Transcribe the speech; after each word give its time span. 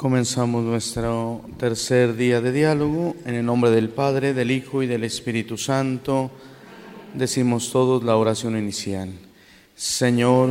Comenzamos 0.00 0.64
nuestro 0.64 1.42
tercer 1.58 2.16
día 2.16 2.40
de 2.40 2.52
diálogo 2.52 3.16
en 3.26 3.34
el 3.34 3.44
nombre 3.44 3.70
del 3.70 3.90
Padre, 3.90 4.32
del 4.32 4.50
Hijo 4.50 4.82
y 4.82 4.86
del 4.86 5.04
Espíritu 5.04 5.58
Santo. 5.58 6.30
Decimos 7.12 7.70
todos 7.70 8.02
la 8.02 8.16
oración 8.16 8.56
inicial. 8.56 9.10
Señor, 9.76 10.48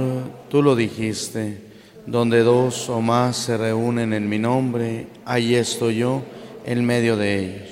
tú 0.49 0.61
lo 0.61 0.75
dijiste, 0.75 1.63
donde 2.05 2.43
dos 2.43 2.89
o 2.89 3.01
más 3.01 3.37
se 3.37 3.57
reúnen 3.57 4.13
en 4.13 4.29
mi 4.29 4.37
nombre, 4.37 5.07
ahí 5.25 5.55
estoy 5.55 5.95
yo 5.95 6.21
en 6.63 6.85
medio 6.85 7.17
de 7.17 7.39
ellos. 7.39 7.69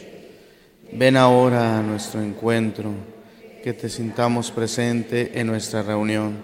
Ven 0.94 1.16
ahora 1.16 1.78
a 1.78 1.84
nuestro 1.84 2.24
encuentro, 2.24 2.90
que 3.64 3.74
te 3.74 3.88
sintamos 3.88 4.50
presente 4.50 5.40
en 5.40 5.46
nuestra 5.46 5.84
reunión 5.84 6.38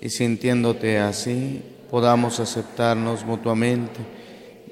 y 0.00 0.08
sintiéndote 0.08 1.00
así, 1.00 1.62
podamos 1.90 2.38
aceptarnos 2.38 3.24
mutuamente 3.26 4.17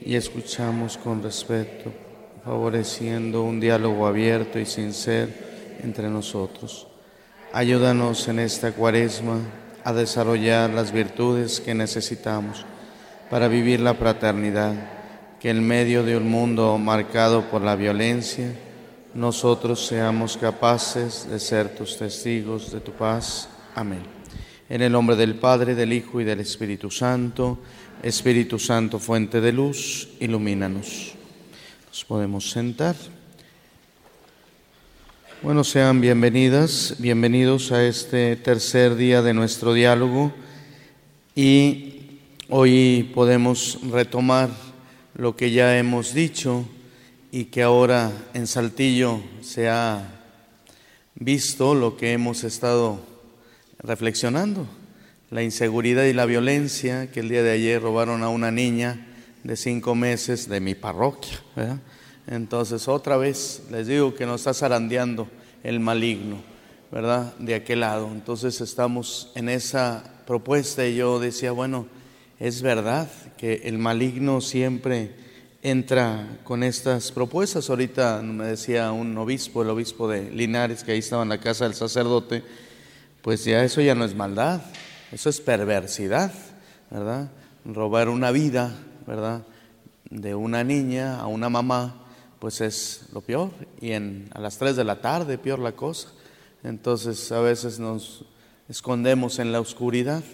y 0.06 0.15
escuchamos 0.15 0.96
con 0.96 1.20
respeto, 1.20 1.92
favoreciendo 2.45 3.42
un 3.42 3.59
diálogo 3.59 4.06
abierto 4.06 4.60
y 4.60 4.65
sincero 4.65 5.32
entre 5.82 6.09
nosotros. 6.09 6.87
Ayúdanos 7.52 8.29
en 8.29 8.38
esta 8.38 8.70
cuaresma 8.70 9.41
a 9.82 9.92
desarrollar 9.92 10.70
las 10.70 10.92
virtudes 10.92 11.60
que 11.60 11.74
necesitamos 11.74 12.65
para 13.30 13.48
vivir 13.48 13.80
la 13.80 13.95
fraternidad, 13.95 14.74
que 15.41 15.51
en 15.51 15.66
medio 15.66 16.05
de 16.05 16.16
un 16.16 16.30
mundo 16.30 16.79
marcado 16.79 17.51
por 17.51 17.62
la 17.62 17.74
violencia, 17.74 18.54
nosotros 19.12 19.84
seamos 19.88 20.37
capaces 20.37 21.29
de 21.29 21.41
ser 21.41 21.74
tus 21.74 21.98
testigos 21.98 22.70
de 22.70 22.79
tu 22.79 22.93
paz. 22.93 23.48
Amén. 23.74 24.02
En 24.68 24.82
el 24.82 24.93
nombre 24.93 25.16
del 25.16 25.34
Padre, 25.34 25.74
del 25.74 25.93
Hijo 25.93 26.20
y 26.20 26.24
del 26.24 26.41
Espíritu 26.41 26.93
Santo, 26.93 27.59
Espíritu 28.03 28.59
Santo, 28.59 28.99
fuente 28.99 29.41
de 29.41 29.53
luz, 29.53 30.09
ilumínanos. 30.21 31.15
Nos 31.89 32.05
podemos 32.05 32.51
sentar. 32.51 32.95
Bueno, 35.43 35.65
sean 35.65 36.01
bienvenidas, 36.01 36.97
bienvenidos 36.99 37.73
a 37.73 37.85
este 37.85 38.37
tercer 38.37 38.97
día 38.97 39.23
de 39.23 39.35
nuestro 39.35 39.73
diálogo 39.73 40.33
y 41.35 42.21
hoy 42.49 43.11
podemos 43.15 43.79
retomar 43.91 44.51
lo 45.15 45.37
que 45.37 45.51
ya 45.51 45.79
hemos 45.79 46.13
dicho 46.15 46.66
y 47.33 47.47
que 47.47 47.63
ahora 47.63 48.13
en 48.35 48.47
Saltillo 48.47 49.21
se 49.41 49.69
ha 49.69 50.07
visto 51.15 51.75
lo 51.75 51.97
que 51.97 52.13
hemos 52.13 52.45
estado 52.45 53.01
reflexionando 53.79 54.66
la 55.30 55.43
inseguridad 55.43 56.05
y 56.05 56.13
la 56.13 56.27
violencia 56.27 57.10
que 57.10 57.21
el 57.21 57.29
día 57.29 57.43
de 57.43 57.51
ayer 57.51 57.82
robaron 57.82 58.23
a 58.23 58.29
una 58.29 58.51
niña 58.51 59.07
de 59.43 59.57
cinco 59.57 59.95
meses 59.95 60.49
de 60.49 60.60
mi 60.60 60.74
parroquia. 60.74 61.38
Entonces 62.27 62.88
otra 62.88 63.16
vez 63.16 63.63
les 63.71 63.87
digo 63.87 64.15
que 64.15 64.27
nos 64.27 64.41
está 64.41 64.54
zarandeando 64.54 65.28
el 65.62 65.81
maligno, 65.81 66.38
¿verdad? 66.91 67.34
De 67.38 67.54
aquel 67.54 67.81
lado. 67.81 68.09
Entonces 68.12 68.60
estamos 68.60 69.32
en 69.34 69.49
esa 69.49 70.04
propuesta 70.27 70.87
y 70.87 70.97
yo 70.97 71.19
decía, 71.21 71.53
bueno, 71.53 71.87
es 72.38 72.62
verdad 72.62 73.09
que 73.37 73.62
el 73.65 73.78
maligno 73.78 74.41
siempre 74.41 75.15
entra 75.62 76.38
con 76.44 76.62
estas 76.62 77.10
propuestas. 77.10 77.71
Ahorita 77.71 78.22
me 78.22 78.44
decía 78.44 78.93
un 78.93 79.16
obispo, 79.19 79.62
el 79.62 79.71
obispo 79.71 80.09
de 80.09 80.31
Linares, 80.31 80.84
que 80.84 80.93
ahí 80.93 80.99
estaba 80.99 81.22
en 81.22 81.28
la 81.28 81.41
casa 81.41 81.65
del 81.65 81.75
sacerdote, 81.75 82.44
pues 83.22 83.44
ya 83.44 83.65
eso 83.65 83.81
ya 83.81 83.94
no 83.94 84.04
es 84.04 84.15
maldad, 84.15 84.60
eso 85.12 85.31
es 85.31 85.41
perversidad, 85.41 86.32
¿verdad? 86.91 87.31
Robar 87.65 88.09
una 88.09 88.32
vida, 88.32 88.75
¿verdad? 89.06 89.43
De 90.10 90.34
una 90.34 90.65
niña 90.65 91.21
a 91.21 91.26
una 91.26 91.48
mamá, 91.48 91.94
pues 92.41 92.60
es 92.60 93.06
lo 93.12 93.21
peor. 93.21 93.50
Y 93.81 93.93
en, 93.93 94.28
a 94.34 94.41
las 94.41 94.59
3 94.59 94.75
de 94.75 94.84
la 94.84 95.00
tarde, 95.00 95.38
peor 95.38 95.60
la 95.60 95.72
cosa. 95.72 96.08
Entonces 96.64 97.31
a 97.31 97.41
veces 97.41 97.78
nos 97.78 98.25
escondemos 98.69 99.38
en 99.38 99.53
la 99.53 99.60
oscuridad. 99.60 100.25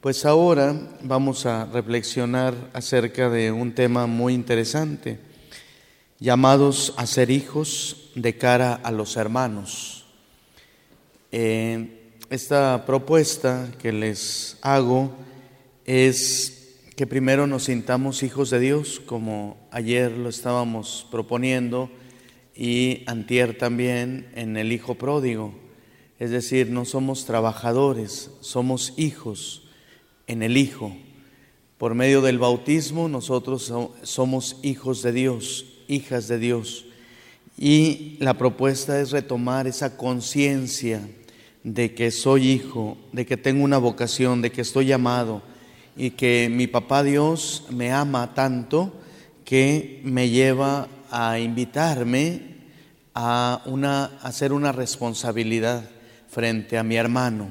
Pues 0.00 0.24
ahora 0.24 0.74
vamos 1.02 1.46
a 1.46 1.64
reflexionar 1.66 2.54
acerca 2.72 3.28
de 3.28 3.50
un 3.50 3.74
tema 3.74 4.06
muy 4.06 4.34
interesante, 4.34 5.18
llamados 6.18 6.94
a 6.96 7.06
ser 7.06 7.30
hijos 7.30 8.10
de 8.14 8.36
cara 8.36 8.74
a 8.74 8.92
los 8.92 9.16
hermanos. 9.16 10.04
Eh, 11.30 12.01
esta 12.32 12.86
propuesta 12.86 13.70
que 13.78 13.92
les 13.92 14.56
hago 14.62 15.12
es 15.84 16.78
que 16.96 17.06
primero 17.06 17.46
nos 17.46 17.64
sintamos 17.64 18.22
hijos 18.22 18.48
de 18.48 18.58
Dios, 18.58 19.02
como 19.04 19.58
ayer 19.70 20.12
lo 20.12 20.30
estábamos 20.30 21.06
proponiendo, 21.10 21.90
y 22.56 23.02
antier 23.06 23.58
también 23.58 24.30
en 24.34 24.56
el 24.56 24.72
Hijo 24.72 24.94
Pródigo. 24.94 25.52
Es 26.18 26.30
decir, 26.30 26.70
no 26.70 26.86
somos 26.86 27.26
trabajadores, 27.26 28.30
somos 28.40 28.94
hijos 28.96 29.64
en 30.26 30.42
el 30.42 30.56
Hijo. 30.56 30.96
Por 31.76 31.94
medio 31.94 32.22
del 32.22 32.38
bautismo 32.38 33.10
nosotros 33.10 33.70
somos 34.04 34.56
hijos 34.62 35.02
de 35.02 35.12
Dios, 35.12 35.66
hijas 35.86 36.28
de 36.28 36.38
Dios. 36.38 36.86
Y 37.58 38.16
la 38.20 38.38
propuesta 38.38 38.98
es 39.02 39.10
retomar 39.10 39.66
esa 39.66 39.98
conciencia 39.98 41.06
de 41.64 41.94
que 41.94 42.10
soy 42.10 42.48
hijo, 42.48 42.96
de 43.12 43.26
que 43.26 43.36
tengo 43.36 43.64
una 43.64 43.78
vocación, 43.78 44.42
de 44.42 44.50
que 44.50 44.62
estoy 44.62 44.86
llamado 44.86 45.42
y 45.96 46.10
que 46.10 46.48
mi 46.50 46.66
papá 46.66 47.02
Dios 47.02 47.64
me 47.70 47.92
ama 47.92 48.34
tanto 48.34 48.92
que 49.44 50.00
me 50.04 50.30
lleva 50.30 50.88
a 51.10 51.38
invitarme 51.38 52.56
a, 53.14 53.62
una, 53.66 54.06
hacer 54.22 54.52
una 54.52 54.72
responsabilidad 54.72 55.88
frente 56.28 56.78
a 56.78 56.82
mi 56.82 56.96
hermano. 56.96 57.50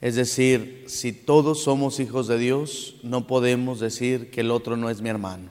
Es 0.00 0.14
decir, 0.14 0.84
si 0.86 1.12
todos 1.12 1.62
somos 1.62 2.00
hijos 2.00 2.28
de 2.28 2.38
Dios, 2.38 2.96
no 3.02 3.26
podemos 3.26 3.80
decir 3.80 4.30
que 4.30 4.40
el 4.40 4.50
otro 4.50 4.76
no 4.76 4.90
es 4.90 5.02
mi 5.02 5.08
hermano. 5.08 5.50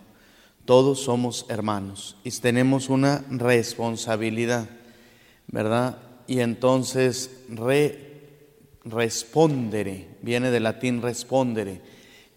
Todos 0.65 1.01
somos 1.01 1.45
hermanos 1.49 2.17
y 2.23 2.31
tenemos 2.31 2.89
una 2.89 3.23
responsabilidad, 3.29 4.69
¿verdad? 5.47 5.97
y 6.27 6.41
entonces 6.41 7.31
respondere, 8.85 10.07
viene 10.21 10.51
del 10.51 10.63
latín 10.63 11.01
respondere, 11.01 11.81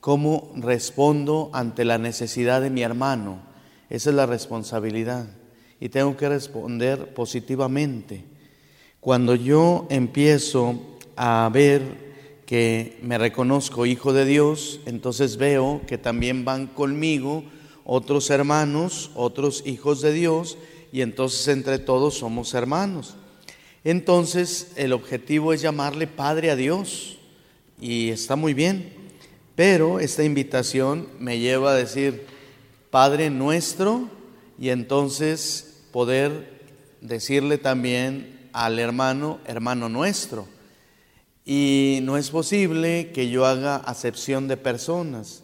¿cómo 0.00 0.52
respondo 0.56 1.50
ante 1.52 1.84
la 1.84 1.98
necesidad 1.98 2.60
de 2.60 2.70
mi 2.70 2.82
hermano? 2.82 3.42
Esa 3.88 4.10
es 4.10 4.16
la 4.16 4.26
responsabilidad 4.26 5.28
y 5.80 5.88
tengo 5.88 6.16
que 6.16 6.28
responder 6.28 7.14
positivamente. 7.14 8.24
Cuando 9.00 9.34
yo 9.34 9.86
empiezo 9.88 10.78
a 11.16 11.50
ver 11.52 12.10
que 12.44 12.98
me 13.02 13.16
reconozco 13.16 13.86
hijo 13.86 14.12
de 14.12 14.24
Dios, 14.24 14.80
entonces 14.84 15.36
veo 15.36 15.80
que 15.86 15.98
también 15.98 16.44
van 16.44 16.66
conmigo 16.66 17.44
otros 17.84 18.28
hermanos, 18.30 19.10
otros 19.14 19.62
hijos 19.66 20.02
de 20.02 20.12
Dios, 20.12 20.58
y 20.92 21.00
entonces 21.00 21.48
entre 21.48 21.78
todos 21.78 22.18
somos 22.18 22.52
hermanos. 22.54 23.16
Entonces 23.84 24.72
el 24.76 24.92
objetivo 24.92 25.52
es 25.52 25.62
llamarle 25.62 26.06
Padre 26.06 26.50
a 26.50 26.56
Dios 26.56 27.18
y 27.80 28.10
está 28.10 28.36
muy 28.36 28.52
bien, 28.52 28.92
pero 29.56 30.00
esta 30.00 30.22
invitación 30.22 31.08
me 31.18 31.38
lleva 31.38 31.72
a 31.72 31.76
decir 31.76 32.26
Padre 32.90 33.30
nuestro 33.30 34.08
y 34.58 34.68
entonces 34.68 35.82
poder 35.92 36.60
decirle 37.00 37.56
también 37.56 38.48
al 38.52 38.78
hermano, 38.78 39.40
hermano 39.46 39.88
nuestro. 39.88 40.46
Y 41.46 42.00
no 42.02 42.18
es 42.18 42.30
posible 42.30 43.12
que 43.12 43.30
yo 43.30 43.46
haga 43.46 43.76
acepción 43.76 44.46
de 44.46 44.58
personas, 44.58 45.42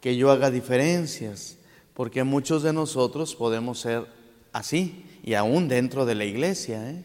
que 0.00 0.16
yo 0.16 0.32
haga 0.32 0.50
diferencias, 0.50 1.56
porque 1.94 2.24
muchos 2.24 2.64
de 2.64 2.72
nosotros 2.72 3.36
podemos 3.36 3.78
ser 3.80 4.06
así, 4.52 5.04
y 5.22 5.34
aún 5.34 5.68
dentro 5.68 6.06
de 6.06 6.14
la 6.16 6.24
iglesia. 6.24 6.90
¿eh? 6.90 7.04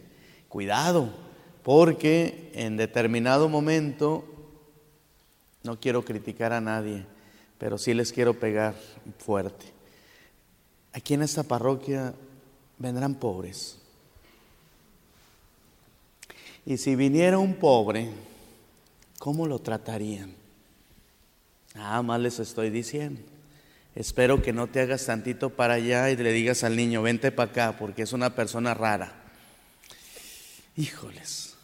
Cuidado, 0.53 1.09
porque 1.63 2.51
en 2.53 2.77
determinado 2.77 3.49
momento, 3.49 4.23
no 5.63 5.79
quiero 5.79 6.05
criticar 6.05 6.53
a 6.53 6.61
nadie, 6.61 7.07
pero 7.57 7.79
sí 7.79 7.95
les 7.95 8.13
quiero 8.13 8.35
pegar 8.35 8.75
fuerte. 9.17 9.65
Aquí 10.93 11.15
en 11.15 11.23
esta 11.23 11.41
parroquia 11.41 12.13
vendrán 12.77 13.15
pobres. 13.15 13.79
Y 16.67 16.77
si 16.77 16.95
viniera 16.95 17.39
un 17.39 17.55
pobre, 17.55 18.11
¿cómo 19.17 19.47
lo 19.47 19.57
tratarían? 19.57 20.35
Nada 21.73 22.03
más 22.03 22.21
les 22.21 22.37
estoy 22.37 22.69
diciendo. 22.69 23.21
Espero 23.95 24.43
que 24.43 24.53
no 24.53 24.67
te 24.67 24.81
hagas 24.81 25.03
tantito 25.07 25.49
para 25.49 25.73
allá 25.73 26.11
y 26.11 26.15
le 26.15 26.31
digas 26.31 26.63
al 26.63 26.75
niño, 26.75 27.01
vente 27.01 27.31
para 27.31 27.49
acá, 27.49 27.75
porque 27.79 28.03
es 28.03 28.13
una 28.13 28.35
persona 28.35 28.75
rara. 28.75 29.22
Híjoles, 30.75 31.55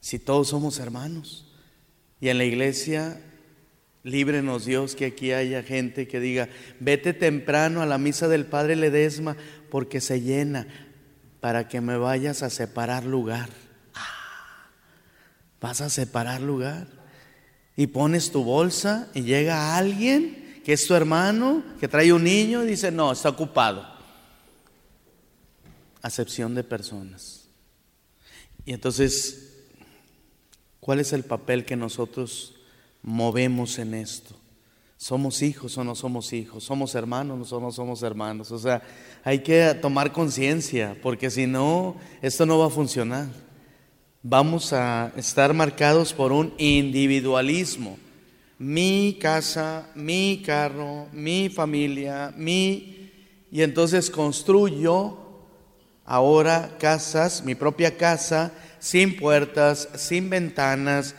si 0.00 0.18
todos 0.18 0.48
somos 0.48 0.78
hermanos 0.78 1.46
y 2.20 2.28
en 2.28 2.38
la 2.38 2.44
iglesia 2.44 3.20
Líbrenos 4.02 4.64
Dios 4.64 4.94
que 4.94 5.06
aquí 5.06 5.32
haya 5.32 5.62
gente 5.62 6.08
que 6.08 6.20
diga, 6.20 6.48
vete 6.78 7.12
temprano 7.12 7.82
a 7.82 7.86
la 7.86 7.98
misa 7.98 8.28
del 8.28 8.46
Padre 8.46 8.76
Ledesma 8.76 9.36
porque 9.70 10.00
se 10.00 10.22
llena 10.22 10.66
para 11.40 11.68
que 11.68 11.82
me 11.82 11.98
vayas 11.98 12.42
a 12.42 12.48
separar 12.48 13.04
lugar. 13.04 13.50
Ah, 13.94 14.70
¿Vas 15.60 15.82
a 15.82 15.90
separar 15.90 16.40
lugar? 16.40 16.86
Y 17.76 17.88
pones 17.88 18.30
tu 18.30 18.42
bolsa 18.42 19.08
y 19.12 19.22
llega 19.22 19.76
alguien 19.76 20.62
que 20.64 20.72
es 20.72 20.86
tu 20.86 20.94
hermano, 20.94 21.62
que 21.78 21.88
trae 21.88 22.12
un 22.12 22.24
niño 22.24 22.64
y 22.64 22.68
dice, 22.68 22.90
no, 22.90 23.12
está 23.12 23.28
ocupado. 23.28 23.86
Acepción 26.00 26.54
de 26.54 26.64
personas. 26.64 27.49
Y 28.64 28.72
entonces, 28.72 29.56
¿cuál 30.80 31.00
es 31.00 31.12
el 31.12 31.24
papel 31.24 31.64
que 31.64 31.76
nosotros 31.76 32.54
movemos 33.02 33.78
en 33.78 33.94
esto? 33.94 34.34
¿Somos 34.96 35.40
hijos 35.40 35.78
o 35.78 35.84
no 35.84 35.94
somos 35.94 36.32
hijos? 36.34 36.64
¿Somos 36.64 36.94
hermanos 36.94 37.50
o 37.52 37.60
no 37.60 37.72
somos 37.72 38.02
hermanos? 38.02 38.50
O 38.50 38.58
sea, 38.58 38.82
hay 39.24 39.38
que 39.38 39.74
tomar 39.80 40.12
conciencia, 40.12 40.94
porque 41.02 41.30
si 41.30 41.46
no, 41.46 41.96
esto 42.20 42.44
no 42.44 42.58
va 42.58 42.66
a 42.66 42.70
funcionar. 42.70 43.28
Vamos 44.22 44.74
a 44.74 45.10
estar 45.16 45.54
marcados 45.54 46.12
por 46.12 46.32
un 46.32 46.52
individualismo. 46.58 47.96
Mi 48.58 49.16
casa, 49.18 49.90
mi 49.94 50.42
carro, 50.44 51.06
mi 51.12 51.48
familia, 51.48 52.34
mi... 52.36 53.10
Y 53.50 53.62
entonces 53.62 54.10
construyo 54.10 55.29
ahora 56.10 56.76
casas, 56.80 57.44
mi 57.44 57.54
propia 57.54 57.96
casa, 57.96 58.50
sin 58.80 59.16
puertas, 59.16 59.88
sin 59.94 60.28
ventanas. 60.28 61.14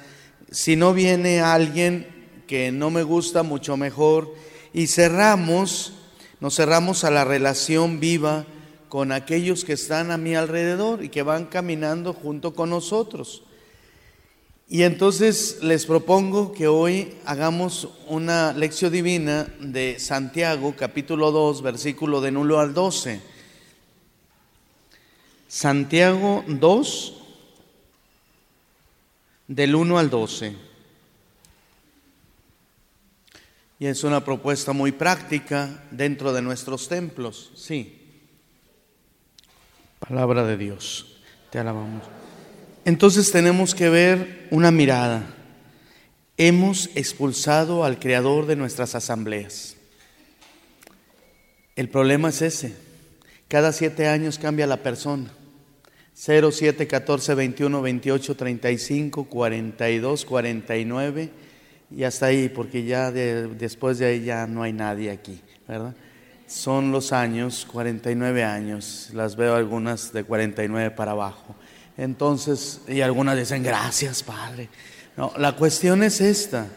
Si 0.51 0.75
no 0.75 0.93
viene 0.93 1.39
alguien 1.39 2.05
que 2.45 2.73
no 2.73 2.89
me 2.89 3.03
gusta, 3.03 3.41
mucho 3.41 3.77
mejor. 3.77 4.35
Y 4.73 4.87
cerramos, 4.87 5.93
nos 6.41 6.57
cerramos 6.57 7.05
a 7.05 7.09
la 7.09 7.23
relación 7.23 8.01
viva 8.01 8.45
con 8.89 9.13
aquellos 9.13 9.63
que 9.63 9.73
están 9.73 10.11
a 10.11 10.17
mi 10.17 10.35
alrededor 10.35 11.05
y 11.05 11.07
que 11.07 11.23
van 11.23 11.45
caminando 11.45 12.11
junto 12.11 12.53
con 12.53 12.69
nosotros. 12.69 13.43
Y 14.67 14.83
entonces 14.83 15.59
les 15.61 15.85
propongo 15.85 16.51
que 16.51 16.67
hoy 16.67 17.13
hagamos 17.25 17.87
una 18.09 18.51
lección 18.51 18.91
divina 18.91 19.47
de 19.61 19.99
Santiago, 19.99 20.75
capítulo 20.77 21.31
2, 21.31 21.61
versículo 21.61 22.19
de 22.19 22.31
1 22.31 22.59
al 22.59 22.73
12. 22.73 23.30
Santiago 25.53 26.45
2, 26.47 27.13
del 29.49 29.75
1 29.75 29.99
al 29.99 30.09
12. 30.09 30.55
Y 33.77 33.85
es 33.85 34.05
una 34.05 34.23
propuesta 34.23 34.71
muy 34.71 34.93
práctica 34.93 35.83
dentro 35.91 36.31
de 36.31 36.41
nuestros 36.41 36.87
templos, 36.87 37.51
sí. 37.53 37.99
Palabra 39.99 40.45
de 40.45 40.55
Dios, 40.55 41.17
te 41.49 41.59
alabamos. 41.59 42.03
Entonces 42.85 43.29
tenemos 43.29 43.75
que 43.75 43.89
ver 43.89 44.47
una 44.51 44.71
mirada. 44.71 45.35
Hemos 46.37 46.89
expulsado 46.95 47.83
al 47.83 47.99
creador 47.99 48.45
de 48.45 48.55
nuestras 48.55 48.95
asambleas. 48.95 49.75
El 51.75 51.89
problema 51.89 52.29
es 52.29 52.41
ese. 52.41 52.73
Cada 53.49 53.73
siete 53.73 54.07
años 54.07 54.39
cambia 54.39 54.65
la 54.65 54.77
persona. 54.77 55.33
0, 56.13 56.51
7, 56.51 56.87
14, 56.87 57.35
21, 57.35 57.81
28, 57.81 58.35
35, 58.35 59.23
42, 59.25 60.25
49 60.25 61.29
y 61.95 62.03
hasta 62.03 62.27
ahí, 62.27 62.49
porque 62.49 62.83
ya 62.83 63.11
después 63.11 63.99
de 63.99 64.05
ahí 64.05 64.23
ya 64.23 64.47
no 64.47 64.63
hay 64.63 64.73
nadie 64.73 65.11
aquí, 65.11 65.41
¿verdad? 65.67 65.93
Son 66.47 66.91
los 66.91 67.13
años, 67.13 67.65
49 67.71 68.43
años, 68.43 69.09
las 69.13 69.35
veo 69.35 69.55
algunas 69.55 70.11
de 70.13 70.23
49 70.23 70.91
para 70.91 71.11
abajo. 71.11 71.55
Entonces, 71.97 72.81
y 72.87 73.01
algunas 73.01 73.37
dicen, 73.37 73.63
gracias, 73.63 74.23
Padre. 74.23 74.69
No, 75.15 75.33
la 75.37 75.55
cuestión 75.55 76.03
es 76.03 76.21
esta. 76.21 76.67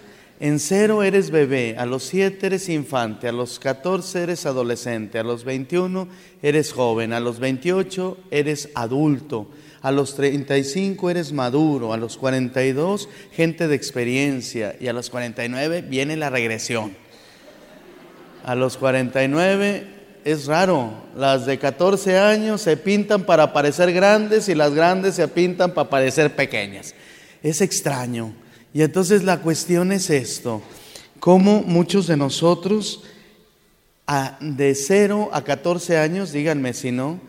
En 0.40 0.58
cero 0.58 1.02
eres 1.02 1.30
bebé, 1.30 1.76
a 1.78 1.86
los 1.86 2.02
siete 2.02 2.46
eres 2.46 2.68
infante, 2.68 3.28
a 3.28 3.32
los 3.32 3.58
14 3.58 4.24
eres 4.24 4.46
adolescente, 4.46 5.18
a 5.18 5.22
los 5.22 5.44
21 5.44 6.08
eres 6.42 6.72
joven, 6.72 7.12
a 7.12 7.20
los 7.20 7.38
28 7.38 8.18
eres 8.30 8.68
adulto 8.74 9.48
a 9.84 9.92
los 9.92 10.14
35 10.14 11.10
eres 11.10 11.32
maduro, 11.32 11.92
a 11.92 11.98
los 11.98 12.16
42 12.16 13.06
gente 13.32 13.68
de 13.68 13.74
experiencia 13.74 14.74
y 14.80 14.88
a 14.88 14.94
los 14.94 15.10
49 15.10 15.82
viene 15.82 16.16
la 16.16 16.30
regresión. 16.30 16.96
A 18.46 18.54
los 18.54 18.78
49 18.78 19.86
es 20.24 20.46
raro, 20.46 20.90
las 21.14 21.44
de 21.44 21.58
14 21.58 22.18
años 22.18 22.62
se 22.62 22.78
pintan 22.78 23.24
para 23.24 23.52
parecer 23.52 23.92
grandes 23.92 24.48
y 24.48 24.54
las 24.54 24.72
grandes 24.72 25.16
se 25.16 25.28
pintan 25.28 25.74
para 25.74 25.90
parecer 25.90 26.34
pequeñas. 26.34 26.94
Es 27.42 27.60
extraño. 27.60 28.34
Y 28.74 28.82
entonces 28.82 29.22
la 29.22 29.40
cuestión 29.40 29.92
es 29.92 30.10
esto, 30.10 30.60
cómo 31.20 31.62
muchos 31.62 32.08
de 32.08 32.16
nosotros 32.16 33.04
de 34.40 34.74
0 34.74 35.30
a 35.32 35.42
14 35.42 35.96
años, 35.96 36.32
díganme 36.32 36.74
si 36.74 36.90
no, 36.90 37.20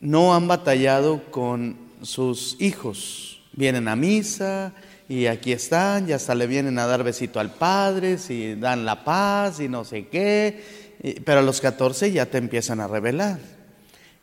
no 0.00 0.34
han 0.34 0.46
batallado 0.46 1.24
con 1.30 1.78
sus 2.02 2.60
hijos. 2.60 3.40
Vienen 3.54 3.88
a 3.88 3.96
misa 3.96 4.74
y 5.08 5.24
aquí 5.24 5.52
están, 5.52 6.06
ya 6.06 6.16
hasta 6.16 6.34
le 6.34 6.46
vienen 6.46 6.78
a 6.78 6.86
dar 6.86 7.02
besito 7.02 7.40
al 7.40 7.54
padre, 7.54 8.18
si 8.18 8.54
dan 8.54 8.84
la 8.84 9.04
paz 9.04 9.60
y 9.60 9.70
no 9.70 9.86
sé 9.86 10.08
qué. 10.08 10.92
Pero 11.24 11.38
a 11.40 11.42
los 11.42 11.62
14 11.62 12.12
ya 12.12 12.26
te 12.26 12.36
empiezan 12.36 12.80
a 12.80 12.88
revelar. 12.88 13.38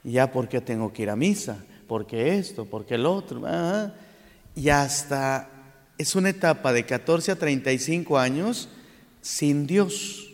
Ya 0.03 0.31
porque 0.31 0.61
tengo 0.61 0.93
que 0.93 1.01
ir 1.01 1.09
a 1.09 1.15
misa, 1.15 1.57
porque 1.87 2.37
esto, 2.37 2.65
porque 2.65 2.95
el 2.95 3.07
otro. 3.07 3.41
Y 4.55 4.69
hasta 4.69 5.49
es 6.01 6.15
una 6.15 6.29
etapa 6.29 6.73
de 6.73 6.85
14 6.85 7.31
a 7.31 7.35
35 7.35 8.17
años 8.17 8.69
sin 9.21 9.67
Dios. 9.67 10.27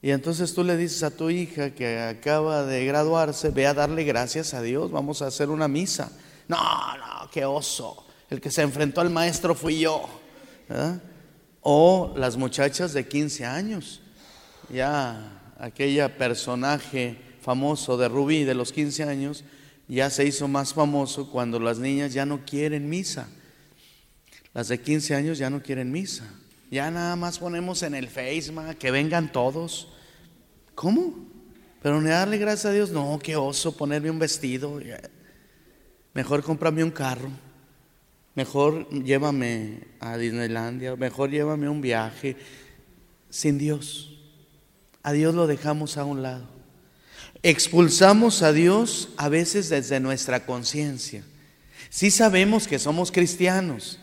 Y 0.00 0.10
entonces 0.10 0.52
tú 0.54 0.64
le 0.64 0.76
dices 0.76 1.02
a 1.04 1.16
tu 1.16 1.30
hija 1.30 1.70
que 1.70 2.00
acaba 2.00 2.64
de 2.64 2.84
graduarse, 2.84 3.50
ve 3.50 3.66
a 3.66 3.74
darle 3.74 4.02
gracias 4.04 4.52
a 4.52 4.62
Dios, 4.62 4.90
vamos 4.90 5.22
a 5.22 5.28
hacer 5.28 5.48
una 5.48 5.68
misa. 5.68 6.10
No, 6.48 6.56
no, 6.56 7.30
qué 7.30 7.44
oso. 7.44 8.04
El 8.28 8.40
que 8.40 8.50
se 8.50 8.62
enfrentó 8.62 9.00
al 9.00 9.10
maestro 9.10 9.54
fui 9.54 9.78
yo. 9.78 10.02
O 11.60 12.14
las 12.16 12.36
muchachas 12.36 12.92
de 12.92 13.06
15 13.06 13.44
años. 13.44 14.00
Ya 14.68 15.54
aquella 15.58 16.16
personaje 16.16 17.16
famoso 17.40 17.96
de 17.96 18.08
Rubí 18.08 18.44
de 18.44 18.54
los 18.54 18.72
15 18.72 19.04
años 19.04 19.44
ya 19.86 20.10
se 20.10 20.24
hizo 20.24 20.48
más 20.48 20.72
famoso 20.72 21.30
cuando 21.30 21.60
las 21.60 21.78
niñas 21.78 22.12
ya 22.12 22.26
no 22.26 22.44
quieren 22.44 22.88
misa. 22.88 23.28
Las 24.54 24.68
de 24.68 24.80
15 24.80 25.14
años 25.14 25.38
ya 25.38 25.50
no 25.50 25.62
quieren 25.62 25.90
misa. 25.90 26.24
Ya 26.70 26.90
nada 26.90 27.16
más 27.16 27.38
ponemos 27.38 27.82
en 27.82 27.94
el 27.94 28.08
Facebook 28.08 28.76
que 28.78 28.90
vengan 28.90 29.32
todos. 29.32 29.88
¿Cómo? 30.74 31.14
Pero 31.82 32.00
ni 32.00 32.10
darle 32.10 32.38
gracias 32.38 32.66
a 32.66 32.72
Dios, 32.72 32.90
no, 32.90 33.18
qué 33.22 33.36
oso 33.36 33.76
ponerme 33.76 34.10
un 34.10 34.18
vestido. 34.18 34.80
Mejor 36.14 36.42
cómprame 36.42 36.84
un 36.84 36.90
carro. 36.90 37.30
Mejor 38.34 38.88
llévame 38.90 39.80
a 40.00 40.16
Disneylandia. 40.16 40.96
Mejor 40.96 41.30
llévame 41.30 41.68
un 41.68 41.80
viaje. 41.80 42.36
Sin 43.28 43.58
Dios. 43.58 44.18
A 45.02 45.12
Dios 45.12 45.34
lo 45.34 45.46
dejamos 45.46 45.96
a 45.96 46.04
un 46.04 46.22
lado. 46.22 46.48
Expulsamos 47.42 48.42
a 48.42 48.52
Dios 48.52 49.08
a 49.16 49.28
veces 49.28 49.68
desde 49.68 49.98
nuestra 49.98 50.46
conciencia. 50.46 51.24
Sí 51.90 52.10
sabemos 52.10 52.68
que 52.68 52.78
somos 52.78 53.10
cristianos. 53.10 53.98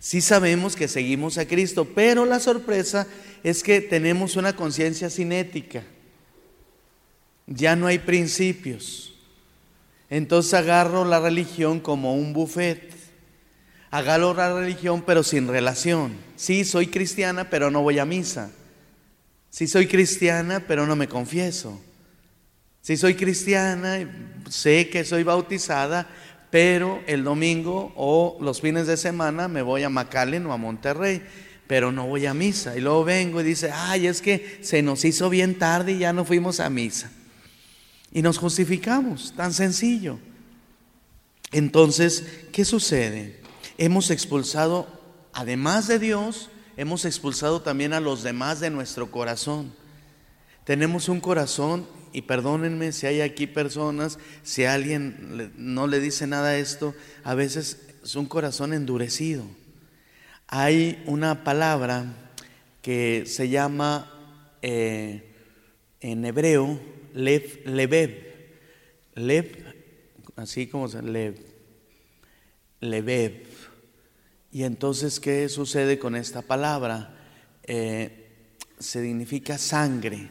Sí 0.00 0.22
sabemos 0.22 0.74
que 0.76 0.88
seguimos 0.88 1.36
a 1.38 1.46
Cristo. 1.46 1.84
Pero 1.84 2.24
la 2.24 2.40
sorpresa 2.40 3.06
es 3.44 3.62
que 3.62 3.80
tenemos 3.82 4.34
una 4.34 4.56
conciencia 4.56 5.10
cinética. 5.10 5.84
Ya 7.46 7.76
no 7.76 7.86
hay 7.86 7.98
principios. 7.98 9.14
Entonces 10.08 10.54
agarro 10.54 11.04
la 11.04 11.20
religión 11.20 11.80
como 11.80 12.14
un 12.14 12.32
buffet. 12.32 12.90
Agarro 13.90 14.34
la 14.34 14.54
religión 14.54 15.02
pero 15.06 15.22
sin 15.22 15.46
relación. 15.46 16.14
Sí, 16.34 16.64
soy 16.64 16.86
cristiana 16.86 17.50
pero 17.50 17.70
no 17.70 17.82
voy 17.82 17.98
a 17.98 18.06
misa. 18.06 18.50
Sí 19.50 19.68
soy 19.68 19.86
cristiana 19.86 20.64
pero 20.66 20.86
no 20.86 20.96
me 20.96 21.08
confieso. 21.08 21.78
Sí 22.80 22.96
soy 22.96 23.14
cristiana, 23.14 23.98
sé 24.48 24.88
que 24.88 25.04
soy 25.04 25.22
bautizada, 25.22 26.08
pero 26.50 27.00
el 27.06 27.24
domingo 27.24 27.92
o 27.96 28.36
los 28.40 28.60
fines 28.60 28.86
de 28.86 28.96
semana 28.96 29.48
me 29.48 29.62
voy 29.62 29.84
a 29.84 29.88
McAllen 29.88 30.46
o 30.46 30.52
a 30.52 30.56
Monterrey, 30.56 31.22
pero 31.66 31.92
no 31.92 32.06
voy 32.06 32.26
a 32.26 32.34
misa. 32.34 32.76
Y 32.76 32.80
luego 32.80 33.04
vengo 33.04 33.40
y 33.40 33.44
dice, 33.44 33.70
ay, 33.72 34.08
es 34.08 34.20
que 34.20 34.58
se 34.60 34.82
nos 34.82 35.04
hizo 35.04 35.30
bien 35.30 35.58
tarde 35.58 35.92
y 35.92 35.98
ya 35.98 36.12
no 36.12 36.24
fuimos 36.24 36.58
a 36.58 36.68
misa. 36.68 37.10
Y 38.12 38.22
nos 38.22 38.38
justificamos, 38.38 39.32
tan 39.36 39.52
sencillo. 39.52 40.18
Entonces, 41.52 42.24
¿qué 42.52 42.64
sucede? 42.64 43.40
Hemos 43.78 44.10
expulsado, 44.10 44.88
además 45.32 45.86
de 45.86 46.00
Dios, 46.00 46.50
hemos 46.76 47.04
expulsado 47.04 47.62
también 47.62 47.92
a 47.92 48.00
los 48.00 48.24
demás 48.24 48.58
de 48.58 48.70
nuestro 48.70 49.12
corazón. 49.12 49.72
Tenemos 50.64 51.08
un 51.08 51.20
corazón, 51.20 51.86
y 52.12 52.22
perdónenme 52.22 52.92
si 52.92 53.06
hay 53.06 53.20
aquí 53.20 53.46
personas, 53.46 54.18
si 54.42 54.64
alguien 54.64 55.52
no 55.56 55.86
le 55.86 56.00
dice 56.00 56.26
nada 56.26 56.50
a 56.50 56.58
esto, 56.58 56.94
a 57.22 57.34
veces 57.34 57.80
es 58.02 58.16
un 58.16 58.26
corazón 58.26 58.72
endurecido. 58.72 59.44
Hay 60.48 61.02
una 61.06 61.44
palabra 61.44 62.32
que 62.82 63.24
se 63.26 63.48
llama 63.48 64.10
eh, 64.62 65.34
en 66.00 66.24
hebreo 66.24 66.80
lev, 67.14 67.62
levev, 67.66 68.10
lev, 69.14 69.64
así 70.36 70.66
como 70.66 70.88
se 70.88 71.02
lev, 71.02 71.36
levev. 72.80 73.46
Y 74.52 74.64
entonces, 74.64 75.20
¿qué 75.20 75.48
sucede 75.48 75.98
con 75.98 76.16
esta 76.16 76.42
palabra? 76.42 77.16
Eh, 77.62 78.28
significa 78.78 79.58
sangre, 79.58 80.28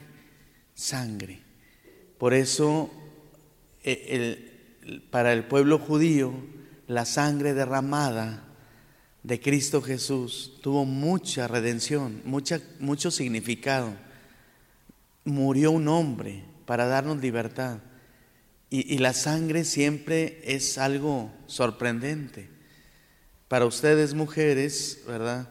sangre. 0.74 1.49
Por 2.20 2.34
eso, 2.34 2.92
eh, 3.84 5.00
para 5.10 5.34
el 5.34 5.46
pueblo 5.46 5.80
judío, 5.80 6.34
la 6.86 7.06
sangre 7.06 7.54
derramada 7.54 8.46
de 9.24 9.40
Cristo 9.40 9.82
Jesús 9.82 10.60
tuvo 10.62 10.84
mucha 10.86 11.48
redención, 11.48 12.22
mucha, 12.26 12.60
mucho 12.80 13.10
significado. 13.10 13.94
Murió 15.24 15.72
un 15.72 15.88
hombre 15.88 16.44
para 16.66 16.88
darnos 16.88 17.22
libertad. 17.22 17.80
Y, 18.72 19.00
la 19.00 19.14
sangre 19.14 19.64
siempre 19.64 20.42
es 20.44 20.78
algo 20.78 21.34
sorprendente. 21.48 22.50
Para 23.48 23.66
ustedes 23.66 24.14
mujeres, 24.14 25.02
¿verdad? 25.08 25.50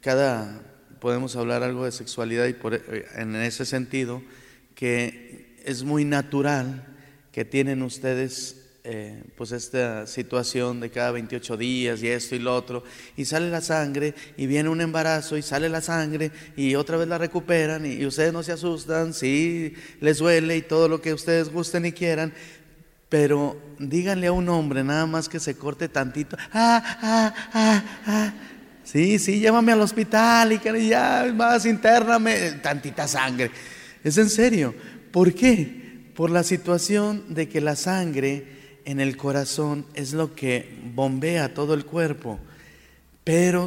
Cada, 0.00 0.60
podemos 1.00 1.36
hablar 1.36 1.62
algo 1.62 1.84
de 1.84 1.92
sexualidad 1.92 2.46
y 2.46 2.56
eh, 2.74 3.06
en 3.14 3.36
ese 3.36 3.64
sentido, 3.64 4.22
que 4.74 5.27
es 5.68 5.84
muy 5.84 6.06
natural 6.06 6.82
que 7.30 7.44
tienen 7.44 7.82
ustedes 7.82 8.56
eh, 8.84 9.22
pues 9.36 9.52
esta 9.52 10.06
situación 10.06 10.80
de 10.80 10.88
cada 10.88 11.10
28 11.10 11.58
días 11.58 12.02
y 12.02 12.08
esto 12.08 12.34
y 12.34 12.38
lo 12.38 12.56
otro, 12.56 12.84
y 13.18 13.26
sale 13.26 13.50
la 13.50 13.60
sangre 13.60 14.14
y 14.38 14.46
viene 14.46 14.70
un 14.70 14.80
embarazo 14.80 15.36
y 15.36 15.42
sale 15.42 15.68
la 15.68 15.82
sangre 15.82 16.30
y 16.56 16.74
otra 16.74 16.96
vez 16.96 17.06
la 17.06 17.18
recuperan 17.18 17.84
y, 17.84 17.90
y 17.96 18.06
ustedes 18.06 18.32
no 18.32 18.42
se 18.42 18.52
asustan, 18.52 19.12
sí, 19.12 19.74
les 20.00 20.18
duele 20.18 20.56
y 20.56 20.62
todo 20.62 20.88
lo 20.88 21.02
que 21.02 21.12
ustedes 21.12 21.52
gusten 21.52 21.84
y 21.84 21.92
quieran, 21.92 22.32
pero 23.10 23.60
díganle 23.78 24.28
a 24.28 24.32
un 24.32 24.48
hombre 24.48 24.82
nada 24.82 25.04
más 25.04 25.28
que 25.28 25.38
se 25.38 25.54
corte 25.54 25.90
tantito. 25.90 26.38
Ah, 26.50 26.82
ah, 27.02 27.34
ah, 27.52 27.84
ah. 28.06 28.34
Sí, 28.84 29.18
sí, 29.18 29.38
llévame 29.38 29.72
al 29.72 29.82
hospital 29.82 30.54
y 30.54 30.58
que 30.58 30.86
ya 30.86 31.30
más 31.34 31.66
intername 31.66 32.52
tantita 32.62 33.06
sangre. 33.06 33.50
Es 34.02 34.16
en 34.16 34.30
serio. 34.30 34.74
¿Por 35.12 35.34
qué? 35.34 36.10
Por 36.14 36.30
la 36.30 36.42
situación 36.42 37.34
de 37.34 37.48
que 37.48 37.60
la 37.60 37.76
sangre 37.76 38.58
en 38.84 39.00
el 39.00 39.16
corazón 39.16 39.86
es 39.94 40.12
lo 40.12 40.34
que 40.34 40.80
bombea 40.94 41.54
todo 41.54 41.74
el 41.74 41.84
cuerpo. 41.84 42.38
Pero 43.24 43.66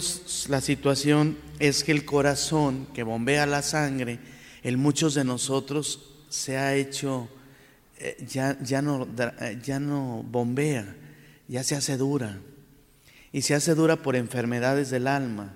la 0.50 0.62
situación 0.62 1.38
es 1.60 1.84
que 1.84 1.92
el 1.92 2.06
corazón 2.06 2.88
que 2.94 3.04
bombea 3.04 3.46
la 3.46 3.62
sangre, 3.62 4.20
en 4.64 4.80
muchos 4.80 5.14
de 5.14 5.24
nosotros 5.24 6.10
se 6.30 6.58
ha 6.58 6.76
hecho 6.76 7.30
eh, 8.00 8.18
ya, 8.28 8.58
ya, 8.64 8.82
no, 8.82 9.08
eh, 9.42 9.60
ya 9.64 9.80
no 9.80 10.24
bombea, 10.24 10.96
ya 11.48 11.64
se 11.64 11.76
hace 11.76 11.98
dura. 11.98 12.40
Y 13.32 13.44
se 13.44 13.54
hace 13.54 13.76
dura 13.76 13.98
por 13.98 14.16
enfermedades 14.16 14.90
del 14.90 15.06
alma, 15.08 15.56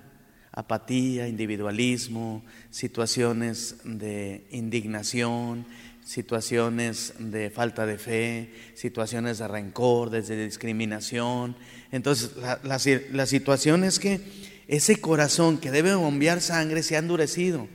apatía, 0.56 1.28
individualismo, 1.28 2.42
situaciones 2.70 3.76
de 3.84 4.46
indignación, 4.50 5.66
situaciones 6.02 7.12
de 7.18 7.50
falta 7.50 7.84
de 7.84 7.98
fe, 7.98 8.54
situaciones 8.74 9.38
de 9.38 9.48
rencor, 9.48 10.08
de 10.08 10.44
discriminación. 10.44 11.56
Entonces, 11.92 12.36
la, 12.36 12.58
la, 12.64 12.80
la 13.12 13.26
situación 13.26 13.84
es 13.84 13.98
que 13.98 14.20
ese 14.66 14.98
corazón 14.98 15.58
que 15.58 15.70
debe 15.70 15.94
bombear 15.94 16.40
sangre 16.40 16.82
se 16.82 16.96
ha 16.96 17.00
endurecido. 17.00 17.68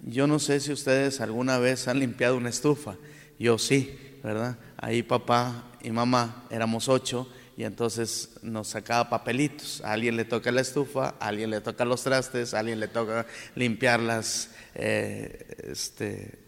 Yo 0.00 0.26
no 0.26 0.40
sé 0.40 0.58
si 0.58 0.72
ustedes 0.72 1.20
alguna 1.20 1.58
vez 1.58 1.86
han 1.86 2.00
limpiado 2.00 2.36
una 2.36 2.50
estufa. 2.50 2.96
Yo 3.38 3.56
sí, 3.56 3.96
¿verdad? 4.24 4.58
Ahí 4.78 5.04
papá 5.04 5.70
y 5.80 5.92
mamá 5.92 6.44
éramos 6.50 6.88
ocho 6.88 7.28
y 7.58 7.64
entonces 7.64 8.30
nos 8.42 8.68
sacaba 8.68 9.10
papelitos. 9.10 9.82
A 9.84 9.94
alguien 9.94 10.16
le 10.16 10.24
toca 10.24 10.52
la 10.52 10.60
estufa, 10.60 11.16
a 11.18 11.26
alguien 11.26 11.50
le 11.50 11.60
toca 11.60 11.84
los 11.84 12.04
trastes, 12.04 12.54
a 12.54 12.60
alguien 12.60 12.78
le 12.78 12.86
toca 12.86 13.26
limpiar 13.56 13.98
las 13.98 14.50
eh, 14.76 15.56
este, 15.64 16.38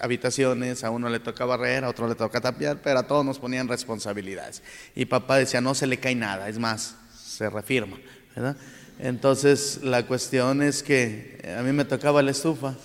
habitaciones, 0.00 0.82
a 0.82 0.88
uno 0.88 1.10
le 1.10 1.20
toca 1.20 1.44
barrer, 1.44 1.84
a 1.84 1.90
otro 1.90 2.08
le 2.08 2.14
toca 2.14 2.40
tapiar, 2.40 2.80
pero 2.82 3.00
a 3.00 3.06
todos 3.06 3.22
nos 3.22 3.38
ponían 3.38 3.68
responsabilidades. 3.68 4.62
Y 4.94 5.04
papá 5.04 5.36
decía, 5.36 5.60
no 5.60 5.74
se 5.74 5.86
le 5.86 5.98
cae 5.98 6.14
nada, 6.14 6.48
es 6.48 6.58
más, 6.58 6.96
se 7.14 7.50
refirma, 7.50 7.98
¿verdad? 8.34 8.56
Entonces 8.98 9.80
la 9.82 10.06
cuestión 10.06 10.62
es 10.62 10.82
que 10.82 11.54
a 11.58 11.60
mí 11.60 11.72
me 11.72 11.84
tocaba 11.84 12.22
la 12.22 12.30
estufa 12.30 12.76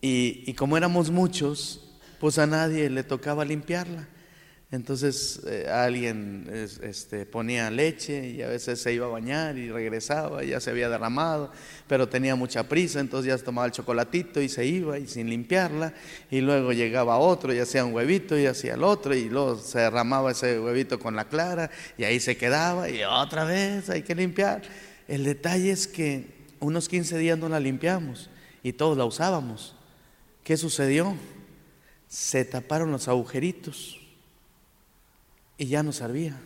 y, 0.00 0.54
como 0.54 0.78
éramos 0.78 1.10
muchos, 1.10 1.84
pues 2.18 2.38
a 2.38 2.46
nadie 2.46 2.88
le 2.88 3.04
tocaba 3.04 3.44
limpiarla. 3.44 4.08
Entonces 4.70 5.40
eh, 5.46 5.66
alguien 5.66 6.46
este, 6.82 7.24
ponía 7.24 7.70
leche 7.70 8.28
y 8.28 8.42
a 8.42 8.48
veces 8.48 8.78
se 8.78 8.92
iba 8.92 9.06
a 9.06 9.08
bañar 9.08 9.56
y 9.56 9.70
regresaba, 9.70 10.44
ya 10.44 10.60
se 10.60 10.68
había 10.68 10.90
derramado, 10.90 11.50
pero 11.86 12.06
tenía 12.10 12.36
mucha 12.36 12.68
prisa, 12.68 13.00
entonces 13.00 13.28
ya 13.34 13.42
tomaba 13.42 13.66
el 13.66 13.72
chocolatito 13.72 14.42
y 14.42 14.50
se 14.50 14.66
iba 14.66 14.98
y 14.98 15.06
sin 15.06 15.30
limpiarla, 15.30 15.94
y 16.30 16.42
luego 16.42 16.72
llegaba 16.72 17.16
otro 17.16 17.54
y 17.54 17.58
hacía 17.60 17.82
un 17.82 17.94
huevito 17.94 18.38
y 18.38 18.44
hacía 18.44 18.74
el 18.74 18.84
otro, 18.84 19.14
y 19.14 19.30
luego 19.30 19.56
se 19.56 19.78
derramaba 19.78 20.32
ese 20.32 20.60
huevito 20.60 20.98
con 20.98 21.16
la 21.16 21.24
clara 21.26 21.70
y 21.96 22.04
ahí 22.04 22.20
se 22.20 22.36
quedaba 22.36 22.90
y 22.90 23.02
otra 23.04 23.44
vez 23.44 23.88
hay 23.88 24.02
que 24.02 24.14
limpiar. 24.14 24.60
El 25.06 25.24
detalle 25.24 25.70
es 25.70 25.88
que 25.88 26.26
unos 26.60 26.90
15 26.90 27.16
días 27.16 27.38
no 27.38 27.48
la 27.48 27.58
limpiamos 27.58 28.28
y 28.62 28.74
todos 28.74 28.98
la 28.98 29.06
usábamos. 29.06 29.74
¿Qué 30.44 30.58
sucedió? 30.58 31.16
Se 32.06 32.44
taparon 32.44 32.92
los 32.92 33.08
agujeritos 33.08 33.98
y 35.58 35.66
ya 35.66 35.82
no 35.82 35.92
servía. 35.92 36.40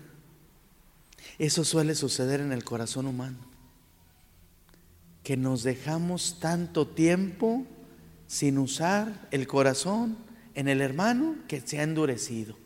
Eso 1.38 1.64
suele 1.64 1.94
suceder 1.94 2.40
en 2.40 2.50
el 2.52 2.64
corazón 2.64 3.06
humano. 3.06 3.38
Que 5.22 5.36
nos 5.36 5.62
dejamos 5.62 6.40
tanto 6.40 6.88
tiempo 6.88 7.64
sin 8.26 8.58
usar 8.58 9.28
el 9.30 9.46
corazón 9.46 10.16
en 10.54 10.66
el 10.66 10.80
hermano 10.80 11.36
que 11.46 11.60
se 11.60 11.78
ha 11.78 11.84
endurecido. 11.84 12.56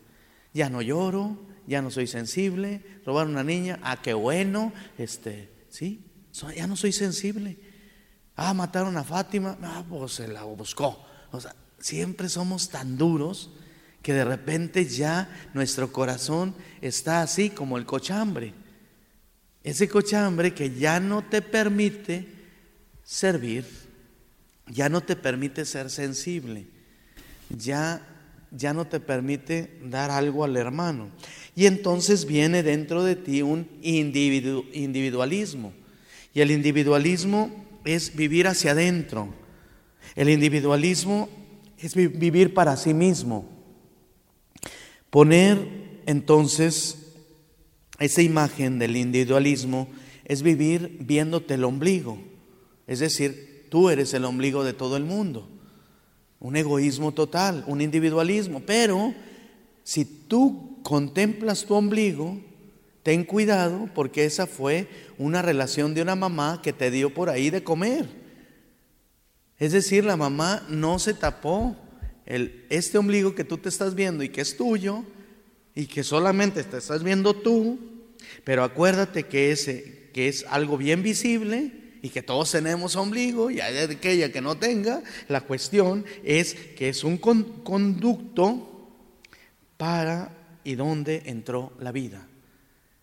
Ya 0.54 0.70
no 0.70 0.80
lloro, 0.80 1.36
ya 1.66 1.82
no 1.82 1.90
soy 1.90 2.06
sensible, 2.06 2.82
robar 3.04 3.26
una 3.26 3.44
niña, 3.44 3.78
ah, 3.82 4.00
qué 4.00 4.14
bueno, 4.14 4.72
este, 4.96 5.50
¿Sí? 5.76 6.02
Ya 6.54 6.66
no 6.66 6.74
soy 6.74 6.92
sensible. 6.92 7.58
Ah, 8.34 8.54
mataron 8.54 8.96
a 8.96 9.04
Fátima. 9.04 9.58
Ah, 9.62 9.84
pues 9.86 10.12
se 10.12 10.26
la 10.26 10.44
buscó. 10.44 11.04
O 11.32 11.38
sea, 11.38 11.54
siempre 11.78 12.30
somos 12.30 12.70
tan 12.70 12.96
duros 12.96 13.50
que 14.06 14.14
de 14.14 14.24
repente 14.24 14.86
ya 14.86 15.28
nuestro 15.52 15.90
corazón 15.92 16.54
está 16.80 17.22
así 17.22 17.50
como 17.50 17.76
el 17.76 17.84
cochambre. 17.84 18.54
Ese 19.64 19.88
cochambre 19.88 20.54
que 20.54 20.70
ya 20.70 21.00
no 21.00 21.24
te 21.24 21.42
permite 21.42 22.24
servir, 23.02 23.64
ya 24.68 24.88
no 24.88 25.00
te 25.00 25.16
permite 25.16 25.64
ser 25.64 25.90
sensible, 25.90 26.68
ya, 27.48 28.00
ya 28.52 28.72
no 28.72 28.86
te 28.86 29.00
permite 29.00 29.76
dar 29.82 30.12
algo 30.12 30.44
al 30.44 30.56
hermano. 30.56 31.08
Y 31.56 31.66
entonces 31.66 32.26
viene 32.26 32.62
dentro 32.62 33.02
de 33.02 33.16
ti 33.16 33.42
un 33.42 33.68
individualismo. 33.82 35.72
Y 36.32 36.42
el 36.42 36.52
individualismo 36.52 37.50
es 37.84 38.14
vivir 38.14 38.46
hacia 38.46 38.70
adentro. 38.70 39.34
El 40.14 40.28
individualismo 40.30 41.28
es 41.76 41.96
vivir 41.96 42.54
para 42.54 42.76
sí 42.76 42.94
mismo. 42.94 43.55
Poner 45.10 46.00
entonces 46.06 47.14
esa 47.98 48.22
imagen 48.22 48.78
del 48.78 48.96
individualismo 48.96 49.88
es 50.24 50.42
vivir 50.42 50.98
viéndote 51.00 51.54
el 51.54 51.64
ombligo. 51.64 52.18
Es 52.86 52.98
decir, 52.98 53.66
tú 53.70 53.90
eres 53.90 54.12
el 54.14 54.24
ombligo 54.24 54.64
de 54.64 54.72
todo 54.72 54.96
el 54.96 55.04
mundo. 55.04 55.48
Un 56.40 56.56
egoísmo 56.56 57.12
total, 57.12 57.64
un 57.66 57.80
individualismo. 57.80 58.60
Pero 58.66 59.14
si 59.82 60.04
tú 60.04 60.78
contemplas 60.82 61.64
tu 61.64 61.74
ombligo, 61.74 62.38
ten 63.02 63.24
cuidado 63.24 63.88
porque 63.94 64.24
esa 64.24 64.46
fue 64.46 64.88
una 65.16 65.42
relación 65.42 65.94
de 65.94 66.02
una 66.02 66.16
mamá 66.16 66.60
que 66.62 66.72
te 66.72 66.90
dio 66.90 67.14
por 67.14 67.30
ahí 67.30 67.50
de 67.50 67.62
comer. 67.62 68.08
Es 69.58 69.72
decir, 69.72 70.04
la 70.04 70.16
mamá 70.16 70.66
no 70.68 70.98
se 70.98 71.14
tapó 71.14 71.76
el, 72.26 72.66
este 72.70 72.98
ombligo 72.98 73.34
que 73.34 73.44
tú 73.44 73.58
te 73.58 73.68
estás 73.68 73.94
viendo 73.94 74.22
y 74.22 74.28
que 74.28 74.40
es 74.40 74.56
tuyo 74.56 75.04
y 75.74 75.86
que 75.86 76.02
solamente 76.02 76.62
te 76.64 76.78
estás 76.78 77.02
viendo 77.02 77.34
tú, 77.34 77.78
pero 78.44 78.64
acuérdate 78.64 79.24
que 79.24 79.52
ese 79.52 80.06
que 80.12 80.28
es 80.28 80.46
algo 80.48 80.78
bien 80.78 81.02
visible 81.02 81.72
y 82.00 82.08
que 82.08 82.22
todos 82.22 82.50
tenemos 82.50 82.96
ombligo 82.96 83.50
y 83.50 83.60
hay 83.60 83.76
aquella 83.76 84.32
que 84.32 84.40
no 84.40 84.56
tenga. 84.56 85.02
La 85.28 85.42
cuestión 85.42 86.06
es 86.24 86.54
que 86.54 86.88
es 86.88 87.04
un 87.04 87.18
conducto 87.18 88.88
para 89.76 90.32
y 90.64 90.74
dónde 90.74 91.24
entró 91.26 91.74
la 91.78 91.92
vida. 91.92 92.26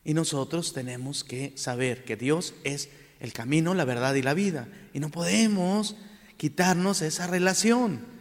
Y 0.03 0.15
nosotros 0.15 0.73
tenemos 0.73 1.23
que 1.23 1.53
saber 1.55 2.03
que 2.03 2.15
Dios 2.15 2.55
es 2.63 2.89
el 3.19 3.31
camino, 3.31 3.75
la 3.75 3.85
verdad 3.85 4.15
y 4.15 4.23
la 4.23 4.33
vida. 4.33 4.67
Y 4.91 4.99
no 4.99 5.09
podemos 5.09 5.95
quitarnos 6.37 7.03
esa 7.03 7.27
relación 7.27 8.12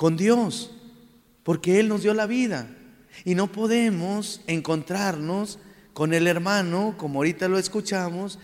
con 0.00 0.16
Dios, 0.16 0.70
porque 1.42 1.78
Él 1.78 1.88
nos 1.88 2.00
dio 2.00 2.14
la 2.14 2.26
vida. 2.26 2.74
Y 3.26 3.34
no 3.34 3.52
podemos 3.52 4.40
encontrarnos 4.46 5.58
con 5.92 6.14
el 6.14 6.26
hermano, 6.26 6.94
como 6.96 7.18
ahorita 7.18 7.48
lo 7.48 7.58
escuchamos, 7.58 8.38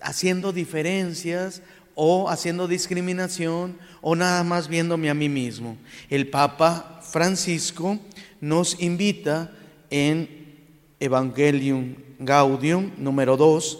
haciendo 0.00 0.52
diferencias 0.52 1.62
o 1.94 2.28
haciendo 2.28 2.66
discriminación 2.66 3.78
o 4.00 4.16
nada 4.16 4.42
más 4.42 4.66
viéndome 4.66 5.08
a 5.10 5.14
mí 5.14 5.28
mismo. 5.28 5.76
El 6.08 6.28
Papa 6.28 7.00
Francisco 7.08 8.00
nos 8.40 8.82
invita 8.82 9.52
en 9.90 10.56
Evangelium 10.98 11.94
Gaudium 12.18 12.90
número 12.98 13.36
2 13.36 13.78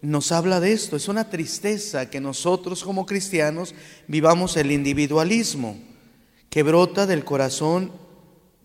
nos 0.00 0.32
habla 0.32 0.60
de 0.60 0.72
esto. 0.72 0.96
Es 0.96 1.08
una 1.08 1.28
tristeza 1.28 2.08
que 2.08 2.20
nosotros 2.20 2.84
como 2.84 3.04
cristianos 3.04 3.74
vivamos 4.06 4.56
el 4.56 4.72
individualismo 4.72 5.76
que 6.50 6.62
brota 6.62 7.06
del 7.06 7.24
corazón 7.24 7.92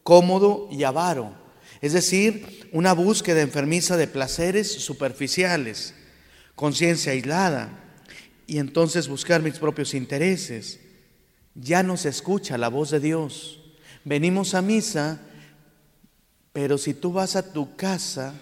cómodo 0.04 0.68
y 0.72 0.84
avaro. 0.84 1.34
Es 1.82 1.94
decir, 1.94 2.70
una 2.72 2.94
búsqueda 2.94 3.42
enfermiza 3.42 3.98
de 3.98 4.08
placeres 4.08 4.72
superficiales, 4.72 5.94
conciencia 6.56 7.12
aislada 7.12 7.70
y 8.48 8.58
entonces 8.58 9.08
buscar 9.08 9.42
mis 9.42 9.60
propios 9.60 9.94
intereses. 9.94 10.80
Ya 11.56 11.84
no 11.84 11.98
se 11.98 12.10
escucha 12.10 12.58
la 12.58 12.70
voz 12.70 12.90
de 12.90 13.00
Dios. 13.00 13.60
Venimos 14.06 14.54
a 14.54 14.62
misa, 14.62 15.22
pero 16.52 16.78
si 16.78 16.94
tú 16.94 17.14
vas 17.14 17.36
a 17.36 17.54
tu 17.54 17.76
casa, 17.76 18.34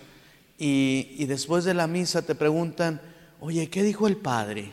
y, 0.64 1.26
después 1.26 1.64
de 1.64 1.74
la 1.74 1.88
misa 1.88 2.22
te 2.22 2.36
preguntan, 2.36 3.02
oye, 3.40 3.68
¿qué 3.72 3.82
dijo 3.82 4.08
el 4.08 4.18
Padre? 4.18 4.72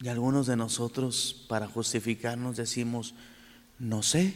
Y 0.00 0.08
algunos 0.08 0.46
de 0.46 0.56
nosotros, 0.56 1.44
para 1.48 1.66
justificarnos, 1.66 2.56
decimos, 2.56 3.14
no 3.78 4.02
sé, 4.02 4.34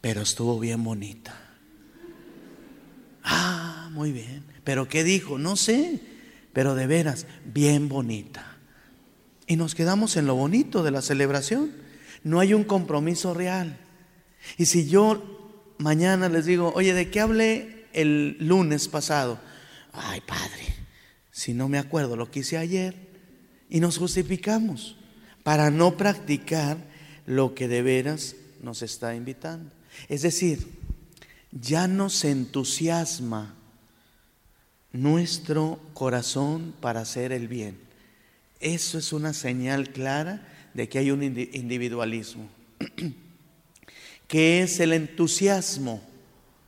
pero 0.00 0.20
estuvo 0.22 0.58
bien 0.58 0.84
bonita. 0.84 1.34
Ah, 3.24 3.88
muy 3.92 4.12
bien. 4.12 4.44
¿Pero 4.62 4.88
qué 4.88 5.02
dijo? 5.02 5.38
No 5.38 5.56
sé, 5.56 6.00
pero 6.52 6.74
de 6.74 6.86
veras, 6.86 7.26
bien 7.44 7.88
bonita. 7.88 8.56
Y 9.46 9.56
nos 9.56 9.74
quedamos 9.74 10.16
en 10.16 10.26
lo 10.26 10.36
bonito 10.36 10.82
de 10.82 10.92
la 10.92 11.02
celebración. 11.02 11.72
No 12.22 12.38
hay 12.38 12.54
un 12.54 12.64
compromiso 12.64 13.34
real. 13.34 13.78
Y 14.58 14.66
si 14.66 14.88
yo 14.88 15.74
mañana 15.78 16.28
les 16.28 16.46
digo, 16.46 16.72
oye, 16.76 16.94
¿de 16.94 17.10
qué 17.10 17.20
hablé 17.20 17.80
el 17.92 18.36
lunes 18.40 18.88
pasado. 18.88 19.40
Ay, 19.92 20.20
Padre, 20.20 20.74
si 21.30 21.54
no 21.54 21.68
me 21.68 21.78
acuerdo 21.78 22.16
lo 22.16 22.30
que 22.30 22.40
hice 22.40 22.58
ayer. 22.58 22.94
Y 23.68 23.80
nos 23.80 23.98
justificamos 23.98 24.96
para 25.42 25.70
no 25.70 25.96
practicar 25.96 26.78
lo 27.26 27.54
que 27.54 27.68
de 27.68 27.82
veras 27.82 28.36
nos 28.62 28.82
está 28.82 29.14
invitando. 29.14 29.70
Es 30.08 30.22
decir, 30.22 30.66
ya 31.52 31.88
nos 31.88 32.24
entusiasma 32.24 33.54
nuestro 34.92 35.80
corazón 35.94 36.74
para 36.80 37.00
hacer 37.00 37.32
el 37.32 37.48
bien. 37.48 37.78
Eso 38.60 38.98
es 38.98 39.12
una 39.12 39.32
señal 39.32 39.90
clara 39.90 40.46
de 40.74 40.88
que 40.88 40.98
hay 40.98 41.10
un 41.10 41.22
individualismo. 41.22 42.48
¿Qué 44.28 44.62
es 44.62 44.80
el 44.80 44.92
entusiasmo? 44.92 46.02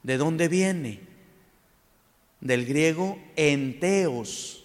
¿De 0.03 0.17
dónde 0.17 0.49
viene? 0.49 1.13
del 2.43 2.67
griego 2.67 3.19
enteos, 3.37 4.65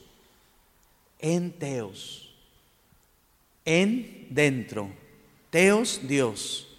enteos, 1.19 2.26
en 3.67 4.27
dentro, 4.29 4.89
teos 5.49 5.99
Dios, 6.07 6.69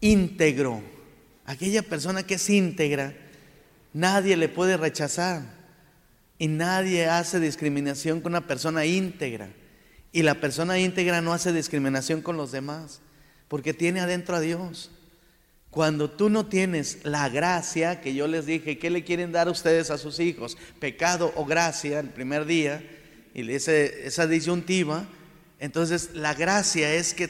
íntegro, 0.00 0.80
aquella 1.44 1.82
persona 1.82 2.22
que 2.22 2.34
es 2.34 2.48
íntegra, 2.48 3.12
nadie 3.92 4.36
le 4.36 4.48
puede 4.48 4.76
rechazar. 4.76 5.58
Y 6.40 6.46
nadie 6.46 7.06
hace 7.06 7.40
discriminación 7.40 8.20
con 8.20 8.30
una 8.30 8.46
persona 8.46 8.86
íntegra. 8.86 9.50
Y 10.12 10.22
la 10.22 10.36
persona 10.36 10.78
íntegra 10.78 11.20
no 11.20 11.32
hace 11.32 11.52
discriminación 11.52 12.22
con 12.22 12.36
los 12.36 12.52
demás 12.52 13.00
porque 13.48 13.74
tiene 13.74 13.98
adentro 13.98 14.36
a 14.36 14.40
Dios. 14.40 14.92
Cuando 15.70 16.10
tú 16.10 16.30
no 16.30 16.46
tienes 16.46 17.00
la 17.02 17.28
gracia 17.28 18.00
que 18.00 18.14
yo 18.14 18.28
les 18.28 18.46
dije, 18.46 18.78
¿qué 18.78 18.88
le 18.88 19.02
quieren 19.02 19.32
dar 19.32 19.48
ustedes 19.48 19.90
a 19.90 19.98
sus 19.98 20.20
hijos? 20.20 20.56
Pecado 20.78 21.32
o 21.34 21.44
gracia 21.44 21.98
el 21.98 22.10
primer 22.10 22.46
día, 22.46 22.84
y 23.34 23.50
esa 23.52 24.26
disyuntiva, 24.26 25.06
entonces 25.58 26.10
la 26.14 26.34
gracia 26.34 26.92
es 26.94 27.14
que 27.14 27.28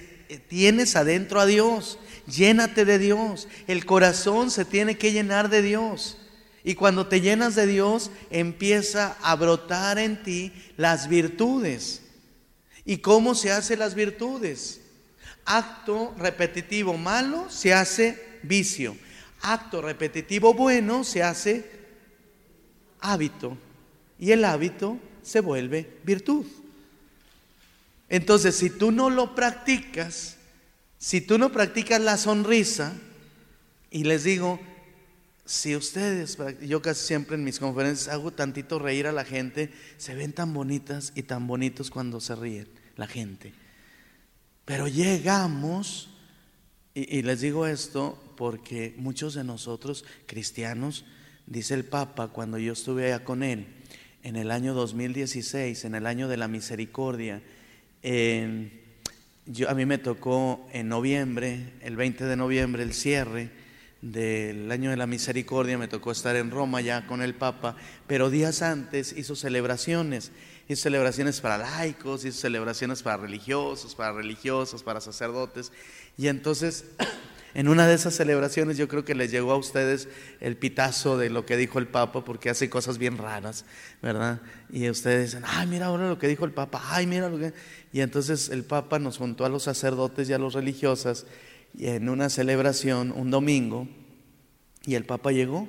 tienes 0.48 0.96
adentro 0.96 1.40
a 1.40 1.46
Dios, 1.46 1.98
llénate 2.26 2.84
de 2.84 2.98
Dios, 2.98 3.48
el 3.66 3.86
corazón 3.86 4.50
se 4.50 4.64
tiene 4.64 4.98
que 4.98 5.12
llenar 5.12 5.48
de 5.48 5.62
Dios. 5.62 6.18
Y 6.64 6.74
cuando 6.74 7.06
te 7.06 7.20
llenas 7.20 7.54
de 7.54 7.66
Dios, 7.66 8.10
empieza 8.30 9.16
a 9.22 9.36
brotar 9.36 9.98
en 9.98 10.22
ti 10.22 10.52
las 10.76 11.08
virtudes. 11.08 12.02
¿Y 12.84 12.98
cómo 12.98 13.34
se 13.34 13.52
hacen 13.52 13.78
las 13.78 13.94
virtudes? 13.94 14.80
Acto 15.44 16.14
repetitivo 16.18 16.98
malo 16.98 17.48
se 17.48 17.72
hace 17.72 18.22
vicio. 18.42 18.96
Acto 19.40 19.80
repetitivo 19.80 20.52
bueno 20.52 21.04
se 21.04 21.22
hace 21.22 21.70
hábito 23.00 23.56
y 24.18 24.32
el 24.32 24.44
hábito 24.44 24.98
se 25.28 25.40
vuelve 25.40 25.98
virtud. 26.04 26.46
Entonces, 28.08 28.56
si 28.56 28.70
tú 28.70 28.90
no 28.90 29.10
lo 29.10 29.34
practicas, 29.34 30.36
si 30.98 31.20
tú 31.20 31.36
no 31.36 31.52
practicas 31.52 32.00
la 32.00 32.16
sonrisa, 32.16 32.94
y 33.90 34.04
les 34.04 34.24
digo, 34.24 34.58
si 35.44 35.76
ustedes, 35.76 36.38
yo 36.62 36.80
casi 36.80 37.06
siempre 37.06 37.36
en 37.36 37.44
mis 37.44 37.58
conferencias 37.58 38.08
hago 38.08 38.30
tantito 38.30 38.78
reír 38.78 39.06
a 39.06 39.12
la 39.12 39.24
gente, 39.24 39.70
se 39.98 40.14
ven 40.14 40.32
tan 40.32 40.54
bonitas 40.54 41.12
y 41.14 41.24
tan 41.24 41.46
bonitos 41.46 41.90
cuando 41.90 42.20
se 42.20 42.34
ríen 42.34 42.68
la 42.96 43.06
gente. 43.06 43.52
Pero 44.64 44.88
llegamos, 44.88 46.08
y, 46.94 47.18
y 47.18 47.22
les 47.22 47.42
digo 47.42 47.66
esto 47.66 48.18
porque 48.36 48.94
muchos 48.96 49.34
de 49.34 49.44
nosotros 49.44 50.06
cristianos, 50.26 51.04
dice 51.46 51.74
el 51.74 51.84
Papa 51.84 52.28
cuando 52.28 52.58
yo 52.58 52.72
estuve 52.72 53.06
allá 53.06 53.24
con 53.24 53.42
él, 53.42 53.77
en 54.22 54.36
el 54.36 54.50
año 54.50 54.74
2016, 54.74 55.84
en 55.84 55.94
el 55.94 56.06
año 56.06 56.28
de 56.28 56.36
la 56.36 56.48
misericordia, 56.48 57.42
yo, 58.02 59.70
a 59.70 59.74
mí 59.74 59.86
me 59.86 59.98
tocó 59.98 60.68
en 60.72 60.88
noviembre, 60.88 61.72
el 61.80 61.96
20 61.96 62.24
de 62.24 62.36
noviembre, 62.36 62.82
el 62.82 62.92
cierre 62.92 63.50
del 64.02 64.70
año 64.70 64.90
de 64.90 64.96
la 64.96 65.06
misericordia, 65.06 65.78
me 65.78 65.88
tocó 65.88 66.12
estar 66.12 66.36
en 66.36 66.50
Roma 66.50 66.80
ya 66.80 67.06
con 67.06 67.22
el 67.22 67.34
Papa, 67.34 67.76
pero 68.06 68.30
días 68.30 68.62
antes 68.62 69.12
hizo 69.16 69.34
celebraciones, 69.34 70.30
hizo 70.68 70.82
celebraciones 70.82 71.40
para 71.40 71.58
laicos, 71.58 72.24
hizo 72.24 72.38
celebraciones 72.38 73.02
para 73.02 73.16
religiosos, 73.16 73.94
para 73.94 74.12
religiosos, 74.12 74.82
para 74.82 75.00
sacerdotes, 75.00 75.72
y 76.16 76.28
entonces 76.28 76.84
en 77.54 77.68
una 77.68 77.86
de 77.86 77.94
esas 77.94 78.14
celebraciones 78.14 78.76
yo 78.76 78.88
creo 78.88 79.04
que 79.04 79.14
les 79.14 79.30
llegó 79.30 79.52
a 79.52 79.56
ustedes 79.56 80.08
el 80.40 80.56
pitazo 80.56 81.16
de 81.16 81.30
lo 81.30 81.46
que 81.46 81.56
dijo 81.56 81.78
el 81.78 81.88
Papa, 81.88 82.24
porque 82.24 82.50
hace 82.50 82.68
cosas 82.68 82.98
bien 82.98 83.18
raras, 83.18 83.64
¿verdad? 84.02 84.40
Y 84.70 84.88
ustedes 84.90 85.32
dicen, 85.32 85.44
ay, 85.46 85.66
mira 85.66 85.86
ahora 85.86 86.08
lo 86.08 86.18
que 86.18 86.28
dijo 86.28 86.44
el 86.44 86.52
Papa, 86.52 86.82
ay, 86.90 87.06
mira 87.06 87.28
lo 87.28 87.38
que... 87.38 87.52
Y 87.92 88.00
entonces 88.00 88.50
el 88.50 88.64
Papa 88.64 88.98
nos 88.98 89.18
juntó 89.18 89.44
a 89.44 89.48
los 89.48 89.64
sacerdotes 89.64 90.28
y 90.28 90.32
a 90.32 90.38
los 90.38 90.54
religiosas 90.54 91.26
en 91.78 92.08
una 92.08 92.28
celebración 92.28 93.12
un 93.12 93.30
domingo, 93.30 93.88
y 94.84 94.94
el 94.94 95.04
Papa 95.04 95.32
llegó 95.32 95.68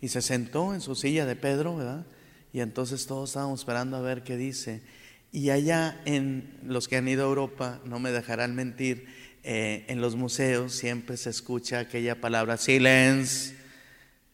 y 0.00 0.08
se 0.08 0.22
sentó 0.22 0.74
en 0.74 0.80
su 0.80 0.94
silla 0.94 1.26
de 1.26 1.36
Pedro, 1.36 1.76
¿verdad? 1.76 2.06
Y 2.52 2.60
entonces 2.60 3.06
todos 3.06 3.30
estábamos 3.30 3.60
esperando 3.60 3.96
a 3.96 4.00
ver 4.00 4.22
qué 4.24 4.36
dice. 4.36 4.82
Y 5.30 5.50
allá 5.50 6.00
en 6.04 6.58
los 6.64 6.88
que 6.88 6.96
han 6.96 7.06
ido 7.06 7.24
a 7.24 7.28
Europa, 7.28 7.80
no 7.84 8.00
me 8.00 8.10
dejarán 8.10 8.56
mentir, 8.56 9.06
eh, 9.42 9.86
en 9.88 10.00
los 10.00 10.16
museos 10.16 10.72
siempre 10.72 11.16
se 11.16 11.30
escucha 11.30 11.80
aquella 11.80 12.20
palabra 12.20 12.56
silencio, 12.56 13.56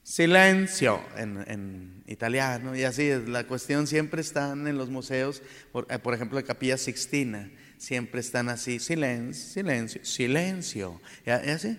silencio 0.03 1.01
en, 1.16 2.03
italiano, 2.07 2.77
y 2.77 2.85
así 2.85 3.05
es, 3.05 3.29
la 3.29 3.45
cuestión 3.45 3.87
siempre 3.87 4.21
están 4.21 4.66
en 4.66 4.79
los 4.79 4.88
museos, 4.88 5.42
por, 5.73 5.87
eh, 5.90 6.01
ejemplo, 6.14 6.38
la 6.38 6.45
Capilla 6.45 6.77
Sixtina, 6.77 7.51
siempre 7.79 8.21
están 8.21 8.49
así, 8.49 8.79
silencio, 8.79 9.53
silencio, 9.53 10.05
silencio, 10.05 11.01
¿Y, 11.25 11.31
así? 11.31 11.79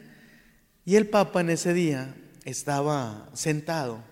y 0.85 0.95
el 0.95 1.07
Papa 1.07 1.41
en 1.41 1.49
ese 1.49 1.73
día 1.73 2.15
estaba 2.45 3.29
sentado 3.33 4.03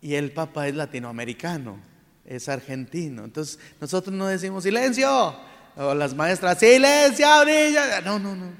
y 0.00 0.14
el 0.14 0.32
Papa 0.32 0.66
es 0.66 0.74
latinoamericano, 0.74 1.80
es 2.24 2.48
argentino. 2.48 3.24
Entonces 3.24 3.58
nosotros 3.80 4.14
no 4.14 4.26
decimos 4.26 4.64
silencio, 4.64 5.36
o 5.76 5.94
las 5.94 6.14
maestras, 6.14 6.58
silencio, 6.58 7.44
niña. 7.44 8.00
No, 8.04 8.18
no, 8.18 8.34
no. 8.34 8.52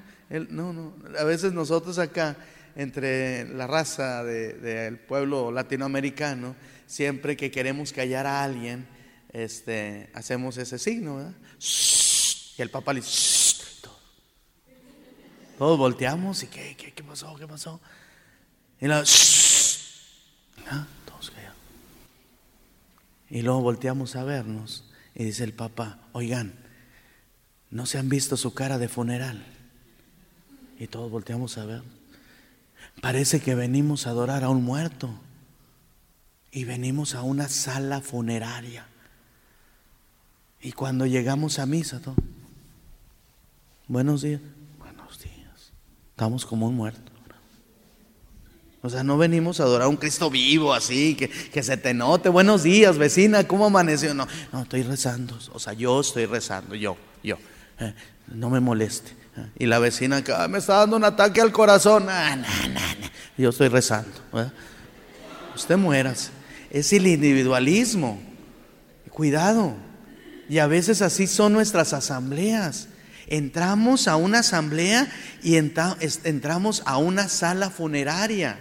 no, 0.51 0.73
no. 0.73 0.95
A 1.19 1.25
veces 1.25 1.53
nosotros 1.53 1.99
acá, 1.99 2.37
entre 2.77 3.49
la 3.49 3.67
raza 3.67 4.23
del 4.23 4.99
pueblo 4.99 5.51
latinoamericano, 5.51 6.55
siempre 6.87 7.37
que 7.37 7.51
queremos 7.51 7.93
callar 7.93 8.27
a 8.27 8.45
alguien, 8.45 8.87
este, 9.33 10.11
hacemos 10.15 10.57
ese 10.59 10.79
signo, 10.79 11.17
¿verdad? 11.17 11.35
Y 12.57 12.63
el 12.63 12.71
Papa 12.71 12.93
le 12.93 13.01
dice, 13.01 13.57
todos 15.59 15.79
volteamos 15.79 16.43
y 16.43 16.49
¿qué, 16.49 16.77
qué, 16.77 16.93
qué 16.93 17.03
pasó? 17.03 17.35
¿Qué 17.37 17.47
pasó? 17.47 17.81
Y 18.79 18.87
la, 18.87 19.03
¿Ah? 20.69 20.87
todos 21.07 21.33
Y 23.31 23.41
luego 23.41 23.63
volteamos 23.63 24.17
a 24.17 24.25
vernos 24.25 24.85
y 25.15 25.25
dice 25.25 25.45
el 25.45 25.55
papá, 25.55 25.99
oigan, 26.13 26.66
¿no 27.71 27.87
se 27.87 27.99
han 27.99 28.09
visto 28.09 28.37
su 28.37 28.55
cara 28.55 28.79
de 28.79 28.89
funeral? 28.89 29.45
Y 30.79 30.87
todos 30.87 31.11
volteamos 31.11 31.59
a 31.59 31.65
ver. 31.65 31.83
Parece 33.01 33.41
que 33.41 33.55
venimos 33.55 34.07
a 34.07 34.11
adorar 34.11 34.45
a 34.45 34.49
un 34.49 34.65
muerto 34.65 35.11
y 36.51 36.65
venimos 36.65 37.15
a 37.15 37.23
una 37.23 37.49
sala 37.49 38.01
funeraria. 38.01 38.87
Y 40.61 40.73
cuando 40.73 41.07
llegamos 41.07 41.59
a 41.59 41.67
misa, 41.67 42.01
todo, 42.01 42.17
buenos 43.87 44.23
días, 44.23 44.41
buenos 44.79 45.19
días, 45.21 45.73
estamos 46.11 46.47
como 46.47 46.69
un 46.69 46.75
muerto. 46.75 47.13
O 48.83 48.89
sea, 48.89 49.03
no 49.03 49.19
venimos 49.19 49.59
a 49.59 49.65
adorar 49.65 49.87
a 49.87 49.89
un 49.89 49.97
Cristo 49.97 50.31
vivo 50.31 50.73
así, 50.73 51.17
que, 51.17 51.29
que 51.29 51.63
se 51.65 51.77
te 51.77 51.93
note. 51.93 52.29
Buenos 52.29 52.63
días, 52.63 52.99
vecina, 52.99 53.43
¿cómo 53.43 53.67
amaneció? 53.67 54.15
No, 54.15 54.29
no, 54.53 54.63
estoy 54.63 54.85
rezando. 54.85 55.37
O 55.53 55.59
sea, 55.59 55.73
yo 55.73 56.01
estoy 56.01 56.27
rezando, 56.27 56.77
yo, 56.77 56.97
yo. 57.21 57.37
Eh, 57.79 57.95
no 58.29 58.51
me 58.51 58.61
moleste. 58.61 59.11
Eh, 59.37 59.47
y 59.61 59.67
la 59.67 59.79
vecina 59.79 60.23
que 60.23 60.33
me 60.49 60.59
está 60.59 60.79
dando 60.79 60.97
un 60.97 61.05
ataque 61.05 61.41
al 61.41 61.53
corazón. 61.53 62.07
Ah, 62.09 62.37
yo 63.37 63.51
estoy 63.51 63.69
rezando. 63.69 64.11
Usted 65.55 65.77
mueras. 65.77 66.31
Es 66.71 66.93
el 66.93 67.07
individualismo. 67.07 68.21
Cuidado. 69.11 69.75
Y 70.49 70.59
a 70.59 70.67
veces 70.67 71.03
así 71.03 71.27
son 71.27 71.53
nuestras 71.53 71.93
asambleas. 71.93 72.89
Entramos 73.27 74.07
a 74.07 74.17
una 74.17 74.41
asamblea 74.41 75.11
y 75.43 75.57
entramos 75.57 76.83
a 76.87 76.99
una 76.99 77.29
sala 77.29 77.71
funeraria. 77.71 78.59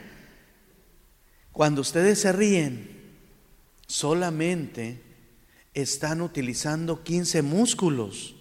Cuando 1.51 1.81
ustedes 1.81 2.19
se 2.19 2.31
ríen, 2.31 2.89
solamente 3.85 5.01
están 5.73 6.21
utilizando 6.21 7.03
15 7.03 7.43
músculos. 7.43 8.34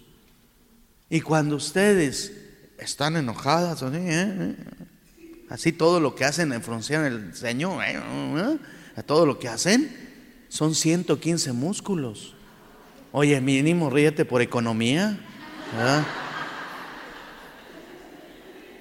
Y 1.15 1.21
cuando 1.21 1.55
ustedes 1.55 2.33
están 2.77 3.15
enojadas, 3.15 3.83
¿eh? 3.83 3.87
¿Eh? 3.95 4.55
así 5.49 5.71
todo 5.71 6.01
lo 6.01 6.17
que 6.17 6.25
hacen 6.25 6.53
en 6.53 6.61
fruncir 6.61 6.97
el 6.97 7.33
ceño, 7.37 7.81
¿eh? 7.85 8.01
todo 9.07 9.25
lo 9.25 9.39
que 9.39 9.49
hacen, 9.49 9.97
son 10.49 10.75
115 10.75 11.53
músculos. 11.53 12.35
Oye, 13.13 13.41
mínimo 13.41 13.91
ríete 13.91 14.25
por 14.25 14.43
economía. 14.43 15.17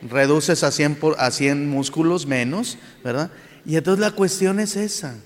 Reduces 0.02 0.64
a 0.64 0.72
100, 0.72 0.98
a 1.20 1.30
100 1.30 1.70
músculos 1.70 2.26
menos, 2.26 2.80
¿verdad? 3.04 3.30
Y 3.64 3.76
entonces 3.76 4.00
la 4.00 4.10
cuestión 4.10 4.60
es 4.60 4.76
esa, 4.76 5.18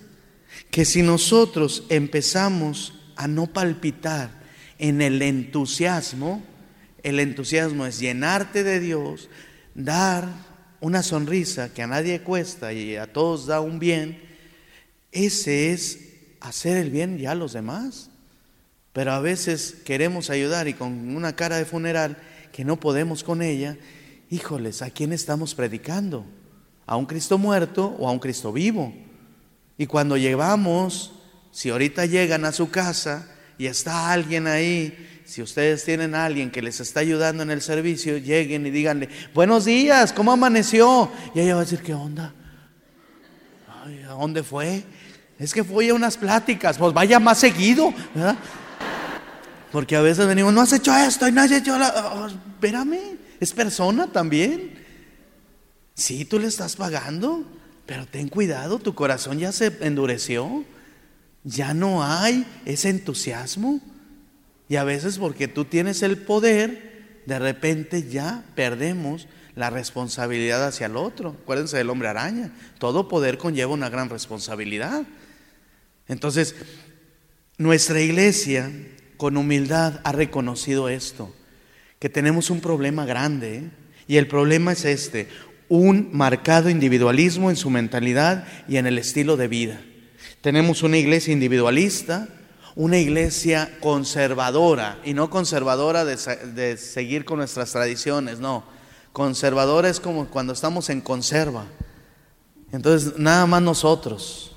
que 0.71 0.83
si 0.83 1.03
nosotros 1.03 1.85
empezamos 1.87 2.95
a 3.15 3.29
no 3.29 3.47
palpitar 3.47 4.29
en 4.77 5.01
el 5.01 5.21
entusiasmo, 5.21 6.43
el 7.09 7.19
entusiasmo 7.19 7.85
es 7.85 7.99
llenarte 7.99 8.63
de 8.63 8.79
Dios, 8.79 9.29
dar 9.75 10.27
una 10.79 11.03
sonrisa 11.03 11.73
que 11.73 11.81
a 11.81 11.87
nadie 11.87 12.21
cuesta 12.21 12.73
y 12.73 12.95
a 12.95 13.11
todos 13.11 13.47
da 13.47 13.61
un 13.61 13.79
bien, 13.79 14.21
ese 15.11 15.73
es 15.73 15.99
hacer 16.39 16.77
el 16.77 16.91
bien 16.91 17.17
ya 17.17 17.31
a 17.31 17.35
los 17.35 17.53
demás. 17.53 18.09
Pero 18.93 19.11
a 19.11 19.19
veces 19.19 19.75
queremos 19.85 20.29
ayudar 20.29 20.67
y 20.67 20.73
con 20.73 21.15
una 21.15 21.35
cara 21.35 21.57
de 21.57 21.65
funeral 21.65 22.17
que 22.51 22.65
no 22.65 22.79
podemos 22.79 23.23
con 23.23 23.41
ella, 23.41 23.77
híjoles, 24.29 24.81
¿a 24.81 24.89
quién 24.89 25.13
estamos 25.13 25.53
predicando? 25.53 26.25
a 26.87 26.95
un 26.95 27.05
Cristo 27.05 27.37
muerto 27.37 27.95
o 27.99 28.07
a 28.07 28.11
un 28.11 28.19
Cristo 28.19 28.51
vivo. 28.51 28.93
Y 29.77 29.85
cuando 29.85 30.17
llevamos, 30.17 31.13
si 31.51 31.69
ahorita 31.69 32.05
llegan 32.05 32.45
a 32.45 32.53
su 32.53 32.71
casa 32.71 33.29
y 33.57 33.67
está 33.67 34.11
alguien 34.11 34.47
ahí, 34.47 35.16
si 35.27 35.41
ustedes 35.41 35.83
tienen 35.83 36.15
a 36.15 36.23
alguien 36.23 36.49
que 36.49 36.61
les 36.61 36.79
está 36.79 37.01
ayudando 37.01 37.43
en 37.43 37.51
el 37.51 37.61
servicio, 37.61 38.17
lleguen 38.17 38.65
y 38.65 38.69
díganle, 38.69 39.09
buenos 39.33 39.65
días, 39.65 40.13
¿cómo 40.13 40.31
amaneció? 40.31 41.11
Y 41.35 41.41
ella 41.41 41.55
va 41.55 41.61
a 41.61 41.63
decir, 41.65 41.81
¿qué 41.81 41.93
onda? 41.93 42.33
¿A 43.67 44.13
dónde 44.13 44.41
fue? 44.41 44.85
Es 45.37 45.53
que 45.53 45.65
fue 45.65 45.89
a 45.89 45.93
unas 45.93 46.15
pláticas, 46.15 46.77
pues 46.77 46.93
vaya 46.93 47.19
más 47.19 47.39
seguido, 47.39 47.93
¿verdad? 48.15 48.37
Porque 49.69 49.97
a 49.97 50.01
veces 50.01 50.25
venimos, 50.27 50.53
no 50.53 50.61
has 50.61 50.71
hecho 50.71 50.95
esto 50.95 51.27
y 51.27 51.33
no 51.33 51.41
has 51.41 51.51
hecho 51.51 51.77
la... 51.77 52.13
Oh, 52.15 52.27
espérame, 52.27 53.17
es 53.41 53.51
persona 53.51 54.07
también. 54.07 54.81
Sí, 55.93 56.23
tú 56.23 56.39
le 56.39 56.47
estás 56.47 56.77
pagando, 56.77 57.43
pero 57.85 58.05
ten 58.07 58.29
cuidado, 58.29 58.79
tu 58.79 58.95
corazón 58.95 59.39
ya 59.39 59.51
se 59.51 59.77
endureció. 59.81 60.63
Ya 61.43 61.73
no 61.73 62.01
hay 62.01 62.45
ese 62.65 62.89
entusiasmo. 62.89 63.81
Y 64.69 64.75
a 64.75 64.83
veces 64.83 65.17
porque 65.17 65.47
tú 65.47 65.65
tienes 65.65 66.01
el 66.01 66.17
poder, 66.17 67.21
de 67.25 67.39
repente 67.39 68.07
ya 68.07 68.43
perdemos 68.55 69.27
la 69.55 69.69
responsabilidad 69.69 70.65
hacia 70.65 70.85
el 70.85 70.97
otro. 70.97 71.35
Acuérdense 71.41 71.77
del 71.77 71.89
hombre 71.89 72.07
araña. 72.07 72.51
Todo 72.77 73.07
poder 73.07 73.37
conlleva 73.37 73.73
una 73.73 73.89
gran 73.89 74.09
responsabilidad. 74.09 75.03
Entonces, 76.07 76.55
nuestra 77.57 77.99
iglesia 78.01 78.71
con 79.17 79.35
humildad 79.35 79.99
ha 80.03 80.11
reconocido 80.11 80.89
esto, 80.89 81.33
que 81.99 82.09
tenemos 82.09 82.49
un 82.49 82.61
problema 82.61 83.05
grande. 83.05 83.57
¿eh? 83.57 83.69
Y 84.07 84.17
el 84.17 84.27
problema 84.27 84.73
es 84.73 84.85
este 84.85 85.27
un 85.69 86.09
marcado 86.13 86.69
individualismo 86.69 87.49
en 87.49 87.57
su 87.57 87.69
mentalidad 87.69 88.47
y 88.67 88.77
en 88.77 88.87
el 88.87 88.97
estilo 88.97 89.35
de 89.35 89.47
vida. 89.47 89.81
Tenemos 90.41 90.83
una 90.83 90.97
iglesia 90.97 91.33
individualista, 91.33 92.29
una 92.77 92.99
iglesia 92.99 93.75
conservadora, 93.79 94.99
y 95.03 95.15
no 95.15 95.31
conservadora 95.31 96.05
de, 96.05 96.77
seguir 96.77 97.25
con 97.25 97.39
nuestras 97.39 97.71
tradiciones, 97.71 98.39
no. 98.39 98.63
Conservadora 99.11 99.89
es 99.89 99.99
como 99.99 100.27
cuando 100.27 100.53
estamos 100.53 100.91
en 100.91 101.01
conserva. 101.01 101.65
Entonces, 102.71 103.17
nada 103.17 103.47
más 103.47 103.63
nosotros, 103.63 104.55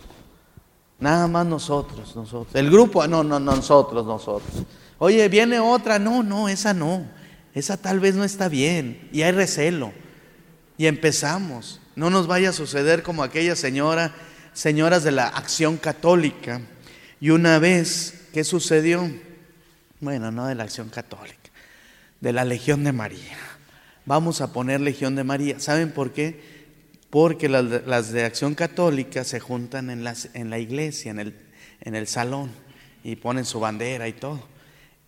nada 0.98 1.28
más 1.28 1.46
nosotros, 1.46 2.14
nosotros. 2.14 2.54
El 2.54 2.70
grupo, 2.70 3.06
no, 3.06 3.24
no, 3.24 3.40
nosotros, 3.40 4.04
nosotros. 4.04 4.66
Oye, 4.98 5.26
viene 5.30 5.58
otra, 5.58 5.98
no, 5.98 6.22
no, 6.22 6.50
esa 6.50 6.74
no, 6.74 7.06
esa 7.54 7.78
tal 7.78 8.00
vez 8.00 8.16
no 8.16 8.24
está 8.24 8.50
bien, 8.50 9.08
y 9.12 9.22
hay 9.22 9.32
recelo. 9.32 9.92
Y 10.76 10.86
empezamos. 10.86 11.80
No 11.96 12.10
nos 12.10 12.26
vaya 12.26 12.50
a 12.50 12.52
suceder 12.52 13.02
como 13.02 13.22
aquella 13.22 13.56
señora, 13.56 14.14
señoras 14.52 15.04
de 15.04 15.12
la 15.12 15.26
acción 15.26 15.78
católica. 15.78 16.60
Y 17.20 17.30
una 17.30 17.58
vez, 17.58 18.28
¿qué 18.32 18.44
sucedió? 18.44 19.10
Bueno, 20.00 20.30
no 20.30 20.46
de 20.46 20.54
la 20.54 20.64
acción 20.64 20.88
católica, 20.88 21.50
de 22.22 22.32
la 22.32 22.46
Legión 22.46 22.82
de 22.82 22.92
María. 22.92 23.36
Vamos 24.06 24.40
a 24.40 24.54
poner 24.54 24.80
Legión 24.80 25.16
de 25.16 25.24
María. 25.24 25.60
¿Saben 25.60 25.92
por 25.92 26.14
qué? 26.14 26.40
Porque 27.10 27.50
las, 27.50 28.10
de 28.12 28.24
acción 28.24 28.54
católica 28.54 29.24
se 29.24 29.38
juntan 29.38 29.90
en, 29.90 30.02
en 30.32 30.48
la 30.48 30.58
iglesia, 30.58 31.10
en 31.10 31.20
el, 31.20 31.36
en 31.82 31.94
el 31.94 32.06
salón, 32.06 32.50
y 33.04 33.16
ponen 33.16 33.44
su 33.44 33.60
bandera 33.60 34.08
y 34.08 34.14
todo. 34.14 34.42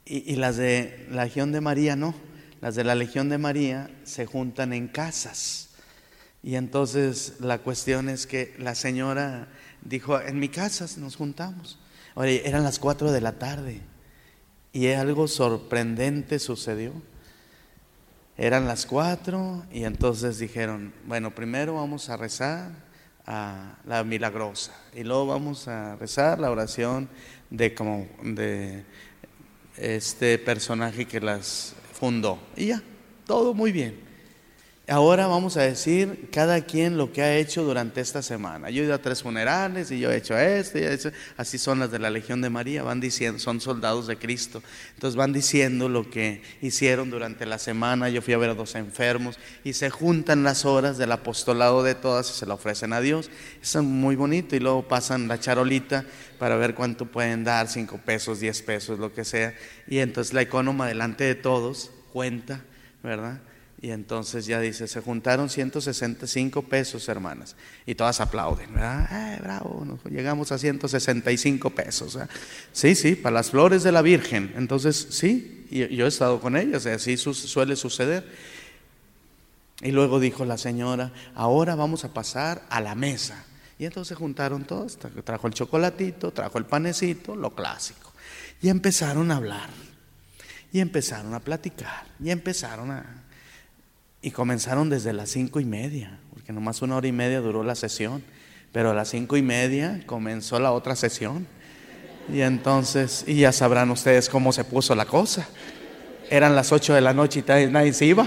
Y, 0.05 0.31
y 0.31 0.37
las 0.37 0.59
de 0.59 1.07
la 1.11 1.25
Legión 1.25 1.51
de 1.51 1.63
María 1.63 1.97
no. 1.97 2.15
Las 2.61 2.75
de 2.75 2.85
la 2.85 2.95
Legión 2.95 3.31
de 3.31 3.39
María 3.39 3.91
se 4.05 4.27
juntan 4.27 4.75
en 4.75 4.89
casas. 4.89 5.71
Y 6.43 6.57
entonces 6.57 7.35
la 7.41 7.59
cuestión 7.61 8.11
es 8.11 8.27
que 8.27 8.55
la 8.59 8.75
señora 8.75 9.49
dijo, 9.81 10.21
en 10.21 10.39
mi 10.39 10.51
casa 10.51 10.87
nos 10.99 11.17
juntamos. 11.17 11.79
Oye, 12.15 12.47
eran 12.47 12.63
las 12.63 12.79
cuatro 12.79 13.11
de 13.11 13.21
la 13.21 13.33
tarde 13.33 13.81
y 14.73 14.89
algo 14.89 15.29
sorprendente 15.29 16.39
sucedió. 16.39 16.93
Eran 18.37 18.67
las 18.67 18.87
cuatro 18.87 19.65
y 19.73 19.85
entonces 19.85 20.39
dijeron, 20.39 20.93
bueno, 21.07 21.35
primero 21.35 21.75
vamos 21.75 22.09
a 22.09 22.17
rezar 22.17 22.71
a 23.27 23.79
la 23.87 24.05
milagrosa 24.05 24.73
y 24.95 25.05
luego 25.05 25.27
vamos 25.27 25.69
a 25.69 25.97
rezar 25.97 26.39
la 26.39 26.51
oración 26.51 27.09
de 27.51 27.75
como 27.75 28.07
de 28.23 28.85
este 29.77 30.39
personaje 30.39 31.07
que 31.07 31.21
las 31.21 31.75
fundó. 31.93 32.39
Y 32.57 32.67
ya, 32.67 32.83
todo 33.27 33.55
muy 33.55 33.73
bien. 33.73 34.12
Ahora 34.93 35.27
vamos 35.27 35.57
a 35.57 35.63
decir 35.63 36.29
cada 36.31 36.61
quien 36.61 36.99
lo 36.99 37.13
que 37.13 37.23
ha 37.23 37.37
hecho 37.37 37.65
durante 37.65 38.03
esta 38.03 38.21
semana. 38.21 38.69
Yo 38.69 38.83
he 38.83 38.87
ido 38.87 38.95
a 38.95 38.99
tres 38.99 39.23
funerales 39.23 39.91
y 39.91 39.99
yo 39.99 40.13
he 40.13 40.17
hecho 40.17 40.39
esto 40.39 40.79
y 40.79 40.83
he 40.83 40.93
hecho, 40.93 41.11
así 41.39 41.57
son 41.57 41.79
las 41.79 41.91
de 41.91 41.99
la 41.99 42.11
Legión 42.11 42.43
de 42.43 42.51
María, 42.51 42.83
van 42.83 43.01
diciendo, 43.01 43.39
son 43.39 43.63
soldados 43.63 44.07
de 44.07 44.19
Cristo. 44.19 44.63
Entonces 44.95 45.17
van 45.17 45.33
diciendo 45.33 45.89
lo 45.89 46.11
que 46.11 46.43
hicieron 46.61 47.11
durante 47.11 47.47
la 47.47 47.59
semana. 47.59 48.11
Yo 48.11 48.21
fui 48.21 48.35
a 48.35 48.39
ver 48.39 48.51
a 48.51 48.55
dos 48.55 48.75
enfermos 48.75 49.39
y 49.65 49.73
se 49.73 49.89
juntan 49.89 50.45
las 50.45 50.67
horas 50.67 50.99
del 50.99 51.13
apostolado 51.13 51.83
de 51.83 51.95
todas 51.95 52.31
y 52.31 52.35
se 52.35 52.45
la 52.45 52.55
ofrecen 52.55 52.93
a 52.93 53.01
Dios. 53.01 53.31
Eso 53.63 53.79
es 53.79 53.85
muy 53.87 54.15
bonito 54.15 54.57
y 54.57 54.61
luego 54.61 54.87
pasan 54.87 55.27
la 55.27 55.41
charolita 55.41 56.05
para 56.39 56.57
ver 56.57 56.75
cuánto 56.75 57.07
pueden 57.07 57.45
dar, 57.45 57.67
cinco 57.69 57.99
pesos, 57.99 58.41
diez 58.41 58.61
pesos, 58.61 58.99
lo 58.99 59.15
que 59.15 59.25
sea. 59.25 59.55
Y 59.89 59.99
entonces 59.99 60.35
la 60.35 60.43
economa 60.43 60.87
delante 60.87 61.25
de 61.25 61.35
todos 61.35 61.91
cuenta, 62.13 62.61
¿verdad? 63.03 63.41
Y 63.83 63.91
entonces 63.91 64.47
ya 64.47 64.61
dice, 64.61 64.87
se 64.87 65.01
juntaron 65.01 65.51
165 65.51 66.63
pesos, 66.63 67.09
hermanas. 67.09 67.57
Y 67.85 67.97
todas 67.97 68.21
aplauden, 68.21 68.73
¿verdad? 68.73 69.35
Eh, 69.35 69.41
bravo, 69.43 69.99
llegamos 70.09 70.53
a 70.53 70.59
165 70.59 71.69
pesos. 71.71 72.17
Sí, 72.71 72.95
sí, 72.95 73.17
para 73.17 73.35
las 73.35 73.51
flores 73.51 73.83
de 73.83 73.91
la 73.91 74.01
Virgen. 74.01 74.55
Entonces, 74.57 75.09
sí, 75.11 75.67
yo 75.69 76.05
he 76.05 76.09
estado 76.09 76.41
con 76.41 76.57
ellas, 76.57 76.87
así 76.87 77.17
suele 77.17 77.75
suceder. 77.75 78.25
Y 79.81 79.91
luego 79.91 80.21
dijo 80.21 80.45
la 80.45 80.59
señora, 80.59 81.13
ahora 81.35 81.75
vamos 81.75 82.05
a 82.05 82.15
pasar 82.15 82.63
a 82.71 82.81
la 82.81 82.95
mesa. 82.95 83.45
Y 83.81 83.85
entonces 83.85 84.11
se 84.11 84.15
juntaron 84.15 84.65
todos, 84.65 84.97
trajo 85.25 85.49
el 85.49 85.55
chocolatito, 85.55 86.31
trajo 86.31 86.59
el 86.59 86.67
panecito, 86.67 87.35
lo 87.35 87.53
clásico. 87.53 88.13
Y 88.61 88.69
empezaron 88.69 89.33
a 89.33 89.39
hablar. 89.39 89.71
Y 90.73 90.79
empezaron 90.79 91.35
a 91.35 91.41
platicar. 91.41 92.07
Y 92.23 92.31
empezaron 92.31 92.93
a 92.93 93.22
y 94.23 94.31
comenzaron 94.31 94.89
desde 94.89 95.13
las 95.13 95.31
cinco 95.31 95.59
y 95.59 95.65
media, 95.65 96.19
porque 96.33 96.53
nomás 96.53 96.81
una 96.81 96.97
hora 96.97 97.09
y 97.09 97.13
media 97.13 97.41
duró 97.41 97.65
la 97.65 97.75
sesión, 97.75 98.23
pero 98.71 98.91
a 98.91 98.95
las 98.95 99.09
cinco 99.09 99.37
y 99.37 99.43
media 99.43 100.01
comenzó 100.07 100.61
la 100.61 100.71
otra 100.71 100.95
sesión. 100.95 101.47
Y 102.33 102.41
entonces, 102.41 103.25
y 103.27 103.41
ya 103.41 103.51
sabrán 103.51 103.91
ustedes 103.91 104.29
cómo 104.29 104.53
se 104.53 104.63
puso 104.63 104.95
la 104.95 105.07
cosa. 105.07 105.49
Eran 106.31 106.55
las 106.55 106.71
ocho 106.71 106.95
de 106.95 107.01
la 107.01 107.13
noche 107.13 107.45
y 107.47 107.67
nadie 107.71 107.93
se 107.93 108.07
iba. 108.07 108.27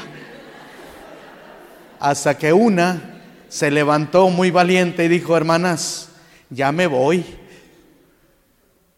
Hasta 1.98 2.38
que 2.38 2.52
una 2.52 3.22
se 3.48 3.72
levantó 3.72 4.30
muy 4.30 4.52
valiente 4.52 5.06
y 5.06 5.08
dijo, 5.08 5.38
hermanas, 5.38 6.10
ya 6.50 6.74
me 6.74 6.88
voy. 6.88 7.26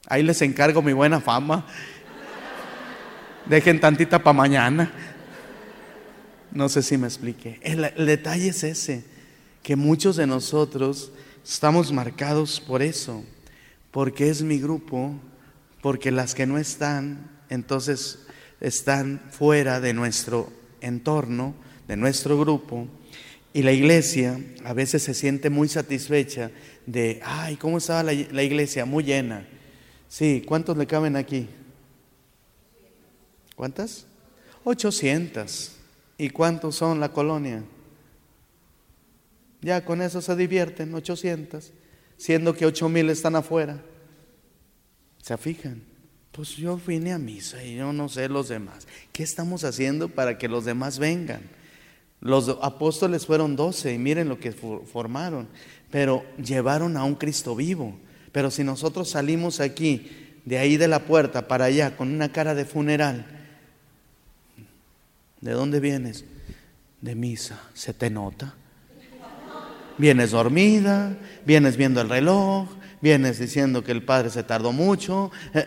Ahí 0.09 0.23
les 0.23 0.41
encargo 0.41 0.81
mi 0.81 0.93
buena 0.93 1.21
fama. 1.21 1.63
Dejen 3.45 3.79
tantita 3.79 4.17
para 4.19 4.33
mañana. 4.33 4.91
No 6.51 6.69
sé 6.69 6.81
si 6.81 6.97
me 6.97 7.07
expliqué. 7.07 7.59
El, 7.61 8.05
detalle 8.05 8.49
es 8.49 8.63
ese, 8.63 9.03
que 9.63 9.75
muchos 9.75 10.15
de 10.15 10.27
nosotros 10.27 11.11
estamos 11.45 11.91
marcados 11.91 12.59
por 12.59 12.81
eso, 12.81 13.23
porque 13.91 14.29
es 14.29 14.41
mi 14.41 14.59
grupo, 14.59 15.13
porque 15.81 16.11
las 16.11 16.35
que 16.35 16.45
no 16.45 16.57
están, 16.57 17.29
entonces 17.49 18.19
están 18.59 19.21
fuera 19.29 19.79
de 19.79 19.93
nuestro 19.93 20.51
entorno, 20.81 21.53
de 21.87 21.97
nuestro 21.97 22.39
grupo, 22.39 22.87
y 23.53 23.63
la 23.63 23.71
iglesia 23.71 24.39
a 24.63 24.73
veces 24.73 25.03
se 25.03 25.13
siente 25.13 25.49
muy 25.49 25.67
satisfecha 25.67 26.51
de, 26.85 27.21
ay, 27.23 27.55
¿cómo 27.57 27.79
estaba 27.79 28.03
la, 28.03 28.13
la 28.31 28.43
iglesia? 28.43 28.85
Muy 28.85 29.03
llena. 29.03 29.47
Sí, 30.07 30.43
¿cuántos 30.45 30.77
le 30.77 30.85
caben 30.85 31.15
aquí? 31.15 31.47
¿Cuántas? 33.55 34.05
800. 34.63 35.76
¿Y 36.17 36.29
cuántos 36.29 36.75
son 36.75 36.99
la 36.99 37.11
colonia? 37.11 37.63
Ya 39.61 39.83
con 39.83 40.01
eso 40.01 40.21
se 40.21 40.35
divierten, 40.35 40.93
800, 40.93 41.71
siendo 42.17 42.53
que 42.53 42.65
8000 42.65 43.09
están 43.09 43.35
afuera. 43.35 43.81
¿Se 45.21 45.37
fijan? 45.37 45.83
Pues 46.31 46.55
yo 46.55 46.79
vine 46.85 47.13
a 47.13 47.17
misa 47.17 47.63
y 47.63 47.75
yo 47.75 47.91
no 47.91 48.09
sé 48.09 48.29
los 48.29 48.47
demás. 48.47 48.87
¿Qué 49.11 49.23
estamos 49.23 49.63
haciendo 49.63 50.09
para 50.09 50.37
que 50.37 50.47
los 50.47 50.65
demás 50.65 50.99
vengan? 50.99 51.41
Los 52.19 52.57
apóstoles 52.61 53.25
fueron 53.25 53.55
12 53.55 53.93
y 53.93 53.97
miren 53.97 54.29
lo 54.29 54.39
que 54.39 54.51
formaron, 54.51 55.47
pero 55.91 56.23
llevaron 56.37 56.97
a 56.97 57.03
un 57.03 57.15
Cristo 57.15 57.55
vivo. 57.55 57.97
Pero 58.31 58.51
si 58.51 58.63
nosotros 58.63 59.09
salimos 59.09 59.59
aquí, 59.59 60.11
de 60.45 60.57
ahí 60.57 60.77
de 60.77 60.87
la 60.87 61.05
puerta 61.05 61.47
para 61.47 61.65
allá, 61.65 61.95
con 61.97 62.13
una 62.13 62.31
cara 62.31 62.55
de 62.55 62.65
funeral, 62.65 63.36
¿De 65.41 65.51
dónde 65.51 65.79
vienes? 65.79 66.25
De 67.01 67.15
misa. 67.15 67.61
¿Se 67.73 67.93
te 67.93 68.09
nota? 68.09 68.55
Vienes 69.97 70.31
dormida, 70.31 71.17
vienes 71.45 71.75
viendo 71.75 72.01
el 72.01 72.09
reloj, 72.09 72.67
vienes 73.01 73.39
diciendo 73.39 73.83
que 73.83 73.91
el 73.91 74.03
padre 74.03 74.29
se 74.29 74.43
tardó 74.43 74.71
mucho. 74.71 75.31
Eh, 75.53 75.65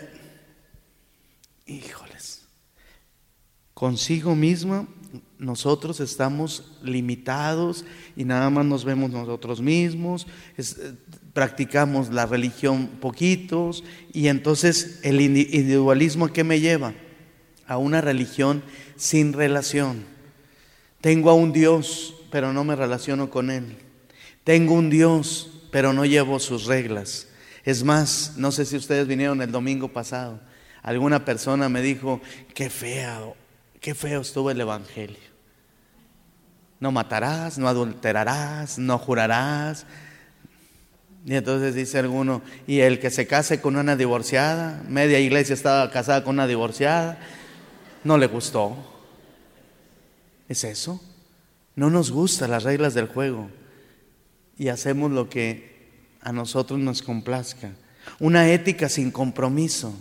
híjoles. 1.66 2.46
Consigo 3.74 4.36
misma 4.36 4.86
nosotros 5.40 6.00
estamos 6.00 6.78
limitados 6.82 7.84
y 8.14 8.24
nada 8.24 8.50
más 8.50 8.66
nos 8.66 8.84
vemos 8.84 9.10
nosotros 9.10 9.60
mismos, 9.60 10.26
eh, 10.58 10.64
practicamos 11.32 12.10
la 12.10 12.26
religión 12.26 12.88
poquitos 13.00 13.82
y 14.12 14.28
entonces 14.28 15.00
el 15.02 15.20
individualismo 15.20 16.26
a 16.26 16.32
qué 16.32 16.44
me 16.44 16.60
lleva? 16.60 16.92
A 17.66 17.78
una 17.78 18.00
religión 18.00 18.62
sin 19.00 19.32
relación. 19.32 20.04
Tengo 21.00 21.30
a 21.30 21.34
un 21.34 21.54
Dios, 21.54 22.14
pero 22.30 22.52
no 22.52 22.64
me 22.64 22.76
relaciono 22.76 23.30
con 23.30 23.50
Él. 23.50 23.78
Tengo 24.44 24.74
un 24.74 24.90
Dios, 24.90 25.50
pero 25.72 25.94
no 25.94 26.04
llevo 26.04 26.38
sus 26.38 26.66
reglas. 26.66 27.26
Es 27.64 27.82
más, 27.82 28.34
no 28.36 28.52
sé 28.52 28.66
si 28.66 28.76
ustedes 28.76 29.08
vinieron 29.08 29.40
el 29.40 29.50
domingo 29.50 29.88
pasado. 29.88 30.38
Alguna 30.82 31.24
persona 31.24 31.70
me 31.70 31.80
dijo, 31.80 32.20
qué 32.54 32.68
feo, 32.68 33.36
qué 33.80 33.94
feo 33.94 34.20
estuvo 34.20 34.50
el 34.50 34.60
Evangelio. 34.60 35.30
No 36.78 36.92
matarás, 36.92 37.56
no 37.56 37.68
adulterarás, 37.68 38.78
no 38.78 38.98
jurarás. 38.98 39.86
Y 41.24 41.34
entonces 41.34 41.74
dice 41.74 41.98
alguno, 41.98 42.42
y 42.66 42.80
el 42.80 43.00
que 43.00 43.08
se 43.08 43.26
case 43.26 43.62
con 43.62 43.76
una 43.76 43.96
divorciada, 43.96 44.82
media 44.88 45.18
iglesia 45.20 45.54
estaba 45.54 45.90
casada 45.90 46.22
con 46.22 46.34
una 46.34 46.46
divorciada, 46.46 47.18
no 48.04 48.18
le 48.18 48.26
gustó. 48.26 48.76
¿Es 50.48 50.64
eso? 50.64 51.00
No 51.76 51.90
nos 51.90 52.10
gustan 52.10 52.50
las 52.50 52.64
reglas 52.64 52.94
del 52.94 53.06
juego 53.06 53.48
y 54.58 54.68
hacemos 54.68 55.10
lo 55.10 55.28
que 55.30 55.70
a 56.20 56.32
nosotros 56.32 56.78
nos 56.78 57.02
complazca. 57.02 57.72
Una 58.18 58.50
ética 58.50 58.88
sin 58.88 59.10
compromiso. 59.10 59.94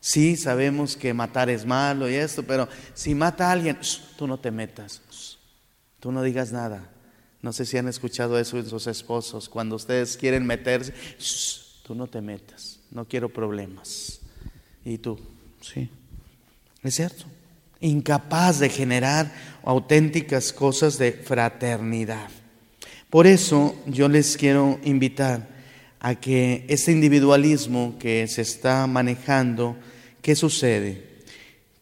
Sí, 0.00 0.36
sabemos 0.36 0.96
que 0.96 1.14
matar 1.14 1.50
es 1.50 1.66
malo 1.66 2.08
y 2.08 2.14
esto, 2.14 2.42
pero 2.42 2.68
si 2.94 3.14
mata 3.14 3.48
a 3.48 3.52
alguien, 3.52 3.78
tú 4.16 4.26
no 4.26 4.38
te 4.38 4.50
metas, 4.50 5.02
tú 6.00 6.10
no 6.10 6.22
digas 6.22 6.52
nada. 6.52 6.90
No 7.42 7.52
sé 7.52 7.64
si 7.64 7.78
han 7.78 7.88
escuchado 7.88 8.38
eso 8.38 8.62
de 8.62 8.68
sus 8.68 8.86
esposos. 8.86 9.48
Cuando 9.48 9.76
ustedes 9.76 10.16
quieren 10.16 10.46
meterse, 10.46 10.94
tú 11.82 11.94
no 11.94 12.06
te 12.06 12.20
metas, 12.20 12.80
no 12.90 13.06
quiero 13.06 13.28
problemas. 13.28 14.20
Y 14.84 14.98
tú, 14.98 15.18
sí. 15.60 15.90
¿Es 16.82 16.94
cierto? 16.94 17.24
Incapaz 17.80 18.58
de 18.58 18.70
generar 18.70 19.32
auténticas 19.64 20.52
cosas 20.52 20.98
de 20.98 21.12
fraternidad. 21.12 22.28
Por 23.10 23.26
eso 23.26 23.74
yo 23.86 24.08
les 24.08 24.36
quiero 24.36 24.78
invitar 24.84 25.48
a 25.98 26.14
que 26.14 26.64
este 26.68 26.92
individualismo 26.92 27.96
que 27.98 28.26
se 28.28 28.42
está 28.42 28.86
manejando, 28.86 29.76
¿qué 30.22 30.34
sucede? 30.34 31.04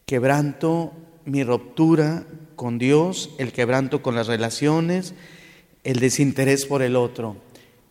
Quebranto 0.06 0.92
mi 1.24 1.44
ruptura 1.44 2.26
con 2.56 2.78
Dios, 2.78 3.30
el 3.38 3.52
quebranto 3.52 4.02
con 4.02 4.16
las 4.16 4.26
relaciones, 4.26 5.14
el 5.84 6.00
desinterés 6.00 6.66
por 6.66 6.82
el 6.82 6.96
otro. 6.96 7.37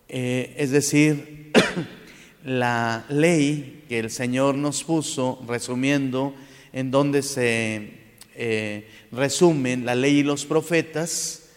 Eh, 0.09 0.53
es 0.57 0.71
decir, 0.71 1.53
la 2.43 3.05
ley 3.07 3.85
que 3.87 3.99
el 3.99 4.09
Señor 4.09 4.55
nos 4.55 4.83
puso, 4.83 5.41
resumiendo, 5.47 6.33
en 6.77 6.91
donde 6.91 7.23
se 7.23 7.91
eh, 8.35 8.87
resumen 9.11 9.83
la 9.83 9.95
ley 9.95 10.19
y 10.19 10.23
los 10.23 10.45
profetas, 10.45 11.49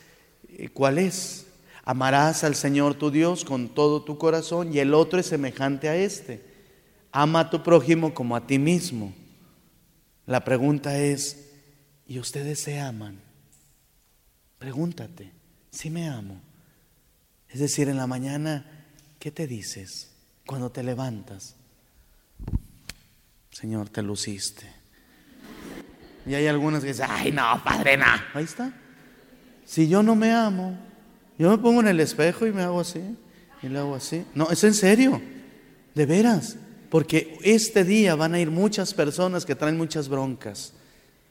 eh, 0.48 0.70
¿cuál 0.70 0.96
es? 0.96 1.46
Amarás 1.85 2.42
al 2.42 2.54
Señor 2.54 2.94
tu 2.94 3.11
Dios 3.11 3.44
con 3.44 3.68
todo 3.68 4.02
tu 4.02 4.16
corazón 4.16 4.72
y 4.72 4.78
el 4.78 4.94
otro 4.94 5.20
es 5.20 5.26
semejante 5.26 5.90
a 5.90 5.96
este. 5.96 6.42
Ama 7.12 7.40
a 7.40 7.50
tu 7.50 7.62
prójimo 7.62 8.14
como 8.14 8.35
a 8.35 8.46
ti 8.46 8.59
mismo. 8.59 9.12
La 10.24 10.42
pregunta 10.42 10.98
es, 10.98 11.50
¿y 12.09 12.18
ustedes 12.18 12.59
se 12.61 12.80
aman? 12.80 13.20
Pregúntate, 14.59 15.33
si 15.70 15.90
me 15.90 16.09
amo. 16.09 16.40
Es 17.50 17.61
decir, 17.61 17.90
en 17.90 17.98
la 17.98 18.06
mañana, 18.06 18.87
¿qué 19.18 19.30
te 19.30 19.46
dices 19.46 20.12
cuando 20.46 20.70
te 20.70 20.83
levantas? 20.83 21.56
Señor, 23.50 23.90
te 23.90 24.00
luciste. 24.00 24.80
Y 26.26 26.35
hay 26.35 26.46
algunas 26.46 26.83
que 26.83 26.88
dicen, 26.88 27.06
ay 27.09 27.33
no, 27.33 27.62
padre, 27.64 27.96
no. 27.96 28.06
Ahí 28.35 28.44
está. 28.44 28.72
Si 29.64 29.88
yo 29.88 30.02
no 30.02 30.14
me 30.14 30.33
amo, 30.33 30.76
yo 31.38 31.50
me 31.50 31.59
pongo 31.59 31.80
en 31.80 31.88
el 31.88 32.00
espejo 32.00 32.46
y 32.46 32.52
me 32.52 32.62
hago 32.62 32.80
así, 32.80 33.00
y 33.62 33.68
le 33.68 33.78
hago 33.78 33.94
así. 33.94 34.24
No, 34.35 34.50
es 34.50 34.64
en 34.64 34.74
serio, 34.74 35.22
de 35.94 36.06
veras, 36.06 36.56
porque 36.90 37.38
este 37.42 37.85
día 37.85 38.14
van 38.14 38.35
a 38.35 38.40
ir 38.40 38.50
muchas 38.50 38.94
personas 38.94 39.46
que 39.46 39.54
traen 39.54 39.78
muchas 39.78 40.09
broncas 40.09 40.72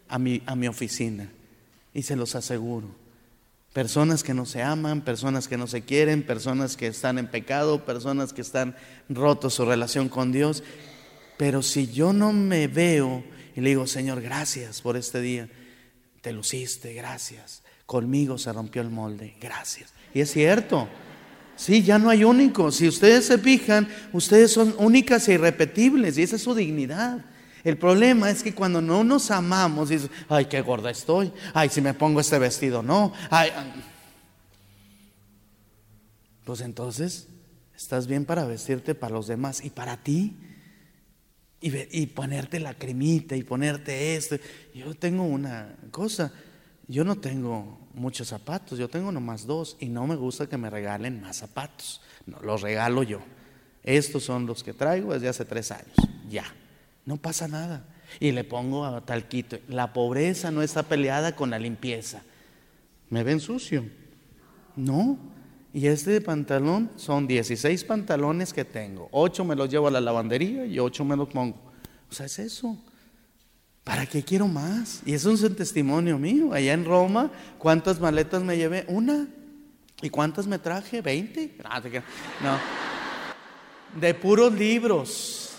a 0.07 0.17
mi, 0.17 0.41
a 0.45 0.55
mi 0.55 0.67
oficina, 0.67 1.29
y 1.93 2.03
se 2.03 2.15
los 2.15 2.35
aseguro. 2.35 2.87
Personas 3.73 4.23
que 4.23 4.33
no 4.33 4.47
se 4.47 4.63
aman, 4.63 5.01
personas 5.01 5.47
que 5.47 5.57
no 5.57 5.67
se 5.67 5.83
quieren, 5.83 6.23
personas 6.23 6.75
que 6.75 6.87
están 6.87 7.19
en 7.19 7.27
pecado, 7.27 7.85
personas 7.85 8.33
que 8.33 8.41
están 8.41 8.75
rotos 9.09 9.53
su 9.53 9.65
relación 9.65 10.09
con 10.09 10.31
Dios. 10.31 10.63
Pero 11.37 11.61
si 11.61 11.87
yo 11.87 12.11
no 12.11 12.33
me 12.33 12.67
veo 12.67 13.23
y 13.55 13.61
le 13.61 13.69
digo, 13.69 13.87
Señor, 13.87 14.21
gracias 14.21 14.81
por 14.81 14.97
este 14.97 15.21
día, 15.21 15.49
te 16.21 16.33
luciste, 16.33 16.93
gracias. 16.93 17.63
Conmigo 17.85 18.37
se 18.37 18.53
rompió 18.53 18.81
el 18.81 18.89
molde, 18.89 19.35
gracias. 19.41 19.93
Y 20.13 20.21
es 20.21 20.31
cierto, 20.31 20.87
sí, 21.55 21.83
ya 21.83 21.97
no 21.97 22.09
hay 22.09 22.23
únicos. 22.23 22.75
Si 22.75 22.87
ustedes 22.87 23.25
se 23.25 23.37
fijan, 23.37 23.87
ustedes 24.13 24.51
son 24.51 24.75
únicas 24.77 25.27
e 25.27 25.33
irrepetibles 25.33 26.17
y 26.17 26.23
esa 26.23 26.35
es 26.35 26.43
su 26.43 26.53
dignidad. 26.53 27.25
El 27.63 27.77
problema 27.77 28.29
es 28.29 28.43
que 28.43 28.55
cuando 28.55 28.81
no 28.81 29.03
nos 29.03 29.31
amamos, 29.31 29.89
dices, 29.89 30.09
ay, 30.29 30.45
qué 30.45 30.61
gorda 30.61 30.89
estoy, 30.89 31.31
ay, 31.53 31.69
si 31.69 31.81
me 31.81 31.93
pongo 31.93 32.19
este 32.19 32.39
vestido, 32.39 32.81
no, 32.81 33.13
ay. 33.29 33.51
Pues 36.45 36.61
entonces, 36.61 37.27
estás 37.75 38.07
bien 38.07 38.25
para 38.25 38.45
vestirte 38.45 38.95
para 38.95 39.13
los 39.13 39.27
demás 39.27 39.63
y 39.63 39.69
para 39.69 39.97
ti. 39.97 40.37
Y, 41.61 42.01
y 42.01 42.07
ponerte 42.07 42.59
la 42.59 42.73
cremita 42.73 43.35
y 43.35 43.43
ponerte 43.43 44.15
esto. 44.15 44.37
Yo 44.73 44.93
tengo 44.95 45.23
una 45.23 45.75
cosa, 45.91 46.31
yo 46.87 47.03
no 47.03 47.17
tengo 47.17 47.79
muchos 47.93 48.29
zapatos, 48.29 48.79
yo 48.79 48.87
tengo 48.87 49.11
nomás 49.11 49.45
dos 49.45 49.75
y 49.79 49.87
no 49.89 50.07
me 50.07 50.15
gusta 50.15 50.47
que 50.47 50.57
me 50.57 50.69
regalen 50.69 51.21
más 51.21 51.37
zapatos. 51.37 52.01
No, 52.25 52.39
los 52.41 52.61
regalo 52.61 53.03
yo. 53.03 53.19
Estos 53.83 54.23
son 54.23 54.45
los 54.45 54.63
que 54.63 54.73
traigo 54.73 55.13
desde 55.13 55.29
hace 55.29 55.45
tres 55.45 55.71
años. 55.71 55.95
Ya. 56.29 56.45
No 57.05 57.17
pasa 57.17 57.47
nada. 57.47 57.85
Y 58.19 58.31
le 58.31 58.43
pongo 58.43 58.85
a 58.85 59.05
talquito. 59.05 59.57
La 59.67 59.93
pobreza 59.93 60.51
no 60.51 60.61
está 60.61 60.83
peleada 60.83 61.35
con 61.35 61.49
la 61.49 61.59
limpieza. 61.59 62.21
¿Me 63.09 63.23
ven 63.23 63.39
sucio? 63.39 63.85
No. 64.75 65.17
Y 65.73 65.87
este 65.87 66.19
pantalón 66.21 66.89
son 66.95 67.27
16 67.27 67.83
pantalones 67.83 68.53
que 68.53 68.65
tengo. 68.65 69.07
8 69.11 69.45
me 69.45 69.55
los 69.55 69.69
llevo 69.69 69.87
a 69.87 69.91
la 69.91 70.01
lavandería 70.01 70.65
y 70.65 70.79
8 70.79 71.05
me 71.05 71.15
los 71.15 71.29
pongo. 71.29 71.57
O 72.09 72.13
sea, 72.13 72.25
es 72.25 72.39
eso. 72.39 72.77
¿Para 73.83 74.05
qué 74.05 74.23
quiero 74.23 74.47
más? 74.47 75.01
Y 75.05 75.13
eso 75.13 75.31
es 75.31 75.41
un 75.43 75.55
testimonio 75.55 76.17
mío. 76.17 76.53
Allá 76.53 76.73
en 76.73 76.85
Roma, 76.85 77.31
¿cuántas 77.57 77.99
maletas 77.99 78.43
me 78.43 78.57
llevé? 78.57 78.85
Una. 78.87 79.27
¿Y 80.01 80.09
cuántas 80.09 80.47
me 80.47 80.57
traje? 80.57 81.03
¿20? 81.03 81.51
No. 82.41 82.57
De 83.99 84.13
puros 84.13 84.53
libros. 84.53 85.51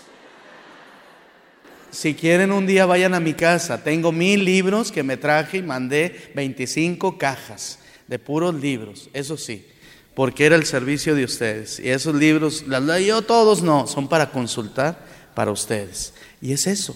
Si 1.89 2.15
quieren 2.15 2.51
un 2.51 2.65
día 2.65 2.85
vayan 2.85 3.13
a 3.13 3.19
mi 3.19 3.33
casa. 3.33 3.83
Tengo 3.83 4.11
mil 4.11 4.43
libros 4.43 4.91
que 4.91 5.03
me 5.03 5.17
traje 5.17 5.57
y 5.57 5.61
mandé 5.61 6.31
25 6.35 7.17
cajas 7.17 7.79
de 8.07 8.17
puros 8.17 8.55
libros. 8.55 9.09
Eso 9.13 9.37
sí, 9.37 9.65
porque 10.13 10.45
era 10.45 10.55
el 10.55 10.65
servicio 10.65 11.15
de 11.15 11.23
ustedes. 11.23 11.79
Y 11.79 11.89
esos 11.89 12.15
libros, 12.15 12.67
las 12.67 12.83
leí 12.83 13.07
yo 13.07 13.21
todos, 13.21 13.63
no, 13.63 13.87
son 13.87 14.07
para 14.07 14.31
consultar 14.31 15.05
para 15.33 15.51
ustedes. 15.51 16.13
Y 16.41 16.51
es 16.51 16.67
eso. 16.67 16.95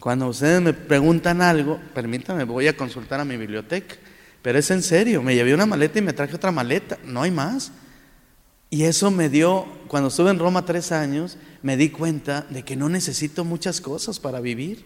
Cuando 0.00 0.26
ustedes 0.26 0.60
me 0.60 0.72
preguntan 0.72 1.40
algo, 1.42 1.80
permítanme, 1.94 2.44
voy 2.44 2.66
a 2.66 2.76
consultar 2.76 3.20
a 3.20 3.24
mi 3.24 3.36
biblioteca. 3.36 3.94
Pero 4.42 4.58
es 4.58 4.70
en 4.72 4.82
serio, 4.82 5.22
me 5.22 5.36
llevé 5.36 5.54
una 5.54 5.66
maleta 5.66 6.00
y 6.00 6.02
me 6.02 6.12
traje 6.12 6.34
otra 6.34 6.50
maleta, 6.50 6.98
no 7.04 7.22
hay 7.22 7.30
más. 7.30 7.70
Y 8.68 8.82
eso 8.84 9.12
me 9.12 9.28
dio, 9.28 9.66
cuando 9.86 10.08
estuve 10.08 10.30
en 10.30 10.40
Roma 10.40 10.64
tres 10.64 10.90
años, 10.90 11.36
me 11.62 11.76
di 11.76 11.90
cuenta 11.90 12.44
de 12.50 12.64
que 12.64 12.74
no 12.74 12.88
necesito 12.88 13.44
muchas 13.44 13.80
cosas 13.80 14.18
para 14.18 14.40
vivir. 14.40 14.84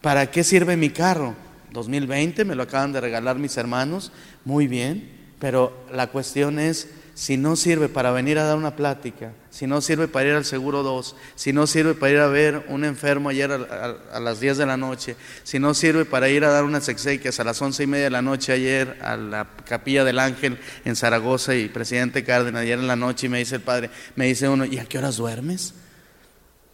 ¿Para 0.00 0.28
qué 0.32 0.42
sirve 0.42 0.76
mi 0.76 0.90
carro? 0.90 1.36
2020, 1.72 2.44
me 2.44 2.54
lo 2.54 2.64
acaban 2.64 2.92
de 2.92 3.00
regalar 3.00 3.38
mis 3.38 3.56
hermanos, 3.56 4.12
muy 4.44 4.66
bien, 4.66 5.10
pero 5.38 5.76
la 5.92 6.06
cuestión 6.08 6.58
es, 6.58 6.88
si 7.14 7.36
no 7.36 7.56
sirve 7.56 7.88
para 7.88 8.10
venir 8.10 8.38
a 8.38 8.44
dar 8.44 8.56
una 8.56 8.76
plática, 8.76 9.32
si 9.50 9.66
no 9.66 9.80
sirve 9.80 10.08
para 10.08 10.28
ir 10.28 10.34
al 10.34 10.44
seguro 10.44 10.82
2, 10.82 11.16
si 11.34 11.52
no 11.52 11.66
sirve 11.66 11.94
para 11.94 12.12
ir 12.12 12.18
a 12.18 12.26
ver 12.28 12.64
un 12.68 12.84
enfermo 12.84 13.28
ayer 13.28 13.50
a, 13.50 14.20
las 14.20 14.40
10 14.40 14.58
de 14.58 14.66
la 14.66 14.76
noche, 14.76 15.16
si 15.42 15.58
no 15.58 15.74
sirve 15.74 16.04
para 16.04 16.28
ir 16.28 16.44
a 16.44 16.50
dar 16.50 16.64
unas 16.64 16.88
exequias 16.88 17.38
a 17.38 17.44
las 17.44 17.60
11 17.60 17.82
y 17.82 17.86
media 17.86 18.04
de 18.04 18.10
la 18.10 18.22
noche 18.22 18.52
ayer 18.52 18.98
a 19.02 19.16
la 19.16 19.48
capilla 19.66 20.04
del 20.04 20.18
ángel 20.18 20.58
en 20.84 20.96
Zaragoza 20.96 21.54
y 21.54 21.68
presidente 21.68 22.24
Cárdenas 22.24 22.62
ayer 22.62 22.78
en 22.78 22.86
la 22.86 22.96
noche 22.96 23.26
y 23.26 23.30
me 23.30 23.38
dice 23.38 23.56
el 23.56 23.62
padre, 23.62 23.90
me 24.16 24.26
dice 24.26 24.48
uno, 24.48 24.64
¿y 24.64 24.78
a 24.78 24.86
qué 24.86 24.98
horas 24.98 25.16
duermes? 25.16 25.74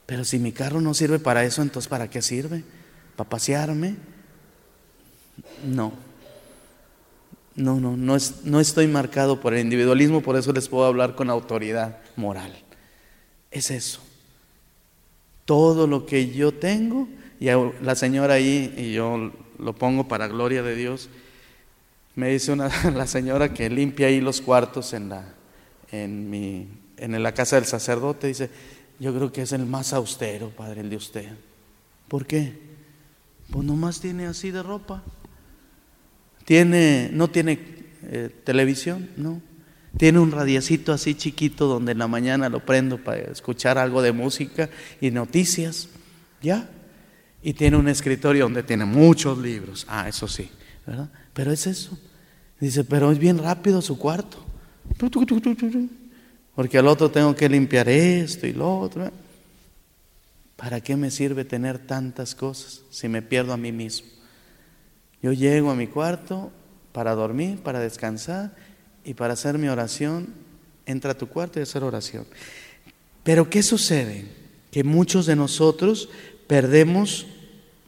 Pero 0.07 0.25
si 0.25 0.39
mi 0.39 0.53
carro 0.53 0.81
no 0.81 0.95
sirve 0.95 1.19
para 1.19 1.45
eso, 1.45 1.63
entonces 1.63 1.89
¿para 1.89 2.09
qué 2.09 2.23
sirve? 2.23 2.65
¿Para 3.17 3.29
pasearme? 3.29 3.97
No. 5.65 5.93
No, 7.55 7.81
no, 7.81 7.97
no, 7.97 8.15
es, 8.15 8.45
no 8.45 8.61
estoy 8.61 8.87
marcado 8.87 9.41
por 9.41 9.53
el 9.53 9.61
individualismo, 9.61 10.21
por 10.21 10.37
eso 10.37 10.53
les 10.53 10.69
puedo 10.69 10.85
hablar 10.85 11.17
con 11.17 11.29
autoridad 11.29 11.99
moral. 12.15 12.53
Es 13.51 13.73
eso. 13.73 14.01
Todo 15.45 15.87
lo 15.89 16.07
que 16.07 16.31
yo 16.31 16.53
tengo, 16.53 17.09
y 17.41 17.47
la 17.83 17.97
señora 17.97 18.35
ahí, 18.35 18.73
y 18.77 18.93
yo 18.93 19.33
lo 19.59 19.73
pongo 19.73 20.07
para 20.07 20.29
gloria 20.29 20.63
de 20.63 20.77
Dios, 20.77 21.09
me 22.15 22.31
dice 22.31 22.53
una, 22.53 22.71
la 22.95 23.07
señora 23.07 23.53
que 23.53 23.69
limpia 23.71 24.07
ahí 24.07 24.21
los 24.21 24.41
cuartos 24.41 24.93
en 24.93 25.09
la, 25.09 25.35
en, 25.91 26.31
mi, 26.31 26.69
en 26.97 27.21
la 27.23 27.33
casa 27.33 27.57
del 27.57 27.65
sacerdote, 27.65 28.29
dice, 28.29 28.51
yo 29.01 29.15
creo 29.15 29.33
que 29.33 29.43
es 29.43 29.53
el 29.53 29.67
más 29.67 29.93
austero, 29.93 30.51
padre, 30.51 30.81
el 30.83 30.91
de 30.91 30.97
usted. 30.97 31.29
¿Por 32.09 32.27
qué? 32.27 32.59
Pues 33.51 33.65
nomás 33.65 34.01
tiene 34.01 34.27
así 34.27 34.51
de 34.51 34.63
ropa. 34.63 35.03
Tiene, 36.49 37.11
no 37.13 37.29
tiene 37.29 37.59
eh, 38.05 38.31
televisión, 38.43 39.11
no. 39.19 39.43
Tiene 39.99 40.19
un 40.19 40.31
radiacito 40.31 40.95
así 40.95 41.15
chiquito 41.15 41.67
donde 41.67 41.93
en 41.93 41.99
la 41.99 42.09
mañana 42.09 42.49
lo 42.49 42.65
prendo 42.65 42.97
para 42.97 43.19
escuchar 43.31 43.77
algo 43.77 44.01
de 44.01 44.13
música 44.13 44.71
y 44.99 45.11
noticias, 45.11 45.91
¿ya? 46.41 46.71
Y 47.43 47.53
tiene 47.53 47.77
un 47.77 47.87
escritorio 47.87 48.45
donde 48.45 48.63
tiene 48.63 48.87
muchos 48.87 49.37
libros. 49.37 49.85
Ah, 49.91 50.09
eso 50.09 50.27
sí, 50.27 50.49
¿verdad? 50.87 51.11
Pero 51.35 51.53
es 51.53 51.67
eso. 51.67 51.99
Dice, 52.59 52.83
pero 52.83 53.13
es 53.13 53.19
bien 53.19 53.37
rápido 53.37 53.83
su 53.83 53.99
cuarto. 53.99 54.43
Porque 56.55 56.79
al 56.79 56.87
otro 56.87 57.11
tengo 57.11 57.37
que 57.37 57.47
limpiar 57.47 57.91
esto 57.91 58.47
y 58.47 58.55
lo 58.55 58.79
otro. 58.79 59.13
¿Para 60.57 60.81
qué 60.81 60.97
me 60.97 61.11
sirve 61.11 61.45
tener 61.45 61.79
tantas 61.79 62.35
cosas 62.35 62.81
si 62.89 63.07
me 63.07 63.21
pierdo 63.21 63.53
a 63.53 63.59
mí 63.59 63.71
mismo? 63.71 64.18
Yo 65.23 65.33
llego 65.33 65.71
a 65.71 65.75
mi 65.75 65.87
cuarto 65.87 66.51
para 66.93 67.15
dormir, 67.15 67.59
para 67.59 67.81
descansar 67.81 68.55
y 69.05 69.15
para 69.15 69.35
hacer 69.35 69.59
mi 69.59 69.69
oración. 69.69 70.35
Entra 70.87 71.13
a 71.13 71.19
tu 71.19 71.29
cuarto 71.29 71.59
y 71.59 71.63
hacer 71.63 71.83
oración. 71.83 72.27
Pero 73.25 73.51
¿qué 73.51 73.63
sucede? 73.63 74.27
Que 74.71 74.85
muchos 74.85 75.27
de 75.27 75.37
nosotros 75.37 76.09
perdemos 76.47 77.27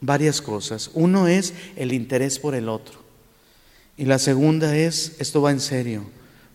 varias 0.01 0.41
cosas. 0.41 0.91
Uno 0.93 1.27
es 1.27 1.53
el 1.75 1.93
interés 1.93 2.39
por 2.39 2.55
el 2.55 2.69
otro. 2.69 2.99
Y 3.97 4.05
la 4.05 4.19
segunda 4.19 4.75
es, 4.75 5.15
esto 5.19 5.41
va 5.41 5.51
en 5.51 5.59
serio, 5.59 6.05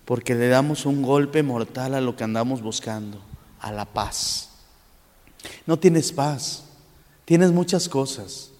porque 0.04 0.34
le 0.34 0.48
damos 0.48 0.84
un 0.84 1.02
golpe 1.02 1.42
mortal 1.42 1.94
a 1.94 2.00
lo 2.00 2.16
que 2.16 2.24
andamos 2.24 2.60
buscando, 2.62 3.20
a 3.60 3.72
la 3.72 3.84
paz. 3.84 4.50
No 5.66 5.78
tienes 5.78 6.12
paz, 6.12 6.64
tienes 7.24 7.52
muchas 7.52 7.88
cosas. 7.88 8.50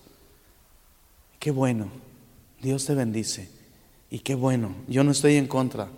Qué 1.38 1.50
bueno, 1.50 1.88
Dios 2.66 2.85
te 2.85 2.96
bendice. 2.96 3.48
Y 4.11 4.18
qué 4.18 4.35
bueno, 4.35 4.74
yo 4.88 5.05
no 5.05 5.12
estoy 5.12 5.37
en 5.37 5.46
contra. 5.46 5.88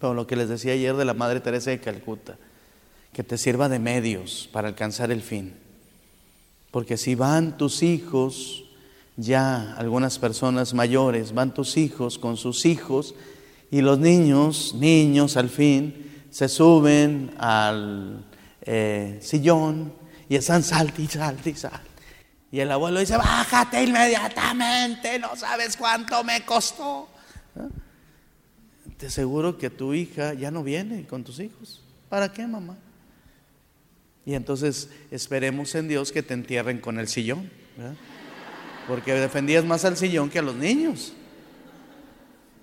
Pero 0.00 0.14
lo 0.14 0.26
que 0.26 0.34
les 0.34 0.48
decía 0.48 0.72
ayer 0.72 0.96
de 0.96 1.04
la 1.04 1.12
Madre 1.12 1.40
Teresa 1.40 1.68
de 1.68 1.78
Calcuta, 1.78 2.38
que 3.12 3.22
te 3.22 3.36
sirva 3.36 3.68
de 3.68 3.78
medios 3.78 4.48
para 4.50 4.68
alcanzar 4.68 5.12
el 5.12 5.20
fin. 5.20 5.52
Porque 6.70 6.96
si 6.96 7.14
van 7.14 7.58
tus 7.58 7.82
hijos, 7.82 8.64
ya 9.18 9.74
algunas 9.74 10.18
personas 10.18 10.72
mayores, 10.72 11.34
van 11.34 11.52
tus 11.52 11.76
hijos 11.76 12.18
con 12.18 12.38
sus 12.38 12.64
hijos, 12.64 13.14
y 13.70 13.82
los 13.82 13.98
niños, 13.98 14.74
niños 14.74 15.36
al 15.36 15.50
fin, 15.50 16.10
se 16.30 16.48
suben 16.48 17.34
al 17.36 18.24
eh, 18.62 19.18
sillón 19.20 19.92
y 20.30 20.36
están 20.36 20.62
salti, 20.62 21.02
y 21.02 21.08
salti, 21.08 21.54
y 22.54 22.60
el 22.60 22.70
abuelo 22.70 23.00
dice, 23.00 23.16
bájate 23.16 23.82
inmediatamente, 23.82 25.18
no 25.18 25.34
sabes 25.34 25.76
cuánto 25.76 26.22
me 26.22 26.44
costó. 26.44 27.08
Te 28.96 29.06
aseguro 29.06 29.58
que 29.58 29.70
tu 29.70 29.92
hija 29.92 30.34
ya 30.34 30.52
no 30.52 30.62
viene 30.62 31.04
con 31.04 31.24
tus 31.24 31.40
hijos. 31.40 31.82
¿Para 32.08 32.32
qué, 32.32 32.46
mamá? 32.46 32.76
Y 34.24 34.34
entonces 34.34 34.88
esperemos 35.10 35.74
en 35.74 35.88
Dios 35.88 36.12
que 36.12 36.22
te 36.22 36.32
entierren 36.32 36.78
con 36.78 37.00
el 37.00 37.08
sillón. 37.08 37.50
Porque 38.86 39.14
defendías 39.14 39.64
más 39.64 39.84
al 39.84 39.96
sillón 39.96 40.30
que 40.30 40.38
a 40.38 40.42
los 40.42 40.54
niños. 40.54 41.12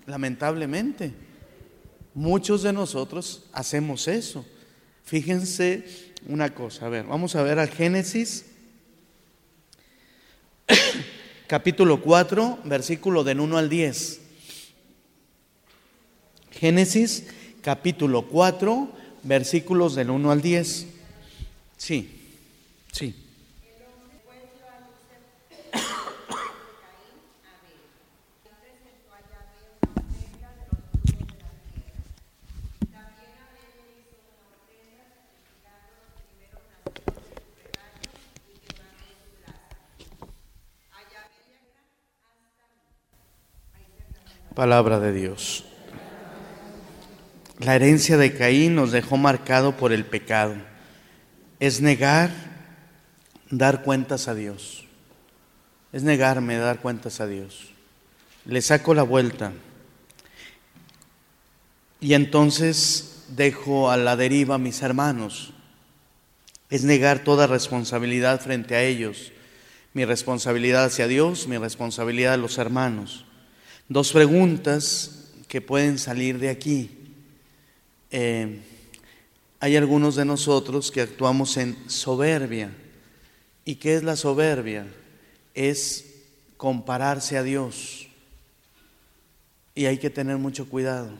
lamentablemente. 0.06 1.12
Muchos 2.14 2.62
de 2.62 2.72
nosotros 2.72 3.44
hacemos 3.52 4.08
eso. 4.08 4.46
Fíjense 5.04 6.14
una 6.26 6.54
cosa, 6.54 6.86
a 6.86 6.88
ver, 6.88 7.04
vamos 7.04 7.36
a 7.36 7.42
ver 7.42 7.58
al 7.58 7.68
Génesis 7.68 8.51
capítulo 11.46 12.00
4, 12.00 12.60
versículo 12.64 13.24
del 13.24 13.40
1 13.40 13.58
al 13.58 13.68
10. 13.68 14.20
Génesis 16.50 17.26
capítulo 17.62 18.22
4, 18.22 18.90
versículos 19.22 19.94
del 19.94 20.10
1 20.10 20.30
al 20.30 20.42
10. 20.42 20.86
Sí, 21.76 22.20
sí. 22.92 23.21
Palabra 44.54 45.00
de 45.00 45.12
Dios. 45.12 45.64
La 47.58 47.74
herencia 47.74 48.18
de 48.18 48.34
Caín 48.34 48.74
nos 48.74 48.92
dejó 48.92 49.16
marcado 49.16 49.76
por 49.78 49.92
el 49.92 50.04
pecado. 50.04 50.56
Es 51.58 51.80
negar, 51.80 52.30
dar 53.50 53.82
cuentas 53.82 54.28
a 54.28 54.34
Dios. 54.34 54.84
Es 55.92 56.02
negarme, 56.02 56.56
dar 56.56 56.80
cuentas 56.80 57.20
a 57.20 57.26
Dios. 57.26 57.70
Le 58.44 58.60
saco 58.60 58.92
la 58.92 59.04
vuelta. 59.04 59.52
Y 62.00 62.12
entonces 62.12 63.24
dejo 63.28 63.90
a 63.90 63.96
la 63.96 64.16
deriva 64.16 64.56
a 64.56 64.58
mis 64.58 64.82
hermanos. 64.82 65.54
Es 66.68 66.84
negar 66.84 67.20
toda 67.20 67.46
responsabilidad 67.46 68.40
frente 68.40 68.74
a 68.74 68.82
ellos. 68.82 69.32
Mi 69.94 70.04
responsabilidad 70.04 70.84
hacia 70.84 71.06
Dios, 71.06 71.46
mi 71.46 71.56
responsabilidad 71.56 72.34
a 72.34 72.38
los 72.38 72.58
hermanos. 72.58 73.24
Dos 73.92 74.10
preguntas 74.10 75.10
que 75.48 75.60
pueden 75.60 75.98
salir 75.98 76.38
de 76.38 76.48
aquí. 76.48 76.90
Eh, 78.10 78.62
hay 79.60 79.76
algunos 79.76 80.16
de 80.16 80.24
nosotros 80.24 80.90
que 80.90 81.02
actuamos 81.02 81.58
en 81.58 81.76
soberbia. 81.90 82.74
¿Y 83.66 83.74
qué 83.74 83.94
es 83.94 84.02
la 84.02 84.16
soberbia? 84.16 84.86
Es 85.52 86.06
compararse 86.56 87.36
a 87.36 87.42
Dios. 87.42 88.08
Y 89.74 89.84
hay 89.84 89.98
que 89.98 90.08
tener 90.08 90.38
mucho 90.38 90.70
cuidado. 90.70 91.10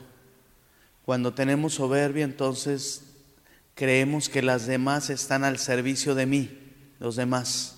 Cuando 1.04 1.34
tenemos 1.34 1.74
soberbia, 1.74 2.24
entonces 2.24 3.02
creemos 3.74 4.30
que 4.30 4.40
las 4.40 4.66
demás 4.66 5.10
están 5.10 5.44
al 5.44 5.58
servicio 5.58 6.14
de 6.14 6.24
mí, 6.24 6.58
los 7.00 7.16
demás. 7.16 7.74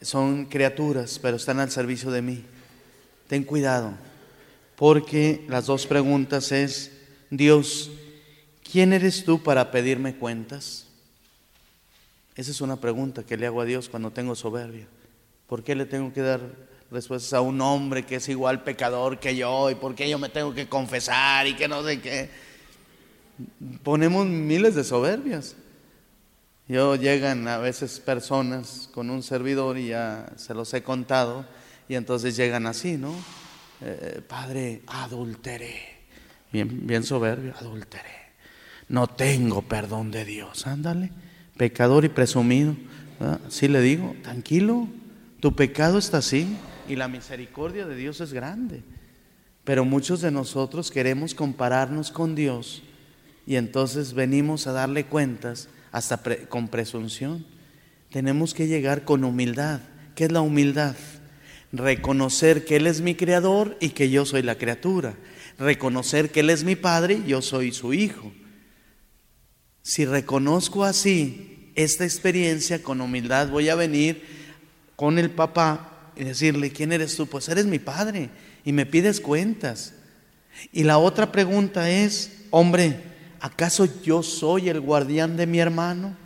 Son 0.00 0.46
criaturas, 0.46 1.18
pero 1.20 1.36
están 1.36 1.60
al 1.60 1.70
servicio 1.70 2.10
de 2.10 2.22
mí 2.22 2.44
ten 3.32 3.44
cuidado, 3.44 3.94
porque 4.76 5.46
las 5.48 5.64
dos 5.64 5.86
preguntas 5.86 6.52
es, 6.52 6.92
Dios, 7.30 7.90
¿quién 8.70 8.92
eres 8.92 9.24
tú 9.24 9.42
para 9.42 9.70
pedirme 9.70 10.16
cuentas? 10.16 10.84
Esa 12.36 12.50
es 12.50 12.60
una 12.60 12.76
pregunta 12.76 13.22
que 13.22 13.38
le 13.38 13.46
hago 13.46 13.62
a 13.62 13.64
Dios 13.64 13.88
cuando 13.88 14.10
tengo 14.10 14.34
soberbia. 14.34 14.86
¿Por 15.46 15.62
qué 15.62 15.74
le 15.74 15.86
tengo 15.86 16.12
que 16.12 16.20
dar 16.20 16.42
respuestas 16.90 17.32
a 17.32 17.40
un 17.40 17.58
hombre 17.62 18.02
que 18.02 18.16
es 18.16 18.28
igual 18.28 18.64
pecador 18.64 19.18
que 19.18 19.34
yo? 19.34 19.70
¿Y 19.70 19.76
por 19.76 19.94
qué 19.94 20.10
yo 20.10 20.18
me 20.18 20.28
tengo 20.28 20.52
que 20.52 20.68
confesar 20.68 21.46
y 21.46 21.56
que 21.56 21.68
no 21.68 21.82
sé 21.82 22.02
qué? 22.02 22.28
Ponemos 23.82 24.26
miles 24.26 24.74
de 24.74 24.84
soberbias. 24.84 25.56
Yo 26.68 26.96
llegan 26.96 27.48
a 27.48 27.56
veces 27.56 27.98
personas 27.98 28.90
con 28.92 29.08
un 29.08 29.22
servidor 29.22 29.78
y 29.78 29.88
ya 29.88 30.30
se 30.36 30.52
los 30.52 30.74
he 30.74 30.82
contado 30.82 31.46
y 31.88 31.94
entonces 31.94 32.36
llegan 32.36 32.66
así, 32.66 32.96
¿no? 32.96 33.14
Eh, 33.80 34.20
padre, 34.26 34.82
adulteré. 34.86 36.02
Bien, 36.52 36.86
bien 36.86 37.02
soberbio, 37.02 37.54
adulteré. 37.58 38.22
No 38.88 39.06
tengo 39.06 39.62
perdón 39.62 40.10
de 40.10 40.24
Dios. 40.24 40.66
Ándale, 40.66 41.10
pecador 41.56 42.04
y 42.04 42.08
presumido. 42.08 42.76
Sí 43.48 43.68
le 43.68 43.80
digo, 43.80 44.14
tranquilo, 44.22 44.88
tu 45.40 45.54
pecado 45.54 45.98
está 45.98 46.18
así 46.18 46.56
y 46.88 46.96
la 46.96 47.08
misericordia 47.08 47.86
de 47.86 47.96
Dios 47.96 48.20
es 48.20 48.32
grande. 48.32 48.82
Pero 49.64 49.84
muchos 49.84 50.20
de 50.20 50.30
nosotros 50.30 50.90
queremos 50.90 51.34
compararnos 51.34 52.10
con 52.10 52.34
Dios 52.34 52.82
y 53.46 53.56
entonces 53.56 54.12
venimos 54.12 54.66
a 54.66 54.72
darle 54.72 55.06
cuentas 55.06 55.68
hasta 55.92 56.20
con 56.48 56.68
presunción. 56.68 57.46
Tenemos 58.10 58.54
que 58.54 58.66
llegar 58.66 59.04
con 59.04 59.24
humildad. 59.24 59.80
¿Qué 60.14 60.24
es 60.24 60.32
la 60.32 60.40
humildad? 60.40 60.96
Reconocer 61.72 62.64
que 62.64 62.76
Él 62.76 62.86
es 62.86 63.00
mi 63.00 63.14
creador 63.14 63.76
y 63.80 63.90
que 63.90 64.10
yo 64.10 64.24
soy 64.26 64.42
la 64.42 64.56
criatura, 64.56 65.14
reconocer 65.58 66.30
que 66.30 66.40
Él 66.40 66.50
es 66.50 66.64
mi 66.64 66.76
padre 66.76 67.20
y 67.24 67.30
yo 67.30 67.42
soy 67.42 67.72
su 67.72 67.94
hijo. 67.94 68.32
Si 69.82 70.04
reconozco 70.04 70.84
así 70.84 71.72
esta 71.74 72.04
experiencia 72.04 72.82
con 72.82 73.00
humildad, 73.00 73.48
voy 73.48 73.68
a 73.68 73.74
venir 73.74 74.22
con 74.94 75.18
el 75.18 75.30
papá 75.30 76.12
y 76.14 76.24
decirle, 76.24 76.70
¿quién 76.70 76.92
eres 76.92 77.16
tú? 77.16 77.26
Pues 77.26 77.48
eres 77.48 77.66
mi 77.66 77.78
padre 77.78 78.30
y 78.64 78.72
me 78.72 78.86
pides 78.86 79.20
cuentas. 79.20 79.94
Y 80.72 80.84
la 80.84 80.98
otra 80.98 81.32
pregunta 81.32 81.90
es, 81.90 82.44
hombre, 82.50 83.00
¿acaso 83.40 83.88
yo 84.02 84.22
soy 84.22 84.68
el 84.68 84.80
guardián 84.80 85.36
de 85.36 85.46
mi 85.46 85.58
hermano? 85.58 86.16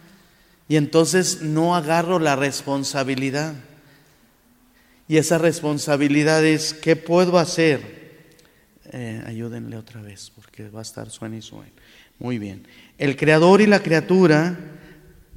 Y 0.68 0.76
entonces 0.76 1.42
no 1.42 1.76
agarro 1.76 2.18
la 2.18 2.34
responsabilidad. 2.34 3.54
Y 5.08 5.18
esa 5.18 5.38
responsabilidad 5.38 6.44
es, 6.44 6.74
¿qué 6.74 6.96
puedo 6.96 7.38
hacer? 7.38 7.96
Eh, 8.92 9.22
ayúdenle 9.26 9.76
otra 9.76 10.02
vez, 10.02 10.32
porque 10.34 10.68
va 10.68 10.80
a 10.80 10.82
estar 10.82 11.10
suena 11.10 11.36
y 11.36 11.42
suena. 11.42 11.70
Muy 12.18 12.38
bien. 12.38 12.66
El 12.98 13.16
creador 13.16 13.60
y 13.60 13.66
la 13.66 13.82
criatura 13.82 14.58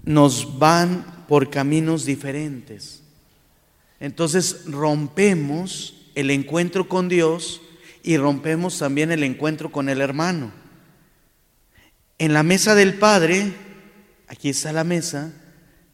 nos 0.03 0.57
van 0.57 1.25
por 1.27 1.49
caminos 1.49 2.05
diferentes. 2.05 3.03
Entonces 3.99 4.65
rompemos 4.65 6.07
el 6.15 6.31
encuentro 6.31 6.87
con 6.87 7.09
Dios 7.09 7.61
y 8.01 8.17
rompemos 8.17 8.79
también 8.79 9.11
el 9.11 9.23
encuentro 9.23 9.71
con 9.71 9.89
el 9.89 10.01
hermano. 10.01 10.51
En 12.17 12.33
la 12.33 12.43
mesa 12.43 12.75
del 12.75 12.95
Padre, 12.95 13.53
aquí 14.27 14.49
está 14.49 14.73
la 14.73 14.83
mesa, 14.83 15.33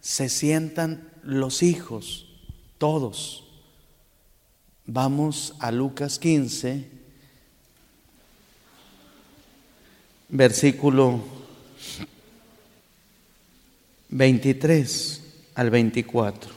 se 0.02 0.30
sientan 0.30 1.10
los 1.24 1.64
hijos, 1.64 2.28
todos. 2.78 3.45
Vamos 4.88 5.56
a 5.60 5.72
Lucas 5.72 6.20
15, 6.20 6.86
versículo 10.30 11.24
23 14.10 15.22
al 15.56 15.72
24. 15.72 16.52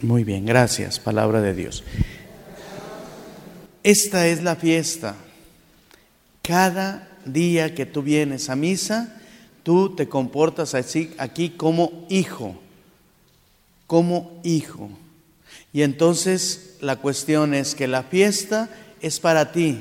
Muy 0.00 0.24
bien, 0.24 0.44
gracias, 0.44 0.98
palabra 0.98 1.40
de 1.40 1.54
Dios. 1.54 1.84
Esta 3.84 4.26
es 4.26 4.42
la 4.42 4.56
fiesta. 4.56 5.14
Cada 6.42 7.16
día 7.24 7.76
que 7.76 7.86
tú 7.86 8.02
vienes 8.02 8.50
a 8.50 8.56
misa, 8.56 9.20
tú 9.62 9.94
te 9.94 10.08
comportas 10.08 10.74
así 10.74 11.14
aquí 11.16 11.50
como 11.50 12.04
hijo, 12.08 12.56
como 13.86 14.40
hijo. 14.42 14.90
Y 15.76 15.82
entonces 15.82 16.76
la 16.80 16.96
cuestión 16.96 17.52
es 17.52 17.74
que 17.74 17.86
la 17.86 18.02
fiesta 18.02 18.70
es 19.02 19.20
para 19.20 19.52
ti, 19.52 19.78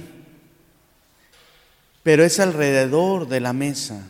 pero 2.03 2.25
es 2.25 2.41
alrededor 2.41 3.29
de 3.29 3.39
la 3.39 3.53
mesa. 3.53 4.05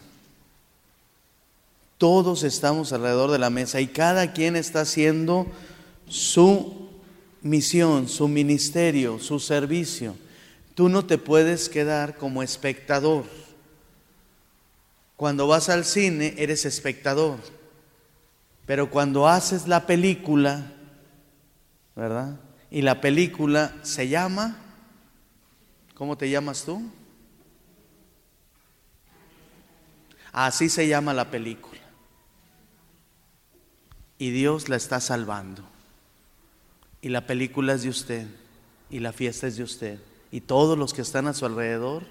Todos 2.00 2.42
estamos 2.42 2.92
alrededor 2.92 3.30
de 3.30 3.38
la 3.38 3.52
mesa 3.52 3.82
y 3.82 3.86
cada 3.86 4.34
quien 4.34 4.56
está 4.56 4.82
haciendo 4.82 5.46
su 6.10 6.90
misión, 7.44 8.10
su 8.10 8.28
ministerio, 8.28 9.20
su 9.20 9.40
servicio. 9.40 10.16
Tú 10.74 10.90
no 10.90 11.06
te 11.06 11.20
puedes 11.20 11.70
quedar 11.70 12.16
como 12.16 12.42
espectador. 12.42 13.26
Cuando 15.18 15.46
vas 15.46 15.70
al 15.70 15.86
cine 15.86 16.34
eres 16.40 16.66
espectador, 16.66 17.38
pero 18.66 18.90
cuando 18.90 19.28
haces 19.28 19.68
la 19.68 19.86
película 19.86 20.72
¿verdad? 21.96 22.40
Y 22.70 22.82
la 22.82 23.00
película 23.02 23.74
se 23.84 24.08
llama, 24.10 24.58
¿cómo 25.94 26.18
te 26.18 26.30
llamas 26.30 26.66
tú? 26.66 26.82
Así 30.32 30.68
se 30.68 30.88
llama 30.88 31.14
la 31.14 31.32
película. 31.32 31.80
Y 34.18 34.32
Dios 34.32 34.68
la 34.68 34.76
está 34.76 35.00
salvando. 35.00 35.64
Y 37.02 37.10
la 37.10 37.26
película 37.28 37.74
es 37.74 37.84
de 37.84 37.90
usted. 37.90 38.28
y 38.90 39.00
la 39.00 39.14
fiesta 39.14 39.48
es 39.48 39.58
de 39.58 39.64
usted. 39.64 40.00
Y 40.32 40.42
todos 40.42 40.78
los 40.78 40.94
que 40.94 41.02
están 41.02 41.28
a 41.28 41.34
su 41.34 41.46
alrededor 41.46 42.04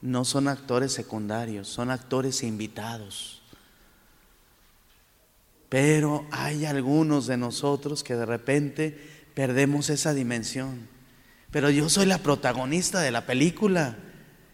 no 0.00 0.24
son 0.24 0.48
actores 0.48 0.92
secundarios, 0.92 1.68
son 1.68 1.90
actores 1.90 2.42
invitados. 2.42 3.41
Pero 5.72 6.26
hay 6.30 6.66
algunos 6.66 7.26
de 7.26 7.38
nosotros 7.38 8.04
que 8.04 8.14
de 8.14 8.26
repente 8.26 8.94
perdemos 9.32 9.88
esa 9.88 10.12
dimensión. 10.12 10.86
Pero 11.50 11.70
yo 11.70 11.88
soy 11.88 12.04
la 12.04 12.18
protagonista 12.18 13.00
de 13.00 13.10
la 13.10 13.24
película. 13.24 13.96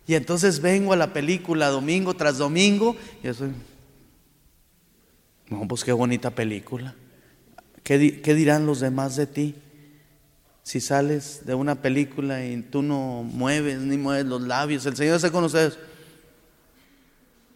Y 0.07 0.15
entonces 0.15 0.61
vengo 0.61 0.93
a 0.93 0.97
la 0.97 1.13
película 1.13 1.71
domingo 1.71 2.15
tras 2.15 2.39
domingo 2.39 2.95
y 3.21 3.27
yo 3.27 3.35
soy... 3.35 3.51
No, 5.49 5.67
pues 5.67 5.83
qué 5.83 5.91
bonita 5.91 6.31
película. 6.31 6.95
¿Qué, 7.83 8.21
¿Qué, 8.23 8.35
dirán 8.35 8.65
los 8.65 8.79
demás 8.79 9.17
de 9.17 9.27
ti? 9.27 9.57
Si 10.63 10.81
sales 10.81 11.45
de 11.45 11.55
una 11.55 11.83
película 11.83 12.47
y 12.47 12.63
tú 12.63 12.81
no 12.81 13.25
mueves 13.25 13.81
ni 13.81 13.97
mueves 13.97 14.27
los 14.27 14.43
labios, 14.43 14.87
el 14.87 14.95
Señor 14.95 15.17
está 15.17 15.33
con 15.33 15.43
ustedes. 15.43 15.81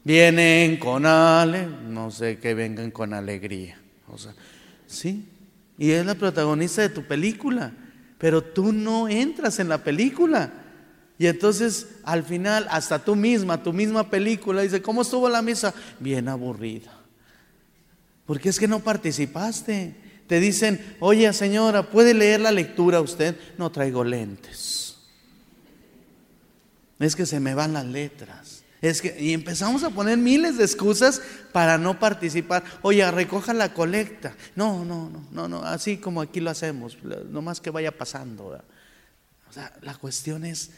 Vienen 0.05 0.78
con 0.78 1.07
ale, 1.07 1.66
no 1.66 2.11
sé 2.11 2.38
que 2.38 2.55
vengan 2.55 2.90
con 2.90 3.14
alegría. 3.14 3.78
O 4.09 4.18
sea, 4.18 4.34
sí, 4.86 5.28
y 5.78 5.90
es 5.90 6.05
la 6.05 6.14
protagonista 6.14 6.82
de 6.82 6.88
tu 6.88 7.05
película, 7.05 7.72
pero 8.18 8.42
tú 8.42 8.72
no 8.72 9.09
entras 9.09 9.59
en 9.59 9.68
la 9.68 9.82
película. 9.84 10.53
Y 11.18 11.26
entonces 11.26 11.86
al 12.03 12.24
final, 12.24 12.66
hasta 12.70 13.05
tú 13.05 13.14
misma, 13.14 13.62
tu 13.62 13.72
misma 13.72 14.11
película, 14.11 14.62
dice, 14.62 14.82
¿cómo 14.82 15.03
estuvo 15.03 15.28
la 15.28 15.40
misa? 15.40 15.72
Bien 16.00 16.28
aburrida. 16.28 16.92
Porque 18.26 18.48
es 18.48 18.59
que 18.59 18.68
no 18.68 18.80
participaste. 18.80 19.94
Te 20.26 20.40
dicen, 20.40 20.96
oye 21.00 21.32
señora, 21.32 21.90
¿puede 21.90 22.14
leer 22.14 22.40
la 22.40 22.50
lectura 22.50 23.00
usted? 23.00 23.36
No 23.59 23.70
traigo 23.70 24.03
lentes. 24.03 24.96
Es 26.98 27.16
que 27.16 27.26
se 27.26 27.40
me 27.40 27.55
van 27.55 27.72
las 27.72 27.86
letras. 27.86 28.51
Es 28.82 29.00
que, 29.00 29.16
y 29.18 29.32
empezamos 29.32 29.84
a 29.84 29.90
poner 29.90 30.18
miles 30.18 30.58
de 30.58 30.64
excusas 30.64 31.22
para 31.52 31.78
no 31.78 32.00
participar. 32.00 32.64
Oye, 32.82 33.08
recoja 33.12 33.54
la 33.54 33.72
colecta. 33.72 34.34
No, 34.56 34.84
no, 34.84 35.08
no, 35.08 35.24
no, 35.30 35.48
no, 35.48 35.62
así 35.62 35.98
como 35.98 36.20
aquí 36.20 36.40
lo 36.40 36.50
hacemos, 36.50 36.98
nomás 37.30 37.60
que 37.60 37.70
vaya 37.70 37.96
pasando. 37.96 38.60
O 39.48 39.52
sea, 39.52 39.72
la 39.82 39.94
cuestión 39.94 40.44
es 40.44 40.72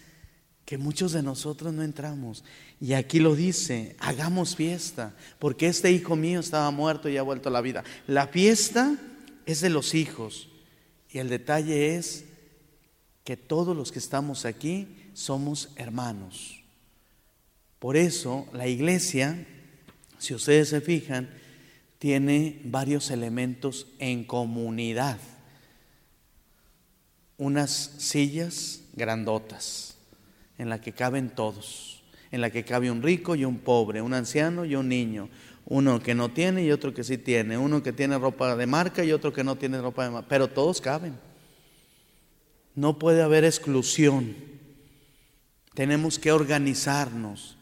que 0.67 0.77
muchos 0.77 1.13
de 1.13 1.23
nosotros 1.23 1.73
no 1.73 1.83
entramos. 1.83 2.45
Y 2.79 2.93
aquí 2.93 3.21
lo 3.21 3.35
dice, 3.35 3.97
hagamos 3.99 4.55
fiesta, 4.55 5.15
porque 5.39 5.67
este 5.67 5.91
hijo 5.91 6.15
mío 6.15 6.41
estaba 6.41 6.71
muerto 6.71 7.09
y 7.09 7.17
ha 7.17 7.23
vuelto 7.23 7.49
a 7.49 7.53
la 7.53 7.63
vida. 7.63 7.85
La 8.07 8.27
fiesta 8.27 8.99
es 9.47 9.63
de 9.63 9.71
los 9.71 9.95
hijos. 9.95 10.51
Y 11.11 11.21
el 11.21 11.31
detalle 11.31 11.97
es 11.97 12.25
que 13.25 13.39
todos 13.39 13.75
los 13.75 13.93
que 13.93 13.99
estamos 13.99 14.45
aquí 14.45 15.11
somos 15.15 15.71
hermanos. 15.77 16.64
Por 17.85 17.99
eso 17.99 18.49
la 18.55 18.67
iglesia, 18.67 19.47
si 20.17 20.33
ustedes 20.33 20.71
se 20.71 20.81
fijan, 20.81 21.29
tiene 21.99 22.63
varios 22.65 23.11
elementos 23.11 23.89
en 23.99 24.25
comunidad. 24.25 25.19
Unas 27.37 27.93
sillas 27.99 28.81
grandotas 28.95 29.99
en 30.57 30.71
la 30.71 30.81
que 30.81 30.93
caben 30.93 31.29
todos, 31.29 32.03
en 32.31 32.41
la 32.41 32.49
que 32.49 32.65
cabe 32.65 32.91
un 32.91 33.03
rico 33.03 33.35
y 33.35 33.45
un 33.45 33.59
pobre, 33.59 34.01
un 34.01 34.15
anciano 34.15 34.65
y 34.65 34.77
un 34.77 34.89
niño, 34.89 35.29
uno 35.67 36.01
que 36.01 36.15
no 36.15 36.31
tiene 36.31 36.65
y 36.65 36.71
otro 36.71 36.95
que 36.95 37.05
sí 37.05 37.19
tiene, 37.19 37.59
uno 37.59 37.83
que 37.83 37.93
tiene 37.93 38.17
ropa 38.17 38.57
de 38.57 38.67
marca 38.67 39.05
y 39.05 39.13
otro 39.13 39.31
que 39.31 39.45
no 39.45 39.57
tiene 39.57 39.79
ropa 39.83 40.05
de 40.05 40.11
marca, 40.11 40.29
pero 40.31 40.49
todos 40.49 40.81
caben. 40.81 41.19
No 42.75 42.99
puede 42.99 43.21
haber 43.21 43.45
exclusión. 43.45 44.35
Tenemos 45.75 46.19
que 46.19 46.33
organizarnos. 46.33 47.59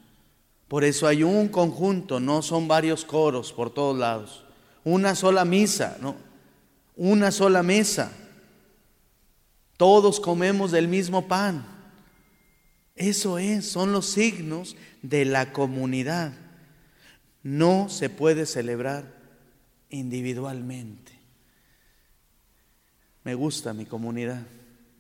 Por 0.73 0.85
eso 0.85 1.07
hay 1.07 1.23
un 1.23 1.49
conjunto, 1.49 2.19
no 2.19 2.41
son 2.41 2.67
varios 2.67 3.05
coros 3.05 3.53
por 3.53 3.75
todos 3.75 3.99
lados. 3.99 4.43
Una 4.85 5.15
sola 5.15 5.45
misa, 5.45 5.99
¿no? 6.01 6.17
Una 6.97 7.31
sola 7.31 7.63
mesa. 7.63 8.11
Todos 9.77 10.19
comemos 10.19 10.71
del 10.71 10.89
mismo 10.89 11.29
pan. 11.29 11.67
Eso 12.97 13.37
es, 13.37 13.69
son 13.69 13.93
los 13.93 14.07
signos 14.07 14.75
de 15.03 15.27
la 15.27 15.53
comunidad. 15.53 16.33
No 17.43 17.91
se 17.91 18.09
puede 18.09 18.47
celebrar 18.47 19.13
individualmente. 19.91 21.13
Me 23.25 23.35
gusta 23.35 23.75
mi 23.75 23.85
comunidad. 23.85 24.47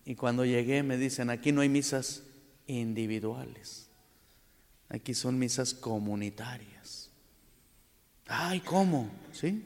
Y 0.04 0.16
cuando 0.16 0.44
llegué 0.44 0.82
me 0.82 0.98
dicen, 0.98 1.30
aquí 1.30 1.50
no 1.50 1.62
hay 1.62 1.70
misas 1.70 2.24
individuales. 2.66 3.81
Aquí 4.92 5.14
son 5.14 5.38
misas 5.38 5.72
comunitarias. 5.72 7.08
Ay, 8.26 8.60
¿cómo? 8.60 9.10
¿Sí? 9.32 9.64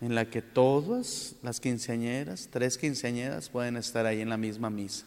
En 0.00 0.14
la 0.14 0.24
que 0.30 0.40
todas 0.40 1.34
las 1.42 1.60
quinceañeras, 1.60 2.48
tres 2.50 2.78
quinceañeras, 2.78 3.50
pueden 3.50 3.76
estar 3.76 4.06
ahí 4.06 4.22
en 4.22 4.30
la 4.30 4.38
misma 4.38 4.70
misa. 4.70 5.04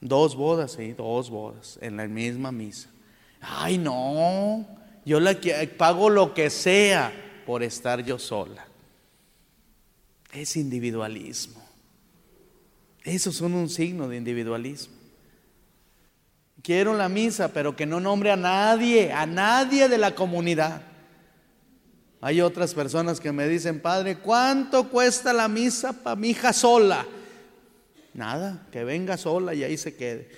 Dos 0.00 0.36
bodas, 0.36 0.72
sí, 0.72 0.92
dos 0.92 1.30
bodas 1.30 1.80
en 1.82 1.96
la 1.96 2.06
misma 2.06 2.52
misa. 2.52 2.88
Ay, 3.40 3.76
no, 3.76 4.64
yo 5.04 5.18
pago 5.76 6.10
lo 6.10 6.32
que 6.32 6.48
sea 6.48 7.12
por 7.44 7.64
estar 7.64 8.04
yo 8.04 8.20
sola. 8.20 8.64
Es 10.32 10.56
individualismo. 10.56 11.60
Esos 13.02 13.34
son 13.34 13.54
un 13.54 13.68
signo 13.68 14.08
de 14.08 14.16
individualismo. 14.16 14.93
Quiero 16.64 16.94
la 16.94 17.10
misa, 17.10 17.48
pero 17.52 17.76
que 17.76 17.84
no 17.84 18.00
nombre 18.00 18.30
a 18.30 18.36
nadie, 18.36 19.12
a 19.12 19.26
nadie 19.26 19.86
de 19.86 19.98
la 19.98 20.14
comunidad. 20.14 20.80
Hay 22.22 22.40
otras 22.40 22.72
personas 22.72 23.20
que 23.20 23.32
me 23.32 23.46
dicen, 23.46 23.80
Padre, 23.80 24.16
¿cuánto 24.16 24.88
cuesta 24.88 25.34
la 25.34 25.46
misa 25.46 25.92
para 25.92 26.16
mi 26.16 26.30
hija 26.30 26.54
sola? 26.54 27.04
Nada, 28.14 28.66
que 28.72 28.82
venga 28.82 29.18
sola 29.18 29.52
y 29.52 29.62
ahí 29.62 29.76
se 29.76 29.94
quede. 29.94 30.30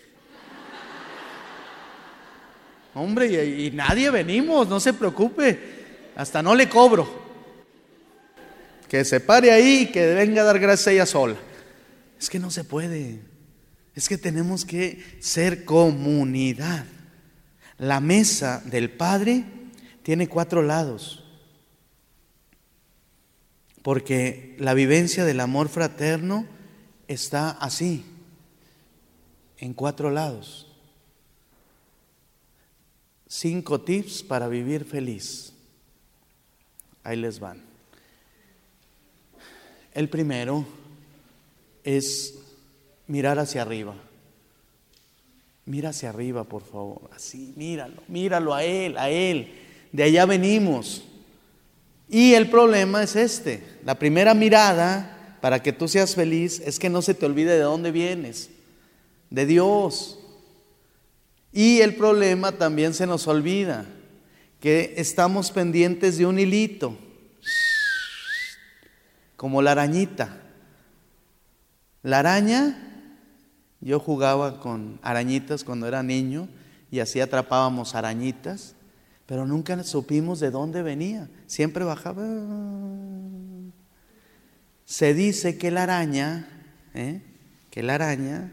Hombre, 2.95 3.45
y, 3.45 3.71
nadie 3.71 4.11
venimos, 4.11 4.67
no 4.67 4.81
se 4.81 4.95
preocupe, 4.95 5.57
hasta 6.17 6.43
no 6.43 6.57
le 6.57 6.69
cobro. 6.69 7.09
Que 8.89 9.05
se 9.05 9.21
pare 9.21 9.53
ahí 9.53 9.83
y 9.83 9.93
que 9.93 10.13
venga 10.13 10.43
a 10.43 10.47
dar 10.47 10.59
gracias 10.59 10.89
a 10.89 10.91
ella 10.91 11.07
sola. 11.07 11.37
Es 12.19 12.29
que 12.29 12.41
no 12.41 12.51
se 12.51 12.65
puede. 12.65 13.36
Es 13.97 14.11
que 14.11 14.19
tenemos 14.19 14.67
que 14.67 15.03
ser 15.21 15.65
comunidad. 15.65 16.85
La 17.79 17.99
mesa 17.99 18.63
del 18.67 18.91
Padre 18.91 19.45
tiene 20.03 20.29
cuatro 20.29 20.63
lados. 20.63 21.25
Porque 23.83 24.55
la 24.59 24.75
vivencia 24.75 25.25
del 25.25 25.41
amor 25.41 25.71
fraterno 25.71 26.47
está 27.09 27.51
así, 27.51 28.05
en 29.59 29.73
cuatro 29.73 30.11
lados. 30.11 30.67
Cinco 33.27 33.81
tips 33.81 34.23
para 34.23 34.47
vivir 34.47 34.85
feliz. 34.85 35.55
Ahí 37.03 37.17
les 37.17 37.41
van. 37.41 37.63
El 39.95 40.11
primero 40.11 40.67
es 41.83 42.35
mirar 43.07 43.39
hacia 43.39 43.63
arriba. 43.63 43.95
Mira 45.65 45.91
hacia 45.91 46.11
arriba, 46.11 46.45
por 46.45 46.63
favor. 46.63 47.11
Así, 47.15 47.53
míralo, 47.57 48.03
míralo 48.09 48.55
a 48.55 48.63
Él, 48.63 48.97
a 48.97 49.11
Él. 49.11 49.53
De 49.91 50.05
allá 50.05 50.25
venimos. 50.25 51.05
Y 52.09 52.35
el 52.35 52.49
problema 52.49 53.03
es 53.03 53.17
este. 53.17 53.65
La 53.85 53.99
primera 53.99 54.33
mirada 54.33 55.39
para 55.41 55.63
que 55.63 55.73
tú 55.73 55.89
seas 55.89 56.15
feliz 56.15 56.61
es 56.65 56.79
que 56.79 56.89
no 56.89 57.03
se 57.03 57.15
te 57.15 57.27
olvide 57.27 57.53
de 57.55 57.63
dónde 57.63 57.91
vienes. 57.91 58.51
De 59.31 59.45
Dios. 59.45 60.21
Y 61.53 61.81
el 61.81 61.97
problema 61.97 62.53
también 62.53 62.95
se 62.95 63.07
nos 63.07 63.27
olvida. 63.27 63.87
Que 64.61 64.95
estamos 64.99 65.51
pendientes 65.51 66.17
de 66.17 66.27
un 66.27 66.39
hilito. 66.39 66.97
Como 69.37 69.63
la 69.63 69.73
arañita. 69.73 70.41
La 72.05 72.21
araña 72.21 72.96
yo 73.87 74.01
jugaba 74.01 74.59
con 74.59 74.99
arañitas 75.01 75.63
cuando 75.63 75.87
era 75.87 76.03
niño 76.03 76.49
y 76.91 76.99
así 76.99 77.21
atrapábamos 77.21 77.95
arañitas, 77.95 78.75
pero 79.27 79.47
nunca 79.47 79.81
supimos 79.85 80.41
de 80.41 80.51
dónde 80.51 80.83
venía. 80.83 81.31
Siempre 81.47 81.85
bajaba. 81.85 82.25
Se 84.85 85.15
dice 85.15 85.57
que 85.57 85.71
la 85.71 85.85
araña, 85.85 86.49
¿eh? 86.95 87.23
que 87.71 87.85
la 87.85 87.95
araña, 87.95 88.53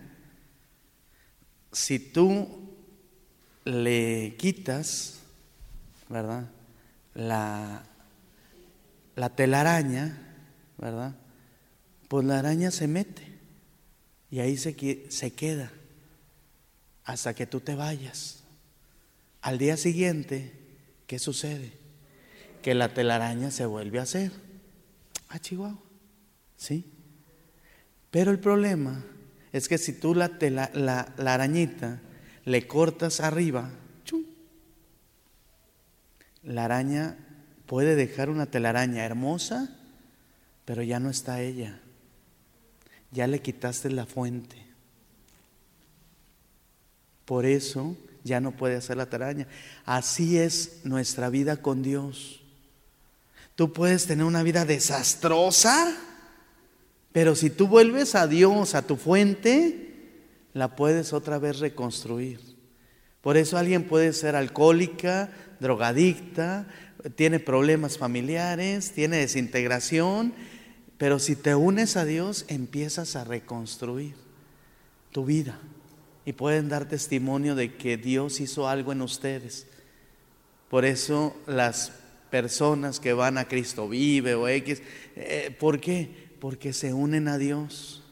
si 1.72 1.98
tú 1.98 2.48
le 3.66 4.36
quitas, 4.38 5.20
¿verdad? 6.10 6.46
La, 7.16 7.82
la 9.16 9.30
telaraña, 9.30 10.16
¿verdad? 10.78 11.16
pues 12.08 12.24
la 12.24 12.38
araña 12.38 12.70
se 12.70 12.88
mete 12.88 13.33
y 14.34 14.40
ahí 14.40 14.58
se, 14.58 15.06
se 15.10 15.32
queda 15.32 15.72
hasta 17.06 17.36
que 17.36 17.46
tú 17.46 17.60
te 17.60 17.76
vayas. 17.76 18.42
Al 19.44 19.60
día 19.60 19.78
siguiente, 19.78 20.52
¿qué 21.06 21.20
sucede? 21.20 21.72
Que 22.64 22.74
la 22.74 22.96
telaraña 22.96 23.52
se 23.52 23.68
vuelve 23.68 24.00
a 24.00 24.04
hacer. 24.04 24.32
Ah, 25.30 25.38
Chihuahua. 25.38 25.78
¿Sí? 26.58 26.84
Pero 28.10 28.32
el 28.32 28.40
problema 28.40 29.06
es 29.52 29.68
que 29.68 29.78
si 29.78 29.94
tú 29.94 30.16
la, 30.16 30.32
la, 30.40 31.14
la 31.16 31.34
arañita 31.36 32.02
le 32.44 32.66
cortas 32.66 33.20
arriba, 33.20 33.70
la 36.42 36.66
araña 36.66 37.18
puede 37.68 37.96
dejar 37.96 38.32
una 38.32 38.48
telaraña 38.48 39.06
hermosa, 39.06 39.78
pero 40.66 40.82
ya 40.82 41.00
no 41.00 41.12
está 41.12 41.40
ella. 41.40 41.83
Ya 43.14 43.28
le 43.28 43.42
quitaste 43.42 43.90
la 43.90 44.06
fuente. 44.06 44.58
Por 47.26 47.46
eso 47.46 47.96
ya 48.24 48.42
no 48.42 48.52
puede 48.52 48.76
hacer 48.76 48.98
la 48.98 49.06
telaraña. 49.06 49.48
Así 49.86 50.38
es 50.38 50.82
nuestra 50.84 51.30
vida 51.30 51.58
con 51.58 51.84
Dios. 51.84 52.42
Tú 53.56 53.72
puedes 53.72 54.08
tener 54.08 54.26
una 54.26 54.44
vida 54.44 54.66
desastrosa, 54.66 55.96
pero 57.12 57.36
si 57.36 57.50
tú 57.50 57.68
vuelves 57.68 58.16
a 58.16 58.28
Dios, 58.28 58.74
a 58.74 58.82
tu 58.82 58.96
fuente, 58.96 59.84
la 60.54 60.76
puedes 60.76 61.14
otra 61.14 61.38
vez 61.38 61.60
reconstruir. 61.60 62.40
Por 63.22 63.38
eso 63.38 63.58
alguien 63.58 63.84
puede 63.84 64.12
ser 64.14 64.36
alcohólica, 64.36 65.30
drogadicta, 65.60 66.68
tiene 67.16 67.40
problemas 67.40 67.98
familiares, 67.98 68.92
tiene 68.92 69.18
desintegración, 69.18 70.34
pero 70.98 71.20
si 71.20 71.36
te 71.36 71.56
unes 71.56 71.98
a 71.98 72.06
Dios, 72.06 72.46
empiezas 72.48 73.16
a 73.16 73.24
reconstruir 73.24 74.16
tu 75.12 75.26
vida 75.26 75.60
y 76.26 76.34
pueden 76.34 76.70
dar 76.70 76.88
testimonio 76.88 77.56
de 77.56 77.76
que 77.76 77.98
Dios 77.98 78.40
hizo 78.40 78.68
algo 78.68 78.92
en 78.92 79.02
ustedes. 79.02 79.68
Por 80.70 80.86
eso 80.86 81.36
las 81.46 81.92
personas 82.30 83.00
que 83.00 83.14
van 83.14 83.38
a 83.38 83.48
Cristo 83.48 83.88
vive 83.88 84.34
o 84.34 84.48
X, 84.48 84.82
eh, 85.16 85.56
¿por 85.60 85.80
qué? 85.80 86.32
Porque 86.40 86.74
se 86.74 86.94
unen 86.94 87.28
a 87.28 87.38
Dios. 87.38 88.04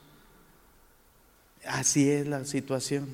Así 1.66 2.10
es 2.10 2.28
la 2.28 2.46
situación. 2.46 3.08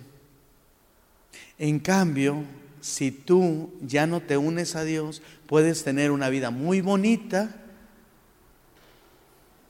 En 1.60 1.80
cambio, 1.80 2.44
si 2.82 3.12
tú 3.12 3.74
ya 3.82 4.08
no 4.08 4.22
te 4.22 4.38
unes 4.38 4.76
a 4.76 4.84
Dios, 4.84 5.22
puedes 5.46 5.84
tener 5.84 6.12
una 6.12 6.30
vida 6.30 6.52
muy 6.52 6.82
bonita, 6.82 7.56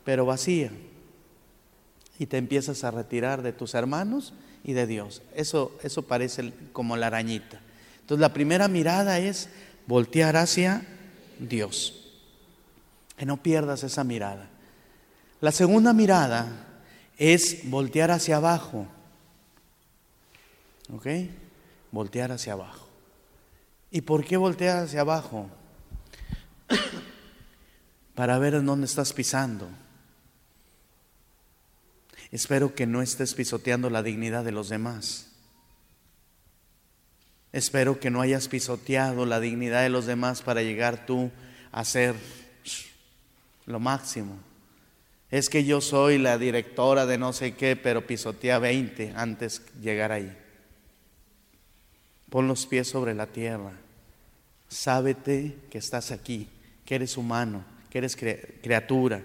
pero 0.07 0.25
vacía. 0.25 0.71
Y 2.17 2.27
te 2.27 2.37
empiezas 2.37 2.85
a 2.85 2.91
retirar 2.91 3.41
de 3.41 3.51
tus 3.51 3.73
hermanos 3.73 4.33
y 4.63 4.71
de 4.71 4.87
Dios. 4.87 5.21
Eso, 5.35 5.77
eso 5.83 6.03
parece 6.03 6.53
como 6.71 6.95
la 6.95 7.07
arañita. 7.07 7.59
Entonces 7.99 8.21
la 8.21 8.31
primera 8.31 8.69
mirada 8.69 9.19
es 9.19 9.49
voltear 9.85 10.37
hacia 10.37 10.87
Dios. 11.39 12.15
Que 13.17 13.25
no 13.25 13.43
pierdas 13.43 13.83
esa 13.83 14.05
mirada. 14.05 14.47
La 15.41 15.51
segunda 15.51 15.91
mirada 15.91 16.47
es 17.17 17.69
voltear 17.69 18.09
hacia 18.09 18.37
abajo. 18.37 18.87
¿Ok? 20.89 21.05
Voltear 21.91 22.31
hacia 22.31 22.53
abajo. 22.53 22.87
¿Y 23.91 23.99
por 23.99 24.23
qué 24.23 24.37
voltear 24.37 24.85
hacia 24.85 25.01
abajo? 25.01 25.49
Para 28.15 28.39
ver 28.39 28.53
en 28.53 28.65
dónde 28.65 28.85
estás 28.85 29.11
pisando. 29.11 29.67
Espero 32.31 32.75
que 32.75 32.85
no 32.85 33.01
estés 33.01 33.33
pisoteando 33.33 33.89
la 33.89 34.03
dignidad 34.03 34.43
de 34.43 34.51
los 34.51 34.69
demás. 34.69 35.27
Espero 37.53 37.99
que 37.99 38.09
no 38.09 38.21
hayas 38.21 38.49
pisoteado 38.49 39.25
la 39.25 39.39
dignidad 39.39 39.81
de 39.81 39.89
los 39.89 40.05
demás 40.05 40.41
para 40.41 40.61
llegar 40.61 41.05
tú 41.05 41.31
a 41.71 41.85
ser 41.85 42.15
lo 43.65 43.79
máximo. 43.79 44.37
Es 45.31 45.49
que 45.49 45.63
yo 45.63 45.81
soy 45.81 46.17
la 46.17 46.37
directora 46.37 47.05
de 47.05 47.17
no 47.17 47.33
sé 47.33 47.55
qué, 47.55 47.75
pero 47.75 48.05
pisotea 48.05 48.59
20 48.59 49.13
antes 49.15 49.61
de 49.75 49.81
llegar 49.81 50.11
ahí. 50.11 50.35
Pon 52.29 52.47
los 52.47 52.65
pies 52.65 52.87
sobre 52.89 53.13
la 53.13 53.27
tierra. 53.27 53.71
Sábete 54.67 55.55
que 55.69 55.77
estás 55.77 56.11
aquí, 56.11 56.49
que 56.85 56.95
eres 56.95 57.17
humano, 57.17 57.63
que 57.89 57.99
eres 57.99 58.15
criatura, 58.15 59.23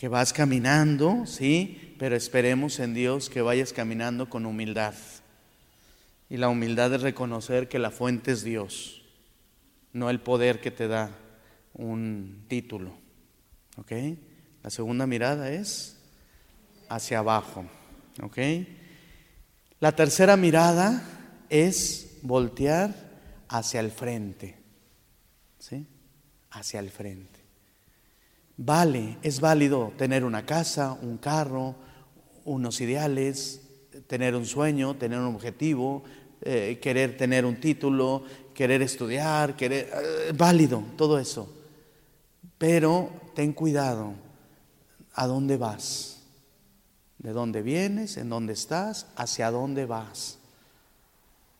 que 0.00 0.08
vas 0.08 0.32
caminando, 0.32 1.26
sí, 1.26 1.94
pero 1.98 2.16
esperemos 2.16 2.78
en 2.80 2.94
Dios 2.94 3.28
que 3.28 3.42
vayas 3.42 3.74
caminando 3.74 4.30
con 4.30 4.46
humildad. 4.46 4.94
Y 6.30 6.38
la 6.38 6.48
humildad 6.48 6.94
es 6.94 7.02
reconocer 7.02 7.68
que 7.68 7.78
la 7.78 7.90
fuente 7.90 8.32
es 8.32 8.42
Dios, 8.42 9.02
no 9.92 10.08
el 10.08 10.18
poder 10.18 10.62
que 10.62 10.70
te 10.70 10.88
da 10.88 11.10
un 11.74 12.46
título. 12.48 12.94
¿Ok? 13.76 13.92
La 14.62 14.70
segunda 14.70 15.06
mirada 15.06 15.52
es 15.52 15.98
hacia 16.88 17.18
abajo. 17.18 17.66
¿Ok? 18.22 18.38
La 19.80 19.92
tercera 19.92 20.38
mirada 20.38 21.02
es 21.50 22.16
voltear 22.22 22.94
hacia 23.48 23.80
el 23.80 23.90
frente. 23.90 24.56
¿Sí? 25.58 25.86
Hacia 26.52 26.80
el 26.80 26.88
frente. 26.88 27.39
Vale, 28.62 29.16
es 29.22 29.40
válido 29.40 29.90
tener 29.96 30.22
una 30.22 30.44
casa, 30.44 30.92
un 31.00 31.16
carro, 31.16 31.76
unos 32.44 32.82
ideales, 32.82 33.62
tener 34.06 34.36
un 34.36 34.44
sueño, 34.44 34.96
tener 34.96 35.18
un 35.18 35.34
objetivo, 35.34 36.04
eh, 36.42 36.78
querer 36.82 37.16
tener 37.16 37.46
un 37.46 37.58
título, 37.58 38.22
querer 38.52 38.82
estudiar, 38.82 39.56
querer... 39.56 39.88
Eh, 39.94 40.32
válido, 40.36 40.84
todo 40.98 41.18
eso. 41.18 41.50
Pero 42.58 43.10
ten 43.34 43.54
cuidado, 43.54 44.12
¿a 45.14 45.26
dónde 45.26 45.56
vas? 45.56 46.20
¿De 47.16 47.32
dónde 47.32 47.62
vienes? 47.62 48.18
¿En 48.18 48.28
dónde 48.28 48.52
estás? 48.52 49.06
¿Hacia 49.16 49.50
dónde 49.50 49.86
vas? 49.86 50.36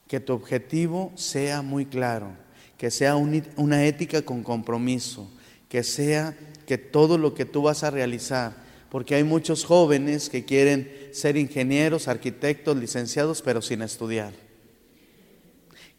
Que 0.06 0.20
tu 0.20 0.34
objetivo 0.34 1.12
sea 1.14 1.62
muy 1.62 1.86
claro, 1.86 2.32
que 2.76 2.90
sea 2.90 3.16
una 3.16 3.86
ética 3.86 4.20
con 4.20 4.42
compromiso, 4.42 5.30
que 5.66 5.82
sea 5.82 6.36
que 6.70 6.78
todo 6.78 7.18
lo 7.18 7.34
que 7.34 7.44
tú 7.44 7.62
vas 7.62 7.82
a 7.82 7.90
realizar, 7.90 8.54
porque 8.90 9.16
hay 9.16 9.24
muchos 9.24 9.64
jóvenes 9.64 10.30
que 10.30 10.44
quieren 10.44 10.88
ser 11.10 11.36
ingenieros, 11.36 12.06
arquitectos, 12.06 12.76
licenciados, 12.76 13.42
pero 13.42 13.60
sin 13.60 13.82
estudiar. 13.82 14.32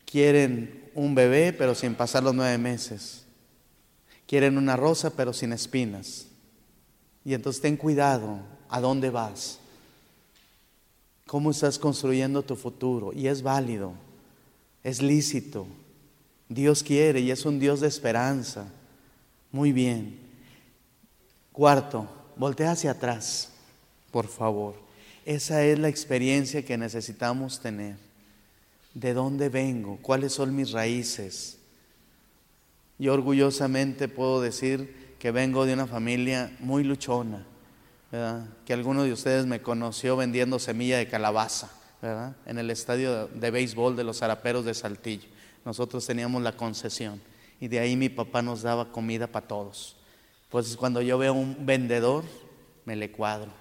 Quieren 0.06 0.90
un 0.96 1.14
bebé, 1.14 1.52
pero 1.52 1.76
sin 1.76 1.94
pasar 1.94 2.24
los 2.24 2.34
nueve 2.34 2.58
meses. 2.58 3.26
Quieren 4.26 4.58
una 4.58 4.78
rosa, 4.78 5.10
pero 5.14 5.34
sin 5.34 5.52
espinas. 5.52 6.28
Y 7.26 7.34
entonces 7.34 7.62
ten 7.62 7.76
cuidado 7.76 8.40
a 8.70 8.80
dónde 8.80 9.10
vas. 9.10 9.60
¿Cómo 11.28 11.52
estás 11.52 11.78
construyendo 11.80 12.44
tu 12.44 12.56
futuro? 12.56 13.12
Y 13.12 13.28
es 13.28 13.42
válido, 13.42 13.92
es 14.86 15.02
lícito. 15.02 15.68
Dios 16.48 16.82
quiere 16.82 17.20
y 17.20 17.30
es 17.30 17.46
un 17.46 17.60
Dios 17.60 17.82
de 17.82 17.90
esperanza. 17.90 18.72
Muy 19.52 19.74
bien. 19.74 20.21
Cuarto, 21.62 22.08
voltea 22.38 22.72
hacia 22.72 22.90
atrás, 22.90 23.52
por 24.10 24.28
favor. 24.28 24.74
Esa 25.28 25.64
es 25.64 25.78
la 25.78 25.90
experiencia 25.90 26.66
que 26.66 26.76
necesitamos 26.76 27.60
tener. 27.60 27.98
¿De 28.96 29.14
dónde 29.14 29.50
vengo? 29.50 30.00
¿Cuáles 30.02 30.34
son 30.34 30.56
mis 30.56 30.72
raíces? 30.72 31.60
Yo 32.98 33.14
orgullosamente 33.14 34.08
puedo 34.08 34.42
decir 34.42 35.14
que 35.20 35.30
vengo 35.30 35.68
de 35.68 35.74
una 35.76 35.86
familia 35.86 36.52
muy 36.62 36.84
luchona, 36.84 37.46
que 38.66 38.74
alguno 38.74 39.04
de 39.04 39.14
ustedes 39.14 39.46
me 39.46 39.62
conoció 39.62 40.18
vendiendo 40.18 40.58
semilla 40.58 40.98
de 40.98 41.10
calabaza 41.10 41.70
¿verdad? 42.02 42.36
en 42.48 42.58
el 42.58 42.72
estadio 42.72 43.28
de 43.28 43.52
béisbol 43.52 43.96
de 43.96 44.04
los 44.04 44.18
Zaraperos 44.18 44.66
de 44.66 44.74
Saltillo. 44.74 45.30
Nosotros 45.64 46.08
teníamos 46.08 46.42
la 46.42 46.58
concesión 46.58 47.22
y 47.60 47.68
de 47.68 47.78
ahí 47.78 47.96
mi 47.96 48.10
papá 48.10 48.42
nos 48.42 48.64
daba 48.64 48.92
comida 48.92 49.28
para 49.28 49.48
todos. 49.48 50.01
Pues 50.52 50.76
cuando 50.76 51.02
yo 51.02 51.18
veo 51.18 51.34
un 51.34 51.66
vendedor, 51.66 52.26
me 52.84 52.98
le 52.98 53.10
cuadro, 53.10 53.52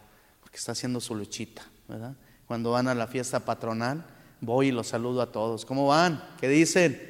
porque 0.41 0.57
está 0.57 0.73
haciendo 0.73 1.01
su 1.01 1.15
luchita, 1.15 1.63
¿verdad? 1.87 2.17
Cuando 2.47 2.73
van 2.73 2.89
a 2.89 2.97
la 2.97 3.07
fiesta 3.07 3.45
patronal, 3.45 4.05
voy 4.41 4.69
y 4.69 4.73
los 4.73 4.89
saludo 4.89 5.23
a 5.23 5.31
todos. 5.31 5.65
¿Cómo 5.65 5.87
van? 5.87 6.21
¿Qué 6.41 6.49
dicen? 6.49 7.01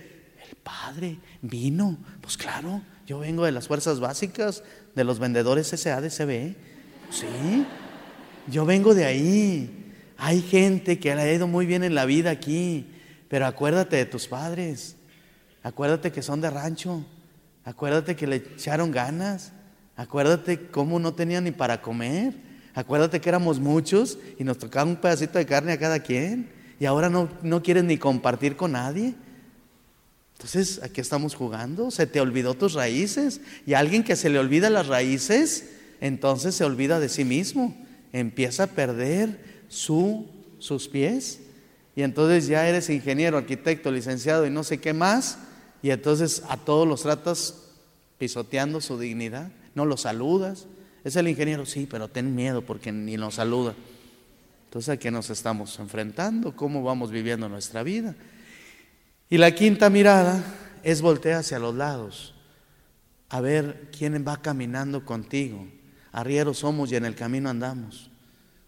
El 0.47 0.57
padre 0.57 1.19
vino. 1.41 1.97
Pues 2.21 2.37
claro, 2.37 2.83
yo 3.07 3.21
vengo 3.21 3.47
de 3.47 3.53
las 3.53 3.69
fuerzas 3.69 4.01
básicas, 4.01 4.63
de 4.95 5.03
los 5.03 5.19
vendedores 5.19 5.69
SADCB. 5.69 6.55
Sí, 7.11 7.67
yo 8.49 8.67
vengo 8.67 8.95
de 8.95 9.07
ahí. 9.07 9.95
Hay 10.19 10.43
gente 10.43 10.99
que 10.99 11.15
le 11.15 11.23
ha 11.23 11.33
ido 11.33 11.47
muy 11.47 11.65
bien 11.65 11.85
en 11.85 11.95
la 11.95 12.05
vida 12.05 12.29
aquí, 12.29 12.87
pero 13.29 13.47
acuérdate 13.47 13.97
de 13.97 14.05
tus 14.05 14.29
padres. 14.29 14.97
Acuérdate 15.63 16.13
que 16.13 16.21
son 16.21 16.43
de 16.43 16.51
rancho. 16.51 17.03
Acuérdate 17.65 18.15
que 18.15 18.27
le 18.27 18.37
echaron 18.37 18.91
ganas. 18.91 19.55
Acuérdate 20.01 20.69
cómo 20.71 20.99
no 20.99 21.13
tenía 21.13 21.43
ni 21.43 21.51
para 21.51 21.83
comer. 21.83 22.33
Acuérdate 22.73 23.21
que 23.21 23.29
éramos 23.29 23.61
muchos 23.61 24.19
y 24.39 24.45
nos 24.45 24.57
tocaba 24.57 24.89
un 24.89 24.97
pedacito 24.97 25.37
de 25.37 25.45
carne 25.45 25.73
a 25.73 25.79
cada 25.79 26.01
quien 26.01 26.49
y 26.81 26.87
ahora 26.87 27.11
no, 27.11 27.29
no 27.43 27.63
quieres 27.63 27.85
ni 27.85 27.99
compartir 27.99 28.57
con 28.57 28.73
nadie. 28.73 29.15
Entonces, 30.33 30.81
aquí 30.83 31.03
estamos 31.03 31.35
jugando? 31.35 31.91
Se 31.91 32.07
te 32.07 32.19
olvidó 32.19 32.55
tus 32.55 32.73
raíces 32.73 33.43
y 33.67 33.75
a 33.75 33.79
alguien 33.79 34.03
que 34.03 34.17
se 34.17 34.31
le 34.31 34.39
olvida 34.39 34.71
las 34.71 34.87
raíces, 34.87 35.69
entonces 36.01 36.55
se 36.55 36.65
olvida 36.65 36.99
de 36.99 37.11
sí 37.11 37.27
mismo, 37.27 37.77
empieza 38.15 38.63
a 38.63 38.69
perder 38.69 39.39
su, 39.69 40.27
sus 40.61 40.89
pies 40.89 41.41
y 41.95 42.01
entonces 42.01 42.47
ya 42.47 42.67
eres 42.67 42.89
ingeniero, 42.89 43.37
arquitecto, 43.37 43.91
licenciado 43.91 44.47
y 44.47 44.51
no 44.51 44.65
sé 44.65 44.79
qué 44.79 44.95
más 44.95 45.37
y 45.83 45.91
entonces 45.91 46.43
a 46.49 46.57
todos 46.57 46.89
los 46.89 47.03
tratas 47.03 47.57
pisoteando 48.17 48.81
su 48.81 48.99
dignidad, 48.99 49.51
no 49.75 49.85
los 49.85 50.03
saludas. 50.03 50.67
Es 51.05 51.17
el 51.17 51.29
ingeniero, 51.29 51.67
sí, 51.67 51.87
pero 51.91 52.09
ten 52.09 52.35
miedo 52.35 52.63
porque 52.63 52.93
ni 52.93 53.17
nos 53.17 53.35
saluda. 53.35 53.75
Entonces, 54.65 54.89
¿a 54.89 54.97
qué 54.99 55.11
nos 55.11 55.31
estamos 55.31 55.79
enfrentando? 55.79 56.55
¿Cómo 56.55 56.83
vamos 56.83 57.11
viviendo 57.11 57.49
nuestra 57.49 57.83
vida? 57.83 58.15
Y 59.29 59.39
la 59.39 59.55
quinta 59.55 59.91
mirada 59.91 60.45
es 60.83 61.03
voltear 61.03 61.41
hacia 61.41 61.59
los 61.59 61.75
lados, 61.75 62.35
a 63.29 63.41
ver 63.41 63.91
quién 63.97 64.25
va 64.27 64.43
caminando 64.43 65.05
contigo. 65.05 65.67
Arrieros 66.13 66.59
somos 66.59 66.91
y 66.91 66.97
en 66.97 67.05
el 67.05 67.15
camino 67.15 67.49
andamos. 67.49 68.11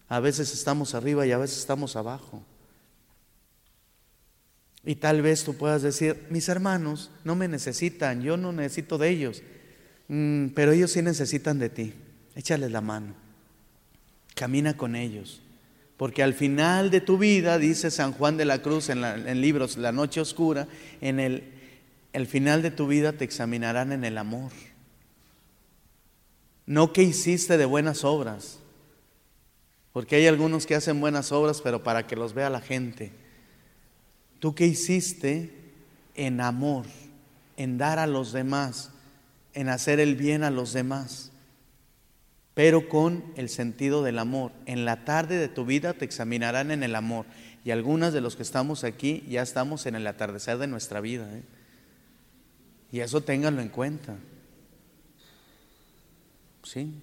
A 0.07 0.19
veces 0.19 0.53
estamos 0.53 0.95
arriba 0.95 1.25
y 1.25 1.31
a 1.31 1.37
veces 1.37 1.59
estamos 1.59 1.95
abajo. 1.95 2.43
Y 4.85 4.95
tal 4.95 5.21
vez 5.21 5.43
tú 5.43 5.55
puedas 5.55 5.81
decir, 5.81 6.25
mis 6.29 6.49
hermanos 6.49 7.09
no 7.23 7.35
me 7.35 7.47
necesitan, 7.47 8.21
yo 8.21 8.35
no 8.35 8.51
necesito 8.51 8.97
de 8.97 9.09
ellos, 9.09 9.41
mm, 10.07 10.47
pero 10.49 10.71
ellos 10.71 10.91
sí 10.91 11.01
necesitan 11.01 11.59
de 11.59 11.69
ti. 11.69 11.93
Échales 12.35 12.71
la 12.71 12.81
mano, 12.81 13.13
camina 14.35 14.75
con 14.75 14.95
ellos. 14.95 15.41
Porque 15.97 16.23
al 16.23 16.33
final 16.33 16.89
de 16.89 17.01
tu 17.01 17.17
vida, 17.17 17.57
dice 17.59 17.91
San 17.91 18.13
Juan 18.13 18.35
de 18.37 18.45
la 18.45 18.61
Cruz 18.61 18.89
en, 18.89 19.03
en 19.03 19.41
libros 19.41 19.77
La 19.77 19.91
Noche 19.91 20.19
Oscura, 20.21 20.67
en 21.01 21.19
el, 21.19 21.43
el 22.13 22.27
final 22.27 22.61
de 22.61 22.71
tu 22.71 22.87
vida 22.87 23.13
te 23.13 23.23
examinarán 23.23 23.91
en 23.91 24.03
el 24.03 24.17
amor. 24.17 24.51
No 26.65 26.93
que 26.93 27.03
hiciste 27.03 27.57
de 27.57 27.65
buenas 27.65 28.03
obras, 28.03 28.59
porque 29.91 30.15
hay 30.15 30.27
algunos 30.27 30.65
que 30.65 30.75
hacen 30.75 30.99
buenas 30.99 31.31
obras, 31.31 31.61
pero 31.61 31.83
para 31.83 32.07
que 32.07 32.15
los 32.15 32.33
vea 32.33 32.49
la 32.49 32.61
gente. 32.61 33.11
¿Tú 34.39 34.55
qué 34.55 34.65
hiciste 34.65 35.53
en 36.15 36.41
amor, 36.41 36.85
en 37.57 37.77
dar 37.77 37.99
a 37.99 38.07
los 38.07 38.31
demás, 38.31 38.92
en 39.53 39.69
hacer 39.69 39.99
el 39.99 40.15
bien 40.15 40.43
a 40.43 40.51
los 40.51 40.73
demás? 40.73 41.31
Pero 42.53 42.87
con 42.87 43.23
el 43.35 43.49
sentido 43.49 44.03
del 44.03 44.19
amor. 44.19 44.51
En 44.65 44.85
la 44.85 45.05
tarde 45.05 45.37
de 45.37 45.47
tu 45.47 45.65
vida 45.65 45.93
te 45.93 46.05
examinarán 46.05 46.71
en 46.71 46.83
el 46.83 46.95
amor. 46.95 47.25
Y 47.65 47.71
algunas 47.71 48.13
de 48.13 48.21
los 48.21 48.35
que 48.35 48.43
estamos 48.43 48.83
aquí 48.83 49.25
ya 49.27 49.41
estamos 49.41 49.85
en 49.85 49.95
el 49.95 50.05
atardecer 50.05 50.57
de 50.57 50.67
nuestra 50.67 51.01
vida. 51.01 51.27
¿eh? 51.35 51.43
Y 52.91 52.99
eso 52.99 53.21
ténganlo 53.21 53.61
en 53.61 53.69
cuenta. 53.69 54.15
Sí. 56.63 56.93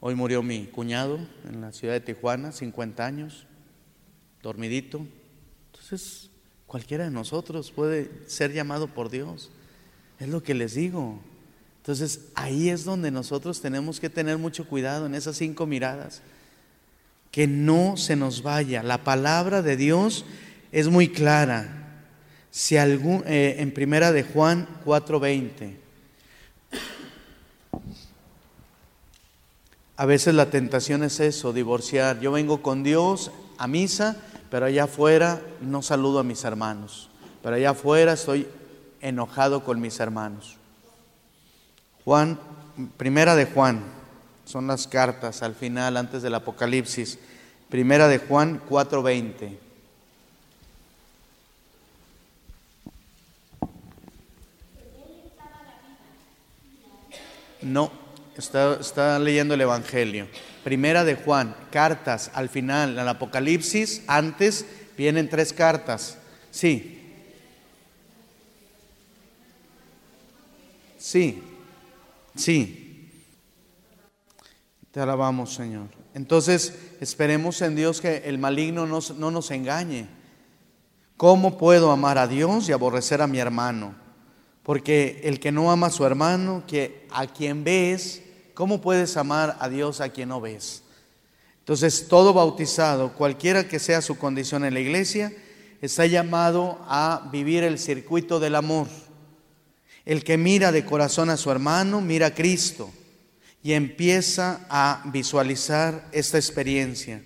Hoy 0.00 0.14
murió 0.14 0.42
mi 0.42 0.66
cuñado 0.66 1.18
en 1.48 1.60
la 1.60 1.72
ciudad 1.72 1.94
de 1.94 2.00
Tijuana, 2.00 2.52
50 2.52 3.04
años, 3.04 3.46
dormidito. 4.42 5.06
Entonces, 5.72 6.28
Cualquiera 6.68 7.04
de 7.04 7.10
nosotros 7.10 7.70
puede 7.70 8.10
ser 8.28 8.52
llamado 8.52 8.88
por 8.88 9.08
Dios. 9.08 9.50
Es 10.20 10.28
lo 10.28 10.42
que 10.42 10.52
les 10.52 10.74
digo. 10.74 11.18
Entonces 11.88 12.20
ahí 12.34 12.68
es 12.68 12.84
donde 12.84 13.10
nosotros 13.10 13.62
tenemos 13.62 13.98
que 13.98 14.10
tener 14.10 14.36
mucho 14.36 14.68
cuidado 14.68 15.06
en 15.06 15.14
esas 15.14 15.38
cinco 15.38 15.64
miradas. 15.64 16.20
Que 17.30 17.46
no 17.46 17.96
se 17.96 18.14
nos 18.14 18.42
vaya. 18.42 18.82
La 18.82 19.04
palabra 19.04 19.62
de 19.62 19.78
Dios 19.78 20.26
es 20.70 20.88
muy 20.88 21.08
clara. 21.08 22.04
Si 22.50 22.76
eh, 22.76 23.56
en 23.58 23.72
primera 23.72 24.12
de 24.12 24.22
Juan 24.22 24.68
4:20. 24.84 25.76
A 29.96 30.04
veces 30.04 30.34
la 30.34 30.50
tentación 30.50 31.02
es 31.04 31.20
eso, 31.20 31.54
divorciar. 31.54 32.20
Yo 32.20 32.32
vengo 32.32 32.60
con 32.60 32.82
Dios 32.82 33.30
a 33.56 33.66
misa 33.66 34.18
pero 34.50 34.66
allá 34.66 34.84
afuera 34.84 35.40
no 35.62 35.80
saludo 35.80 36.18
a 36.18 36.24
mis 36.24 36.44
hermanos, 36.44 37.08
pero 37.42 37.56
allá 37.56 37.70
afuera 37.70 38.12
estoy 38.12 38.46
enojado 39.00 39.64
con 39.64 39.80
mis 39.80 39.98
hermanos. 40.00 40.57
Juan, 42.08 42.40
primera 42.96 43.36
de 43.36 43.44
Juan, 43.44 43.82
son 44.46 44.66
las 44.66 44.86
cartas 44.86 45.42
al 45.42 45.54
final, 45.54 45.98
antes 45.98 46.22
del 46.22 46.34
Apocalipsis. 46.34 47.18
Primera 47.68 48.08
de 48.08 48.16
Juan 48.16 48.62
4:20. 48.66 49.58
No, 57.60 57.92
está, 58.38 58.78
está 58.80 59.18
leyendo 59.18 59.52
el 59.52 59.60
Evangelio. 59.60 60.28
Primera 60.64 61.04
de 61.04 61.14
Juan, 61.14 61.54
cartas 61.70 62.30
al 62.32 62.48
final, 62.48 62.98
el 62.98 63.06
Apocalipsis, 63.06 64.02
antes 64.06 64.64
vienen 64.96 65.28
tres 65.28 65.52
cartas. 65.52 66.16
Sí. 66.50 67.02
Sí. 70.96 71.42
Sí. 72.38 73.10
Te 74.90 75.00
alabamos, 75.00 75.52
Señor. 75.52 75.88
Entonces, 76.14 76.72
esperemos 77.00 77.60
en 77.60 77.76
Dios 77.76 78.00
que 78.00 78.22
el 78.24 78.38
maligno 78.38 78.86
no 78.86 79.30
nos 79.30 79.50
engañe. 79.50 80.08
¿Cómo 81.18 81.58
puedo 81.58 81.90
amar 81.90 82.16
a 82.16 82.26
Dios 82.26 82.68
y 82.68 82.72
aborrecer 82.72 83.20
a 83.20 83.26
mi 83.26 83.38
hermano? 83.38 83.94
Porque 84.62 85.20
el 85.24 85.38
que 85.38 85.52
no 85.52 85.70
ama 85.70 85.88
a 85.88 85.90
su 85.90 86.06
hermano, 86.06 86.64
que 86.66 87.06
a 87.10 87.26
quien 87.26 87.62
ves, 87.64 88.22
¿Cómo 88.58 88.80
puedes 88.80 89.16
amar 89.16 89.56
a 89.60 89.68
Dios 89.68 90.00
a 90.00 90.08
quien 90.08 90.30
no 90.30 90.40
ves? 90.40 90.82
Entonces, 91.60 92.08
todo 92.08 92.34
bautizado, 92.34 93.12
cualquiera 93.12 93.68
que 93.68 93.78
sea 93.78 94.02
su 94.02 94.18
condición 94.18 94.64
en 94.64 94.74
la 94.74 94.80
iglesia, 94.80 95.32
está 95.80 96.06
llamado 96.06 96.84
a 96.88 97.28
vivir 97.30 97.62
el 97.62 97.78
circuito 97.78 98.40
del 98.40 98.56
amor. 98.56 98.88
El 100.08 100.24
que 100.24 100.38
mira 100.38 100.72
de 100.72 100.86
corazón 100.86 101.28
a 101.28 101.36
su 101.36 101.50
hermano, 101.50 102.00
mira 102.00 102.28
a 102.28 102.34
Cristo 102.34 102.90
y 103.62 103.74
empieza 103.74 104.64
a 104.70 105.02
visualizar 105.12 106.08
esta 106.12 106.38
experiencia. 106.38 107.22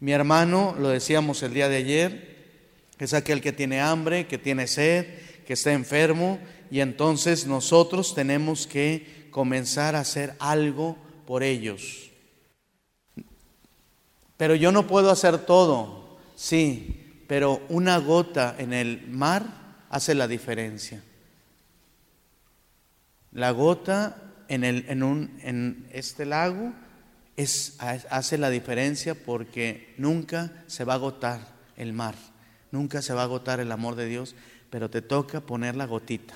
Mi 0.00 0.12
hermano, 0.12 0.74
lo 0.78 0.88
decíamos 0.88 1.42
el 1.42 1.52
día 1.52 1.68
de 1.68 1.76
ayer, 1.76 2.36
es 2.98 3.12
aquel 3.12 3.42
que 3.42 3.52
tiene 3.52 3.82
hambre, 3.82 4.26
que 4.26 4.38
tiene 4.38 4.66
sed, 4.68 5.04
que 5.46 5.52
está 5.52 5.74
enfermo, 5.74 6.38
y 6.70 6.80
entonces 6.80 7.46
nosotros 7.46 8.14
tenemos 8.14 8.66
que 8.66 9.28
comenzar 9.30 9.94
a 9.94 10.00
hacer 10.00 10.32
algo 10.38 10.96
por 11.26 11.42
ellos. 11.42 12.10
Pero 14.38 14.54
yo 14.54 14.72
no 14.72 14.86
puedo 14.86 15.10
hacer 15.10 15.44
todo, 15.44 16.16
sí, 16.36 17.22
pero 17.26 17.60
una 17.68 17.98
gota 17.98 18.56
en 18.58 18.72
el 18.72 19.08
mar 19.08 19.44
hace 19.90 20.14
la 20.14 20.26
diferencia. 20.26 21.02
La 23.32 23.50
gota 23.50 24.16
en, 24.48 25.86
este 25.92 26.24
lago 26.24 26.72
hace 28.10 28.38
la 28.38 28.50
diferencia 28.50 29.14
porque 29.14 29.94
nunca 29.98 30.52
se 30.66 30.84
va 30.84 30.94
a 30.94 30.96
agotar 30.96 31.40
el 31.76 31.92
mar, 31.92 32.14
nunca 32.72 33.02
se 33.02 33.14
va 33.14 33.22
a 33.22 33.24
agotar 33.24 33.60
el 33.60 33.70
amor 33.70 33.94
de 33.94 34.06
Dios, 34.06 34.34
pero 34.70 34.90
te 34.90 35.02
toca 35.02 35.40
poner 35.40 35.76
la 35.76 35.86
gotita 35.86 36.34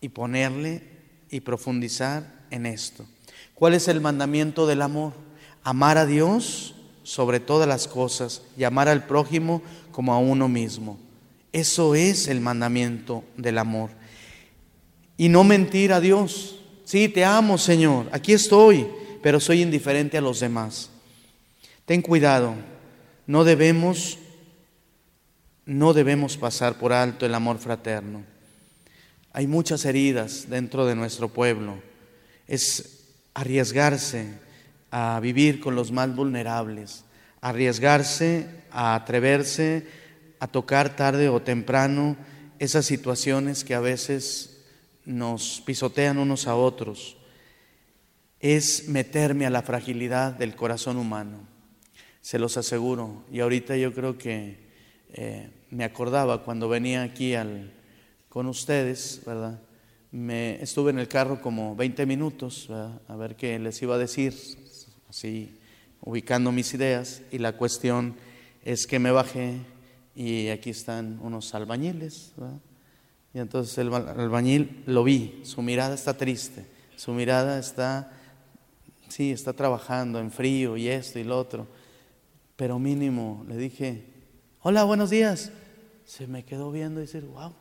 y 0.00 0.10
ponerle 0.10 0.82
y 1.30 1.40
profundizar 1.40 2.26
en 2.50 2.66
esto. 2.66 3.06
¿Cuál 3.54 3.74
es 3.74 3.88
el 3.88 4.00
mandamiento 4.00 4.66
del 4.66 4.82
amor? 4.82 5.14
Amar 5.62 5.98
a 5.98 6.06
Dios 6.06 6.74
sobre 7.02 7.40
todas 7.40 7.68
las 7.68 7.88
cosas 7.88 8.42
y 8.56 8.64
amar 8.64 8.88
al 8.88 9.06
prójimo 9.06 9.62
como 9.92 10.12
a 10.12 10.18
uno 10.18 10.48
mismo. 10.48 10.98
Eso 11.52 11.94
es 11.94 12.28
el 12.28 12.40
mandamiento 12.40 13.24
del 13.36 13.58
amor. 13.58 13.90
Y 15.16 15.28
no 15.28 15.44
mentir 15.44 15.92
a 15.92 16.00
Dios. 16.00 16.60
Sí, 16.84 17.08
te 17.08 17.24
amo, 17.24 17.58
Señor, 17.58 18.08
aquí 18.12 18.32
estoy, 18.32 18.86
pero 19.22 19.40
soy 19.40 19.62
indiferente 19.62 20.18
a 20.18 20.20
los 20.20 20.40
demás. 20.40 20.90
Ten 21.84 22.02
cuidado, 22.02 22.54
no 23.26 23.44
debemos 23.44 24.18
no 25.66 25.92
debemos 25.92 26.36
pasar 26.36 26.78
por 26.78 26.92
alto 26.92 27.26
el 27.26 27.34
amor 27.34 27.58
fraterno. 27.58 28.24
Hay 29.32 29.48
muchas 29.48 29.84
heridas 29.84 30.48
dentro 30.48 30.86
de 30.86 30.94
nuestro 30.94 31.28
pueblo. 31.28 31.78
Es 32.46 33.00
arriesgarse 33.34 34.28
a 34.92 35.18
vivir 35.20 35.58
con 35.58 35.74
los 35.74 35.90
más 35.90 36.14
vulnerables, 36.14 37.02
arriesgarse 37.40 38.46
a 38.70 38.94
atreverse 38.94 39.86
a 40.38 40.46
tocar 40.46 40.94
tarde 40.94 41.28
o 41.28 41.42
temprano 41.42 42.16
esas 42.60 42.86
situaciones 42.86 43.64
que 43.64 43.74
a 43.74 43.80
veces 43.80 44.55
nos 45.06 45.62
pisotean 45.64 46.18
unos 46.18 46.46
a 46.46 46.56
otros. 46.56 47.16
es 48.38 48.88
meterme 48.88 49.46
a 49.46 49.50
la 49.50 49.62
fragilidad 49.62 50.34
del 50.34 50.54
corazón 50.54 50.98
humano. 50.98 51.38
Se 52.20 52.38
los 52.38 52.58
aseguro. 52.58 53.24
Y 53.32 53.40
ahorita 53.40 53.76
yo 53.76 53.94
creo 53.94 54.18
que 54.18 54.58
eh, 55.14 55.50
me 55.70 55.84
acordaba 55.84 56.44
cuando 56.44 56.68
venía 56.68 57.02
aquí 57.02 57.34
al, 57.34 57.72
con 58.28 58.46
ustedes, 58.46 59.22
¿verdad? 59.24 59.60
Me, 60.10 60.62
estuve 60.62 60.90
en 60.90 60.98
el 60.98 61.08
carro 61.08 61.40
como 61.40 61.74
20 61.74 62.04
minutos 62.04 62.68
a 62.70 63.16
ver 63.16 63.36
qué 63.36 63.58
les 63.58 63.80
iba 63.82 63.94
a 63.94 63.98
decir, 63.98 64.34
así 65.08 65.58
ubicando 66.00 66.52
mis 66.52 66.72
ideas. 66.74 67.22
Y 67.30 67.38
la 67.38 67.56
cuestión 67.56 68.16
es 68.64 68.86
que 68.86 68.98
me 68.98 69.10
bajé 69.10 69.58
y 70.14 70.48
aquí 70.48 70.70
están 70.70 71.18
unos 71.22 71.54
albañiles. 71.54 72.32
Y 73.36 73.38
entonces 73.38 73.76
el 73.76 73.92
albañil 73.92 74.82
lo 74.86 75.04
vi, 75.04 75.42
su 75.44 75.60
mirada 75.60 75.94
está 75.94 76.16
triste, 76.16 76.64
su 76.96 77.12
mirada 77.12 77.58
está, 77.58 78.10
sí, 79.08 79.30
está 79.30 79.52
trabajando 79.52 80.18
en 80.20 80.30
frío 80.30 80.78
y 80.78 80.88
esto 80.88 81.18
y 81.18 81.24
lo 81.24 81.38
otro. 81.38 81.66
Pero 82.56 82.78
mínimo 82.78 83.44
le 83.46 83.58
dije, 83.58 84.06
hola, 84.62 84.84
buenos 84.84 85.10
días. 85.10 85.50
Se 86.06 86.26
me 86.26 86.46
quedó 86.46 86.72
viendo 86.72 86.98
y 86.98 87.02
decir, 87.02 87.26
wow, 87.26 87.52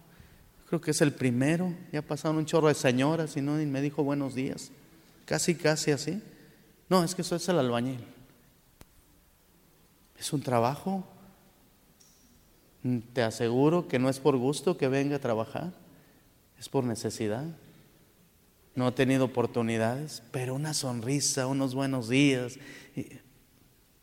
creo 0.69 0.79
que 0.79 0.91
es 0.91 1.01
el 1.01 1.11
primero. 1.11 1.73
Ya 1.91 2.01
pasaron 2.01 2.37
un 2.37 2.45
chorro 2.45 2.69
de 2.69 2.73
señoras 2.73 3.35
y, 3.35 3.41
no, 3.41 3.61
y 3.61 3.65
me 3.65 3.81
dijo 3.81 4.01
buenos 4.01 4.33
días. 4.33 4.71
Casi, 5.25 5.55
casi 5.55 5.91
así. 5.91 6.21
No, 6.87 7.03
es 7.03 7.15
que 7.15 7.21
eso 7.21 7.35
es 7.35 7.49
el 7.49 7.59
albañil. 7.59 8.01
Es 10.17 10.31
un 10.31 10.41
trabajo 10.41 11.05
te 13.13 13.23
aseguro 13.23 13.87
que 13.87 13.97
no 13.97 14.09
es 14.09 14.19
por 14.19 14.37
gusto 14.37 14.77
que 14.77 14.87
venga 14.87 15.15
a 15.15 15.19
trabajar, 15.19 15.73
es 16.59 16.69
por 16.69 16.83
necesidad. 16.83 17.45
No 18.75 18.87
ha 18.87 18.93
tenido 18.93 19.25
oportunidades, 19.25 20.21
pero 20.31 20.53
una 20.53 20.73
sonrisa, 20.73 21.47
unos 21.47 21.73
buenos 21.73 22.09
días. 22.09 22.59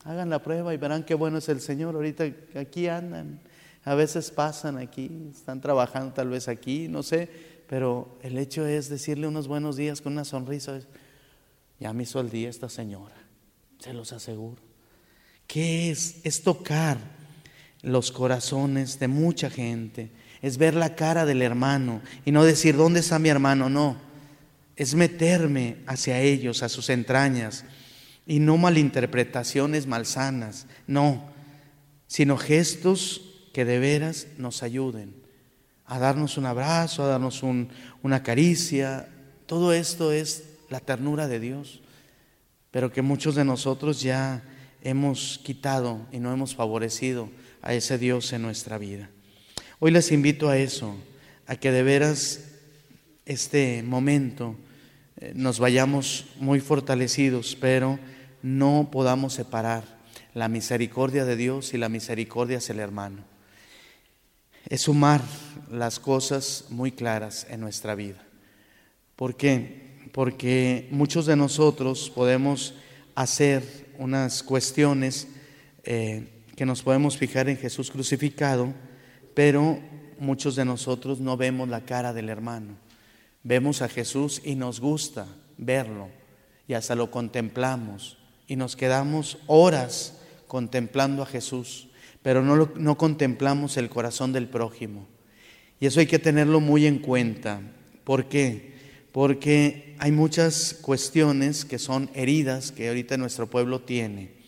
hagan 0.04 0.30
la 0.30 0.42
prueba 0.42 0.74
y 0.74 0.78
verán 0.78 1.04
qué 1.04 1.14
bueno 1.14 1.38
es 1.38 1.48
el 1.48 1.60
Señor. 1.60 1.94
Ahorita 1.94 2.24
aquí 2.56 2.88
andan, 2.88 3.40
a 3.84 3.94
veces 3.94 4.30
pasan 4.30 4.78
aquí, 4.78 5.28
están 5.30 5.60
trabajando 5.60 6.12
tal 6.12 6.30
vez 6.30 6.48
aquí, 6.48 6.88
no 6.88 7.02
sé, 7.02 7.30
pero 7.68 8.18
el 8.22 8.36
hecho 8.36 8.66
es 8.66 8.88
decirle 8.88 9.28
unos 9.28 9.46
buenos 9.46 9.76
días 9.76 10.00
con 10.00 10.14
una 10.14 10.24
sonrisa. 10.24 10.80
Ya 11.78 11.92
me 11.92 12.02
hizo 12.02 12.18
el 12.20 12.30
día 12.30 12.48
esta 12.48 12.68
señora, 12.68 13.16
se 13.78 13.92
los 13.92 14.12
aseguro. 14.12 14.60
¿Qué 15.46 15.90
es? 15.90 16.20
Es 16.24 16.42
tocar 16.42 17.21
los 17.82 18.12
corazones 18.12 18.98
de 18.98 19.08
mucha 19.08 19.50
gente, 19.50 20.10
es 20.40 20.56
ver 20.56 20.74
la 20.74 20.94
cara 20.94 21.26
del 21.26 21.42
hermano 21.42 22.00
y 22.24 22.32
no 22.32 22.44
decir, 22.44 22.76
¿dónde 22.76 23.00
está 23.00 23.18
mi 23.18 23.28
hermano? 23.28 23.68
No, 23.68 23.96
es 24.76 24.94
meterme 24.94 25.78
hacia 25.86 26.20
ellos, 26.20 26.62
a 26.62 26.68
sus 26.68 26.88
entrañas, 26.88 27.64
y 28.26 28.38
no 28.38 28.56
malinterpretaciones 28.56 29.86
malsanas, 29.86 30.66
no, 30.86 31.24
sino 32.06 32.36
gestos 32.36 33.22
que 33.52 33.64
de 33.64 33.78
veras 33.78 34.28
nos 34.38 34.62
ayuden 34.62 35.22
a 35.92 35.98
darnos 35.98 36.38
un 36.38 36.46
abrazo, 36.46 37.04
a 37.04 37.08
darnos 37.08 37.42
una 37.42 38.22
caricia. 38.22 39.08
Todo 39.44 39.74
esto 39.74 40.10
es 40.10 40.44
la 40.70 40.80
ternura 40.80 41.28
de 41.28 41.38
Dios, 41.38 41.82
pero 42.70 42.90
que 42.90 43.02
muchos 43.02 43.34
de 43.34 43.44
nosotros 43.44 44.00
ya 44.00 44.42
hemos 44.80 45.38
quitado 45.44 46.06
y 46.10 46.18
no 46.18 46.32
hemos 46.32 46.54
favorecido 46.54 47.28
a 47.62 47.74
ese 47.74 47.96
Dios 47.96 48.32
en 48.32 48.42
nuestra 48.42 48.76
vida. 48.76 49.08
Hoy 49.78 49.92
les 49.92 50.12
invito 50.12 50.48
a 50.48 50.58
eso, 50.58 50.96
a 51.46 51.56
que 51.56 51.70
de 51.70 51.82
veras 51.82 52.40
este 53.24 53.82
momento 53.84 54.56
eh, 55.20 55.32
nos 55.34 55.60
vayamos 55.60 56.26
muy 56.38 56.60
fortalecidos, 56.60 57.56
pero 57.58 57.98
no 58.42 58.88
podamos 58.90 59.34
separar 59.34 59.84
la 60.34 60.48
misericordia 60.48 61.24
de 61.24 61.36
Dios 61.36 61.74
y 61.74 61.78
la 61.78 61.88
misericordia 61.88 62.58
hacia 62.58 62.72
el 62.72 62.80
hermano. 62.80 63.24
Es 64.68 64.82
sumar 64.82 65.22
las 65.70 66.00
cosas 66.00 66.66
muy 66.70 66.90
claras 66.90 67.46
en 67.48 67.60
nuestra 67.60 67.94
vida. 67.94 68.24
¿Por 69.14 69.36
qué? 69.36 70.08
Porque 70.12 70.88
muchos 70.90 71.26
de 71.26 71.36
nosotros 71.36 72.10
podemos 72.10 72.74
hacer 73.14 73.62
unas 73.98 74.42
cuestiones 74.42 75.28
eh, 75.84 76.41
que 76.56 76.66
nos 76.66 76.82
podemos 76.82 77.16
fijar 77.16 77.48
en 77.48 77.56
Jesús 77.56 77.90
crucificado, 77.90 78.72
pero 79.34 79.78
muchos 80.18 80.56
de 80.56 80.64
nosotros 80.64 81.20
no 81.20 81.36
vemos 81.36 81.68
la 81.68 81.84
cara 81.84 82.12
del 82.12 82.28
hermano. 82.28 82.76
Vemos 83.42 83.82
a 83.82 83.88
Jesús 83.88 84.40
y 84.44 84.54
nos 84.54 84.80
gusta 84.80 85.26
verlo 85.56 86.08
y 86.68 86.74
hasta 86.74 86.94
lo 86.94 87.10
contemplamos 87.10 88.18
y 88.46 88.56
nos 88.56 88.76
quedamos 88.76 89.38
horas 89.46 90.18
contemplando 90.46 91.22
a 91.22 91.26
Jesús, 91.26 91.88
pero 92.22 92.42
no, 92.42 92.70
no 92.76 92.98
contemplamos 92.98 93.76
el 93.76 93.88
corazón 93.88 94.32
del 94.32 94.48
prójimo. 94.48 95.08
Y 95.80 95.86
eso 95.86 96.00
hay 96.00 96.06
que 96.06 96.18
tenerlo 96.18 96.60
muy 96.60 96.86
en 96.86 96.98
cuenta. 96.98 97.60
¿Por 98.04 98.26
qué? 98.26 98.74
Porque 99.10 99.96
hay 99.98 100.12
muchas 100.12 100.74
cuestiones 100.74 101.64
que 101.64 101.78
son 101.78 102.10
heridas 102.14 102.70
que 102.70 102.88
ahorita 102.88 103.16
nuestro 103.16 103.48
pueblo 103.48 103.80
tiene 103.80 104.41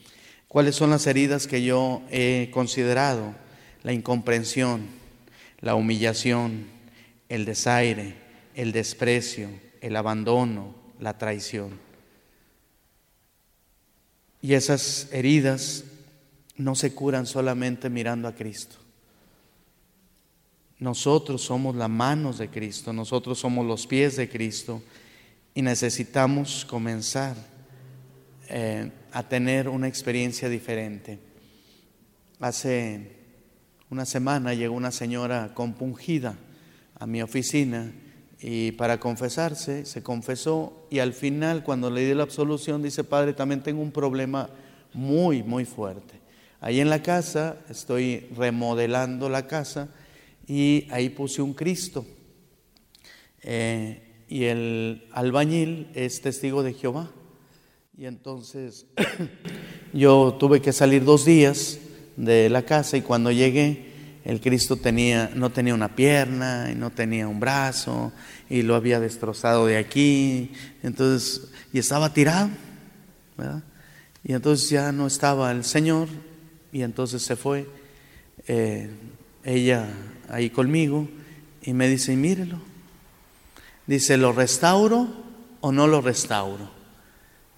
¿Cuáles 0.54 0.76
son 0.76 0.90
las 0.90 1.08
heridas 1.08 1.48
que 1.48 1.64
yo 1.64 2.00
he 2.12 2.48
considerado? 2.52 3.34
La 3.82 3.92
incomprensión, 3.92 4.86
la 5.60 5.74
humillación, 5.74 6.66
el 7.28 7.44
desaire, 7.44 8.14
el 8.54 8.70
desprecio, 8.70 9.48
el 9.80 9.96
abandono, 9.96 10.72
la 11.00 11.18
traición. 11.18 11.80
Y 14.42 14.54
esas 14.54 15.08
heridas 15.10 15.86
no 16.56 16.76
se 16.76 16.94
curan 16.94 17.26
solamente 17.26 17.90
mirando 17.90 18.28
a 18.28 18.36
Cristo. 18.36 18.76
Nosotros 20.78 21.42
somos 21.42 21.74
las 21.74 21.90
manos 21.90 22.38
de 22.38 22.48
Cristo, 22.48 22.92
nosotros 22.92 23.40
somos 23.40 23.66
los 23.66 23.88
pies 23.88 24.14
de 24.14 24.28
Cristo 24.28 24.80
y 25.52 25.62
necesitamos 25.62 26.64
comenzar 26.64 27.53
eh, 28.48 28.90
a 29.12 29.28
tener 29.28 29.68
una 29.68 29.88
experiencia 29.88 30.48
diferente. 30.48 31.18
Hace 32.40 33.16
una 33.90 34.04
semana 34.04 34.54
llegó 34.54 34.74
una 34.74 34.90
señora 34.90 35.52
compungida 35.54 36.36
a 36.98 37.06
mi 37.06 37.22
oficina 37.22 37.92
y 38.40 38.72
para 38.72 39.00
confesarse 39.00 39.86
se 39.86 40.02
confesó 40.02 40.86
y 40.90 40.98
al 40.98 41.12
final 41.12 41.62
cuando 41.62 41.90
le 41.90 42.04
di 42.06 42.14
la 42.14 42.24
absolución 42.24 42.82
dice, 42.82 43.04
Padre, 43.04 43.32
también 43.32 43.62
tengo 43.62 43.80
un 43.80 43.92
problema 43.92 44.50
muy, 44.92 45.42
muy 45.42 45.64
fuerte. 45.64 46.20
Ahí 46.60 46.80
en 46.80 46.90
la 46.90 47.02
casa 47.02 47.58
estoy 47.68 48.26
remodelando 48.36 49.28
la 49.28 49.46
casa 49.46 49.88
y 50.46 50.86
ahí 50.90 51.10
puse 51.10 51.42
un 51.42 51.54
Cristo. 51.54 52.06
Eh, 53.42 54.24
y 54.28 54.44
el 54.44 55.06
albañil 55.12 55.88
es 55.94 56.20
testigo 56.20 56.62
de 56.62 56.72
Jehová. 56.72 57.10
Y 57.96 58.06
entonces 58.06 58.86
yo 59.92 60.36
tuve 60.40 60.60
que 60.60 60.72
salir 60.72 61.04
dos 61.04 61.24
días 61.24 61.78
de 62.16 62.50
la 62.50 62.62
casa 62.62 62.96
y 62.96 63.02
cuando 63.02 63.30
llegué 63.30 63.92
el 64.24 64.40
Cristo 64.40 64.76
tenía, 64.76 65.30
no 65.36 65.50
tenía 65.50 65.74
una 65.74 65.94
pierna 65.94 66.70
y 66.72 66.74
no 66.74 66.90
tenía 66.90 67.28
un 67.28 67.38
brazo 67.38 68.12
y 68.50 68.62
lo 68.62 68.74
había 68.74 68.98
destrozado 68.98 69.66
de 69.66 69.76
aquí, 69.76 70.52
entonces, 70.82 71.48
y 71.72 71.78
estaba 71.78 72.12
tirado, 72.12 72.50
Y 74.24 74.32
entonces 74.32 74.70
ya 74.70 74.90
no 74.90 75.06
estaba 75.06 75.52
el 75.52 75.62
Señor 75.62 76.08
y 76.72 76.82
entonces 76.82 77.22
se 77.22 77.36
fue 77.36 77.68
eh, 78.48 78.90
ella 79.44 79.86
ahí 80.30 80.50
conmigo 80.50 81.08
y 81.62 81.74
me 81.74 81.88
dice, 81.88 82.16
mírelo, 82.16 82.58
dice, 83.86 84.16
¿lo 84.16 84.32
restauro 84.32 85.06
o 85.60 85.70
no 85.70 85.86
lo 85.86 86.00
restauro? 86.00 86.73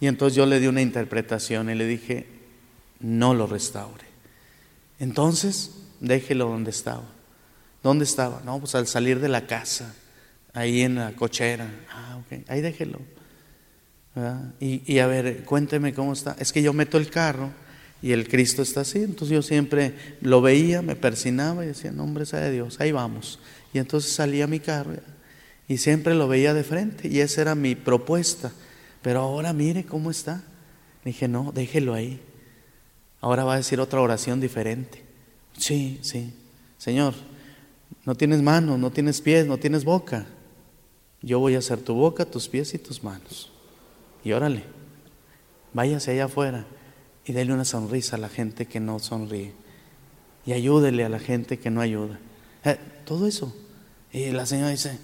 Y 0.00 0.06
entonces 0.06 0.36
yo 0.36 0.46
le 0.46 0.60
di 0.60 0.66
una 0.66 0.82
interpretación 0.82 1.70
y 1.70 1.74
le 1.74 1.86
dije, 1.86 2.26
no 3.00 3.34
lo 3.34 3.46
restaure. 3.46 4.04
Entonces, 4.98 5.72
déjelo 6.00 6.48
donde 6.48 6.70
estaba. 6.70 7.04
¿Dónde 7.82 8.04
estaba? 8.04 8.42
No, 8.44 8.58
pues 8.58 8.74
al 8.74 8.86
salir 8.86 9.20
de 9.20 9.28
la 9.28 9.46
casa, 9.46 9.94
ahí 10.52 10.82
en 10.82 10.96
la 10.96 11.12
cochera. 11.12 11.70
Ah, 11.90 12.18
ok, 12.18 12.42
ahí 12.48 12.60
déjelo. 12.60 13.00
Y, 14.60 14.82
y, 14.90 14.98
a 14.98 15.06
ver, 15.06 15.44
cuénteme 15.44 15.92
cómo 15.92 16.14
está. 16.14 16.36
Es 16.38 16.52
que 16.52 16.62
yo 16.62 16.72
meto 16.72 16.96
el 16.96 17.10
carro 17.10 17.50
y 18.00 18.12
el 18.12 18.28
Cristo 18.28 18.62
está 18.62 18.80
así. 18.80 18.98
Entonces 19.00 19.28
yo 19.28 19.42
siempre 19.42 19.94
lo 20.22 20.40
veía, 20.40 20.80
me 20.80 20.96
persinaba 20.96 21.64
y 21.64 21.68
decía, 21.68 21.92
no, 21.92 22.04
hombre, 22.04 22.24
sea 22.24 22.40
de 22.40 22.50
Dios, 22.50 22.80
ahí 22.80 22.92
vamos. 22.92 23.38
Y 23.74 23.78
entonces 23.78 24.12
salía 24.12 24.46
mi 24.46 24.58
carro 24.58 24.94
y 25.68 25.78
siempre 25.78 26.14
lo 26.14 26.28
veía 26.28 26.54
de 26.54 26.64
frente. 26.64 27.08
Y 27.08 27.20
esa 27.20 27.42
era 27.42 27.54
mi 27.54 27.74
propuesta. 27.74 28.52
Pero 29.06 29.20
ahora 29.20 29.52
mire 29.52 29.84
cómo 29.86 30.10
está. 30.10 30.42
dije, 31.04 31.28
no, 31.28 31.52
déjelo 31.52 31.94
ahí. 31.94 32.20
Ahora 33.20 33.44
va 33.44 33.54
a 33.54 33.58
decir 33.58 33.78
otra 33.78 34.00
oración 34.00 34.40
diferente. 34.40 35.04
Sí, 35.56 36.00
sí. 36.02 36.34
Señor, 36.76 37.14
no 38.04 38.16
tienes 38.16 38.42
manos, 38.42 38.80
no 38.80 38.90
tienes 38.90 39.20
pies, 39.20 39.46
no 39.46 39.58
tienes 39.58 39.84
boca. 39.84 40.26
Yo 41.22 41.38
voy 41.38 41.54
a 41.54 41.58
hacer 41.58 41.82
tu 41.82 41.94
boca, 41.94 42.24
tus 42.24 42.48
pies 42.48 42.74
y 42.74 42.78
tus 42.78 43.04
manos. 43.04 43.52
y 44.24 44.32
órale, 44.32 44.64
váyase 45.72 46.10
allá 46.10 46.24
afuera 46.24 46.66
y 47.24 47.32
déle 47.32 47.52
una 47.52 47.64
sonrisa 47.64 48.16
a 48.16 48.18
la 48.18 48.28
gente 48.28 48.66
que 48.66 48.80
no 48.80 48.98
sonríe 48.98 49.52
y 50.44 50.52
ayúdele 50.52 51.04
a 51.04 51.08
la 51.08 51.20
gente 51.20 51.60
que 51.60 51.70
no 51.70 51.80
ayuda. 51.80 52.18
Eh, 52.64 52.76
todo 53.04 53.28
eso. 53.28 53.54
Y 54.12 54.32
la 54.32 54.46
señora 54.46 54.70
dice, 54.70 54.98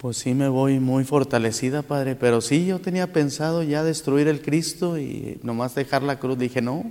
pues 0.00 0.16
sí 0.16 0.32
me 0.32 0.48
voy 0.48 0.80
muy 0.80 1.04
fortalecida, 1.04 1.82
Padre, 1.82 2.16
pero 2.16 2.40
sí 2.40 2.64
yo 2.64 2.80
tenía 2.80 3.12
pensado 3.12 3.62
ya 3.62 3.84
destruir 3.84 4.28
el 4.28 4.40
Cristo 4.40 4.98
y 4.98 5.38
nomás 5.42 5.74
dejar 5.74 6.02
la 6.02 6.18
cruz. 6.18 6.38
Dije, 6.38 6.62
no, 6.62 6.90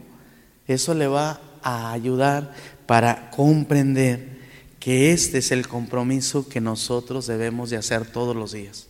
eso 0.67 0.93
le 0.93 1.07
va 1.07 1.41
a 1.63 1.91
ayudar 1.91 2.53
para 2.85 3.31
comprender 3.31 4.37
que 4.79 5.11
este 5.11 5.39
es 5.39 5.51
el 5.51 5.67
compromiso 5.67 6.47
que 6.47 6.61
nosotros 6.61 7.25
debemos 7.25 7.71
de 7.71 7.77
hacer 7.77 8.05
todos 8.05 8.35
los 8.35 8.51
días, 8.51 8.85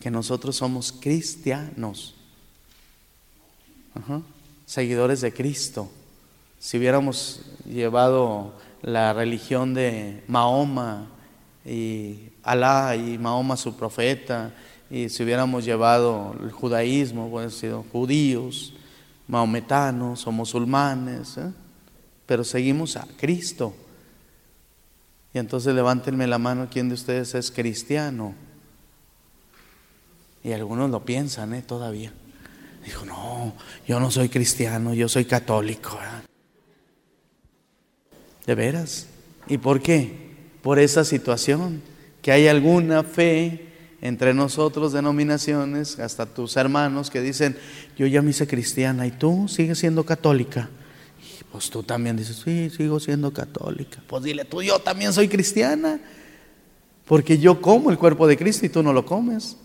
que 0.00 0.10
nosotros 0.10 0.56
somos 0.56 0.90
cristianos, 0.90 2.16
seguidores 4.66 5.20
de 5.20 5.32
Cristo. 5.32 5.88
Si 6.58 6.78
hubiéramos 6.78 7.42
llevado 7.64 8.54
la 8.82 9.12
religión 9.12 9.72
de 9.72 10.24
Mahoma 10.26 11.06
y 11.64 12.29
Alá 12.42 12.96
y 12.96 13.18
Mahoma 13.18 13.56
su 13.56 13.76
profeta, 13.76 14.52
y 14.90 15.08
si 15.08 15.22
hubiéramos 15.22 15.64
llevado 15.64 16.34
el 16.42 16.50
judaísmo, 16.50 17.26
hubiéramos 17.26 17.54
sido 17.54 17.84
judíos, 17.92 18.74
maometanos 19.28 20.26
o 20.26 20.32
musulmanes, 20.32 21.36
¿eh? 21.38 21.52
pero 22.26 22.42
seguimos 22.42 22.96
a 22.96 23.06
Cristo. 23.16 23.74
Y 25.32 25.38
entonces 25.38 25.74
levántenme 25.74 26.26
la 26.26 26.38
mano, 26.38 26.68
¿quién 26.70 26.88
de 26.88 26.94
ustedes 26.94 27.34
es 27.36 27.52
cristiano? 27.52 28.34
Y 30.42 30.52
algunos 30.52 30.90
lo 30.90 31.04
piensan, 31.04 31.54
¿eh? 31.54 31.62
Todavía. 31.62 32.12
Dijo, 32.84 33.04
no, 33.04 33.52
yo 33.86 34.00
no 34.00 34.10
soy 34.10 34.28
cristiano, 34.28 34.94
yo 34.94 35.08
soy 35.08 35.26
católico. 35.26 35.98
¿De 38.46 38.54
veras? 38.54 39.06
¿Y 39.46 39.58
por 39.58 39.80
qué? 39.80 40.30
Por 40.62 40.78
esa 40.78 41.04
situación 41.04 41.82
que 42.22 42.32
hay 42.32 42.48
alguna 42.48 43.02
fe 43.02 43.70
entre 44.02 44.32
nosotros, 44.32 44.92
denominaciones, 44.92 45.98
hasta 45.98 46.26
tus 46.26 46.56
hermanos 46.56 47.10
que 47.10 47.20
dicen, 47.20 47.56
yo 47.96 48.06
ya 48.06 48.22
me 48.22 48.30
hice 48.30 48.46
cristiana 48.46 49.06
y 49.06 49.10
tú 49.10 49.46
sigues 49.48 49.78
siendo 49.78 50.04
católica. 50.04 50.70
pues 51.52 51.68
tú 51.68 51.82
también 51.82 52.16
dices, 52.16 52.40
sí, 52.44 52.70
sigo 52.70 53.00
siendo 53.00 53.32
católica. 53.32 54.02
Pues 54.06 54.22
dile, 54.22 54.44
tú, 54.44 54.62
yo 54.62 54.78
también 54.78 55.12
soy 55.12 55.28
cristiana, 55.28 56.00
porque 57.06 57.38
yo 57.38 57.60
como 57.60 57.90
el 57.90 57.98
cuerpo 57.98 58.26
de 58.26 58.36
Cristo 58.38 58.66
y 58.66 58.70
tú 58.70 58.82
no 58.82 58.92
lo 58.92 59.04
comes. 59.04 59.56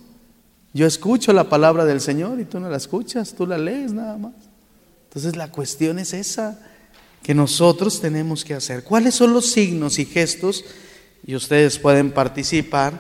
Yo 0.74 0.86
escucho 0.86 1.32
la 1.32 1.48
palabra 1.48 1.86
del 1.86 2.02
Señor 2.02 2.40
y 2.42 2.46
tú 2.46 2.60
no 2.60 2.70
la 2.70 2.78
escuchas, 2.78 3.34
tú 3.34 3.48
la 3.48 3.58
lees 3.58 3.94
nada 3.94 4.18
más. 4.18 4.34
Entonces 5.08 5.38
la 5.38 5.50
cuestión 5.50 6.00
es 6.00 6.14
esa 6.14 6.60
que 7.24 7.34
nosotros 7.34 8.02
tenemos 8.02 8.44
que 8.44 8.54
hacer. 8.54 8.84
¿Cuáles 8.84 9.16
son 9.16 9.32
los 9.32 9.46
signos 9.46 9.98
y 10.00 10.06
gestos? 10.06 10.66
Y 11.26 11.36
ustedes 11.36 11.80
pueden 11.80 12.12
participar 12.12 13.00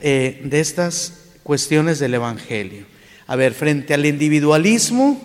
eh, 0.00 0.40
de 0.44 0.60
estas 0.60 1.20
cuestiones 1.42 1.98
del 1.98 2.14
Evangelio. 2.14 2.86
A 3.26 3.36
ver, 3.36 3.52
frente 3.52 3.92
al 3.92 4.06
individualismo, 4.06 5.20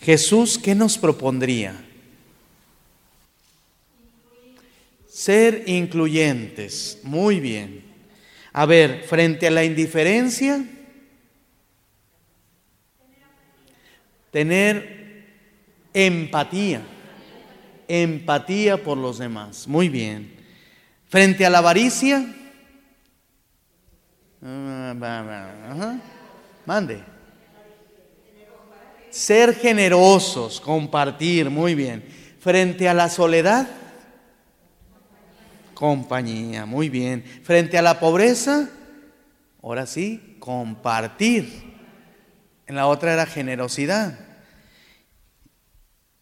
Jesús, 0.00 0.58
¿qué 0.58 0.74
nos 0.74 0.98
propondría? 0.98 1.82
Ser 5.08 5.64
incluyentes, 5.66 6.98
muy 7.02 7.40
bien. 7.40 7.82
A 8.52 8.66
ver, 8.66 9.04
frente 9.04 9.46
a 9.46 9.50
la 9.50 9.64
indiferencia, 9.64 10.64
tener 14.30 15.24
empatía, 15.94 16.82
empatía 17.88 18.82
por 18.82 18.98
los 18.98 19.18
demás, 19.18 19.66
muy 19.66 19.88
bien. 19.88 20.33
Frente 21.14 21.46
a 21.46 21.50
la 21.50 21.58
avaricia, 21.58 22.26
mande. 26.66 27.04
Ser 29.10 29.54
generosos, 29.54 30.60
compartir, 30.60 31.50
muy 31.50 31.76
bien. 31.76 32.04
Frente 32.40 32.88
a 32.88 32.94
la 32.94 33.08
soledad, 33.08 33.68
compañía, 35.74 36.66
muy 36.66 36.88
bien. 36.88 37.22
Frente 37.44 37.78
a 37.78 37.82
la 37.82 38.00
pobreza, 38.00 38.68
ahora 39.62 39.86
sí, 39.86 40.36
compartir. 40.40 41.76
En 42.66 42.74
la 42.74 42.88
otra 42.88 43.12
era 43.12 43.26
generosidad. 43.26 44.18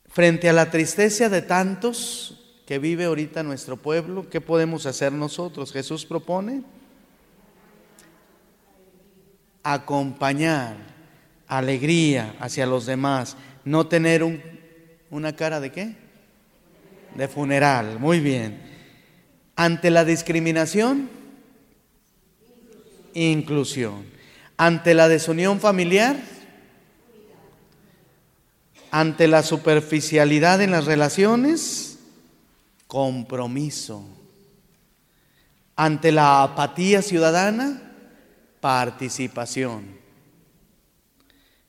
Frente 0.06 0.50
a 0.50 0.52
la 0.52 0.70
tristeza 0.70 1.30
de 1.30 1.40
tantos, 1.40 2.41
que 2.66 2.78
vive 2.78 3.04
ahorita 3.04 3.42
nuestro 3.42 3.76
pueblo, 3.76 4.28
¿qué 4.30 4.40
podemos 4.40 4.86
hacer 4.86 5.12
nosotros? 5.12 5.72
Jesús 5.72 6.06
propone 6.06 6.62
acompañar 9.62 10.76
alegría 11.46 12.34
hacia 12.40 12.66
los 12.66 12.86
demás, 12.86 13.36
no 13.64 13.86
tener 13.86 14.22
un, 14.22 14.42
una 15.10 15.34
cara 15.34 15.60
de 15.60 15.70
qué? 15.70 15.96
De 17.14 17.28
funeral, 17.28 17.98
muy 17.98 18.20
bien. 18.20 18.60
Ante 19.54 19.90
la 19.90 20.04
discriminación, 20.04 21.10
inclusión. 23.14 24.04
Ante 24.56 24.94
la 24.94 25.08
desunión 25.08 25.60
familiar, 25.60 26.16
ante 28.90 29.26
la 29.28 29.42
superficialidad 29.42 30.62
en 30.62 30.70
las 30.70 30.86
relaciones, 30.86 31.91
compromiso. 32.92 34.04
Ante 35.76 36.12
la 36.12 36.42
apatía 36.42 37.00
ciudadana, 37.00 37.80
participación. 38.60 39.96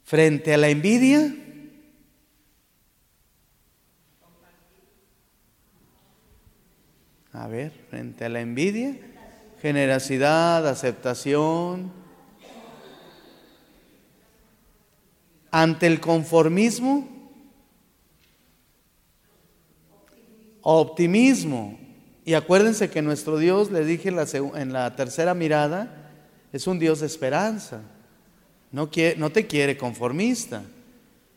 Frente 0.03 0.53
a 0.53 0.57
la 0.57 0.67
envidia, 0.67 1.33
a 7.31 7.47
ver, 7.47 7.71
frente 7.89 8.25
a 8.25 8.29
la 8.29 8.41
envidia, 8.41 8.99
generosidad, 9.61 10.67
aceptación. 10.67 11.89
Ante 15.51 15.87
el 15.87 16.01
conformismo, 16.01 17.12
optimismo. 20.63 21.77
Y 22.25 22.33
acuérdense 22.33 22.89
que 22.89 23.01
nuestro 23.01 23.37
Dios, 23.37 23.69
le 23.69 23.85
dije 23.85 24.09
en 24.09 24.73
la, 24.73 24.95
tercera 24.95 25.33
mirada, 25.33 26.11
es 26.51 26.65
un 26.67 26.79
Dios 26.79 27.01
de 27.01 27.05
esperanza. 27.05 27.81
No, 28.71 28.89
no 29.17 29.29
te 29.29 29.45
quiere 29.45 29.77
conformista, 29.77 30.63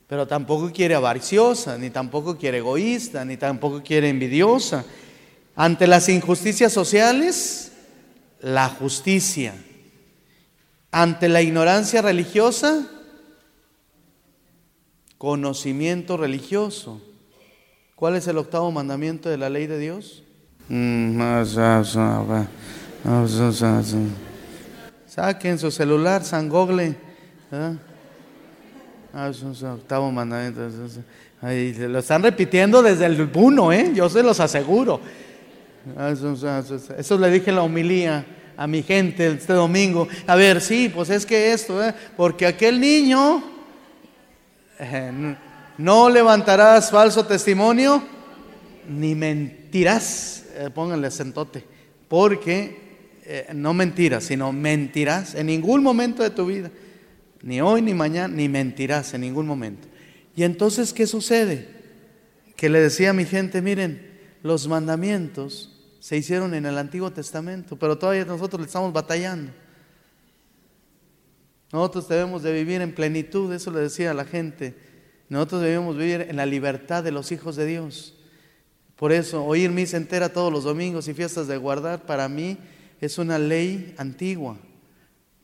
pero 0.06 0.26
tampoco 0.26 0.72
quiere 0.72 0.94
avariciosa, 0.94 1.76
ni 1.76 1.90
tampoco 1.90 2.38
quiere 2.38 2.58
egoísta, 2.58 3.24
ni 3.24 3.36
tampoco 3.36 3.82
quiere 3.82 4.08
envidiosa. 4.08 4.84
Ante 5.56 5.86
las 5.86 6.08
injusticias 6.08 6.72
sociales, 6.72 7.72
la 8.40 8.68
justicia. 8.68 9.54
Ante 10.92 11.28
la 11.28 11.42
ignorancia 11.42 12.00
religiosa, 12.00 12.88
conocimiento 15.18 16.16
religioso. 16.16 17.02
¿Cuál 17.96 18.14
es 18.16 18.28
el 18.28 18.36
octavo 18.36 18.70
mandamiento 18.70 19.30
de 19.30 19.38
la 19.38 19.48
ley 19.48 19.66
de 19.66 19.78
Dios? 19.78 20.22
Saquen 25.06 25.58
su 25.58 25.70
celular, 25.70 26.22
San 26.22 26.50
Google. 26.50 26.94
octavo 29.72 30.12
mandamiento. 30.12 30.68
lo 31.40 31.98
están 31.98 32.22
repitiendo 32.22 32.82
desde 32.82 33.06
el 33.06 33.30
uno, 33.32 33.72
¿eh? 33.72 33.90
yo 33.94 34.10
se 34.10 34.22
los 34.22 34.40
aseguro. 34.40 35.00
Eso 36.98 37.18
le 37.18 37.30
dije 37.30 37.48
en 37.48 37.56
la 37.56 37.62
homilía 37.62 38.26
a 38.58 38.66
mi 38.66 38.82
gente 38.82 39.26
este 39.28 39.54
domingo. 39.54 40.06
A 40.26 40.34
ver, 40.34 40.60
sí, 40.60 40.92
pues 40.94 41.08
es 41.08 41.24
que 41.24 41.50
esto, 41.50 41.82
¿eh? 41.82 41.94
porque 42.14 42.44
aquel 42.44 42.78
niño 42.78 43.42
eh, 44.78 45.34
no 45.78 46.08
levantarás 46.08 46.90
falso 46.90 47.26
testimonio 47.26 48.02
ni 48.88 49.14
mentirás. 49.14 50.44
Eh, 50.54 50.70
pónganle 50.74 51.08
acentote. 51.08 51.64
Porque 52.08 53.20
eh, 53.24 53.48
no 53.54 53.74
mentirás, 53.74 54.24
sino 54.24 54.52
mentirás 54.52 55.34
en 55.34 55.46
ningún 55.46 55.82
momento 55.82 56.22
de 56.22 56.30
tu 56.30 56.46
vida. 56.46 56.70
Ni 57.42 57.60
hoy, 57.60 57.82
ni 57.82 57.94
mañana, 57.94 58.34
ni 58.34 58.48
mentirás 58.48 59.12
en 59.14 59.20
ningún 59.22 59.46
momento. 59.46 59.88
Y 60.34 60.44
entonces, 60.44 60.92
¿qué 60.92 61.06
sucede? 61.06 61.68
Que 62.56 62.68
le 62.68 62.80
decía 62.80 63.10
a 63.10 63.12
mi 63.12 63.24
gente, 63.24 63.60
miren, 63.60 64.18
los 64.42 64.68
mandamientos 64.68 65.72
se 66.00 66.16
hicieron 66.16 66.54
en 66.54 66.66
el 66.66 66.78
Antiguo 66.78 67.10
Testamento, 67.10 67.76
pero 67.76 67.98
todavía 67.98 68.24
nosotros 68.24 68.60
le 68.60 68.66
estamos 68.66 68.92
batallando. 68.92 69.52
Nosotros 71.72 72.08
debemos 72.08 72.42
de 72.42 72.52
vivir 72.52 72.80
en 72.80 72.94
plenitud, 72.94 73.52
eso 73.52 73.70
le 73.70 73.80
decía 73.80 74.12
a 74.12 74.14
la 74.14 74.24
gente. 74.24 74.74
Nosotros 75.28 75.62
debemos 75.62 75.96
vivir 75.96 76.26
en 76.28 76.36
la 76.36 76.46
libertad 76.46 77.02
de 77.02 77.12
los 77.12 77.32
hijos 77.32 77.56
de 77.56 77.66
Dios. 77.66 78.14
Por 78.96 79.12
eso, 79.12 79.44
oír 79.44 79.70
misa 79.70 79.96
entera 79.96 80.32
todos 80.32 80.52
los 80.52 80.64
domingos 80.64 81.08
y 81.08 81.14
fiestas 81.14 81.48
de 81.48 81.56
guardar, 81.56 82.06
para 82.06 82.28
mí 82.28 82.56
es 83.00 83.18
una 83.18 83.38
ley 83.38 83.94
antigua. 83.98 84.56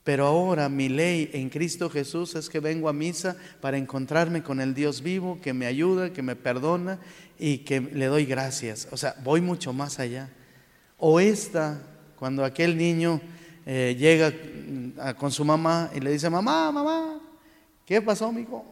Pero 0.05 0.27
ahora 0.27 0.69
mi 0.69 0.89
ley 0.89 1.31
en 1.33 1.49
Cristo 1.49 1.89
Jesús 1.89 2.35
es 2.35 2.49
que 2.49 2.59
vengo 2.59 2.89
a 2.89 2.93
misa 2.93 3.37
para 3.61 3.77
encontrarme 3.77 4.43
con 4.43 4.61
el 4.61 4.75
Dios 4.75 5.03
vivo 5.03 5.39
que 5.41 5.53
me 5.53 5.67
ayuda, 5.67 6.13
que 6.13 6.23
me 6.23 6.35
perdona 6.35 6.99
y 7.39 7.59
que 7.59 7.81
le 7.81 8.07
doy 8.07 8.25
gracias. 8.25 8.89
O 8.91 8.97
sea, 8.97 9.15
voy 9.23 9.41
mucho 9.41 9.73
más 9.73 10.01
allá. 10.01 10.29
O 10.99 11.21
esta, 11.21 11.81
cuando 12.19 12.45
aquel 12.45 12.77
niño 12.77 13.21
eh, 13.65 13.95
llega 13.97 14.31
mm, 14.31 15.15
con 15.19 15.31
su 15.31 15.45
mamá 15.45 15.91
y 15.95 16.01
le 16.01 16.11
dice, 16.11 16.29
mamá, 16.29 16.73
mamá, 16.73 17.21
¿qué 17.87 18.03
pasó, 18.03 18.33
mijo? 18.33 18.65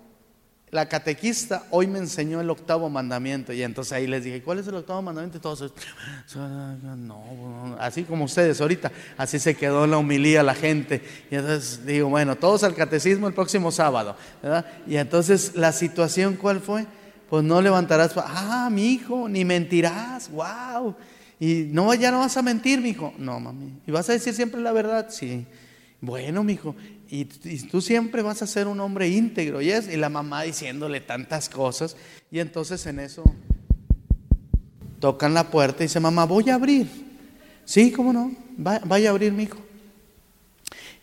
La 0.70 0.88
catequista 0.88 1.64
hoy 1.70 1.88
me 1.88 1.98
enseñó 1.98 2.40
el 2.40 2.48
octavo 2.48 2.88
mandamiento 2.88 3.52
y 3.52 3.62
entonces 3.62 3.92
ahí 3.92 4.06
les 4.06 4.22
dije, 4.22 4.40
¿cuál 4.40 4.60
es 4.60 4.68
el 4.68 4.76
octavo 4.76 5.02
mandamiento? 5.02 5.38
Y 5.38 5.40
todos, 5.40 5.72
no, 6.36 7.76
así 7.80 8.04
como 8.04 8.24
ustedes 8.24 8.60
ahorita, 8.60 8.92
así 9.16 9.40
se 9.40 9.56
quedó 9.56 9.88
la 9.88 9.98
humilía 9.98 10.44
la 10.44 10.54
gente. 10.54 11.02
Y 11.28 11.34
entonces 11.34 11.84
digo, 11.84 12.08
bueno, 12.08 12.36
todos 12.36 12.62
al 12.62 12.76
catecismo 12.76 13.26
el 13.26 13.34
próximo 13.34 13.72
sábado, 13.72 14.14
¿verdad? 14.40 14.64
Y 14.86 14.96
entonces 14.96 15.56
la 15.56 15.72
situación, 15.72 16.36
¿cuál 16.36 16.60
fue? 16.60 16.86
Pues 17.28 17.42
no 17.42 17.60
levantarás, 17.60 18.12
ah, 18.16 18.68
mi 18.70 18.92
hijo, 18.92 19.28
ni 19.28 19.44
mentirás, 19.44 20.30
wow. 20.30 20.94
Y 21.40 21.68
no, 21.72 21.92
ya 21.94 22.12
no 22.12 22.18
vas 22.20 22.36
a 22.36 22.42
mentir, 22.42 22.80
mi 22.80 22.90
hijo. 22.90 23.12
No, 23.18 23.40
mami. 23.40 23.80
¿Y 23.86 23.90
vas 23.90 24.08
a 24.10 24.12
decir 24.12 24.34
siempre 24.34 24.60
la 24.60 24.72
verdad? 24.72 25.06
Sí. 25.10 25.46
Bueno, 26.00 26.44
mi 26.44 26.52
y, 27.10 27.24
tú 27.24 27.80
siempre 27.82 28.22
vas 28.22 28.40
a 28.40 28.46
ser 28.46 28.68
un 28.68 28.78
hombre 28.78 29.08
íntegro. 29.08 29.60
Y, 29.60 29.70
es, 29.70 29.88
y 29.92 29.96
la 29.96 30.08
mamá 30.08 30.42
diciéndole 30.42 31.00
tantas 31.00 31.48
cosas. 31.48 31.96
Y 32.30 32.38
entonces 32.38 32.86
en 32.86 33.00
eso 33.00 33.24
tocan 35.00 35.34
la 35.34 35.50
puerta 35.50 35.82
y 35.82 35.86
dice, 35.86 35.98
mamá, 35.98 36.24
voy 36.24 36.50
a 36.50 36.54
abrir. 36.54 36.88
Sí, 37.64 37.90
¿cómo 37.90 38.12
no? 38.12 38.32
vaya 38.56 39.08
a 39.08 39.10
abrir, 39.10 39.32
mi 39.32 39.44
hijo. 39.44 39.58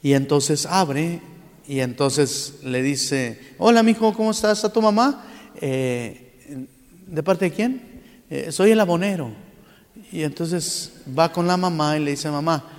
Y 0.01 0.13
entonces 0.13 0.65
abre 0.65 1.21
y 1.67 1.79
entonces 1.79 2.59
le 2.63 2.81
dice, 2.81 3.41
hola, 3.57 3.83
mi 3.83 3.91
hijo, 3.91 4.13
¿cómo 4.13 4.31
estás? 4.31 4.63
¿A 4.63 4.71
tu 4.71 4.81
mamá? 4.81 5.25
Eh, 5.59 6.67
¿De 7.07 7.23
parte 7.23 7.45
de 7.45 7.51
quién? 7.51 7.81
Eh, 8.29 8.51
soy 8.51 8.71
el 8.71 8.79
abonero. 8.79 9.33
Y 10.11 10.21
entonces 10.21 10.93
va 11.17 11.33
con 11.33 11.47
la 11.47 11.57
mamá 11.57 11.97
y 11.97 12.03
le 12.03 12.11
dice, 12.11 12.29
mamá, 12.29 12.76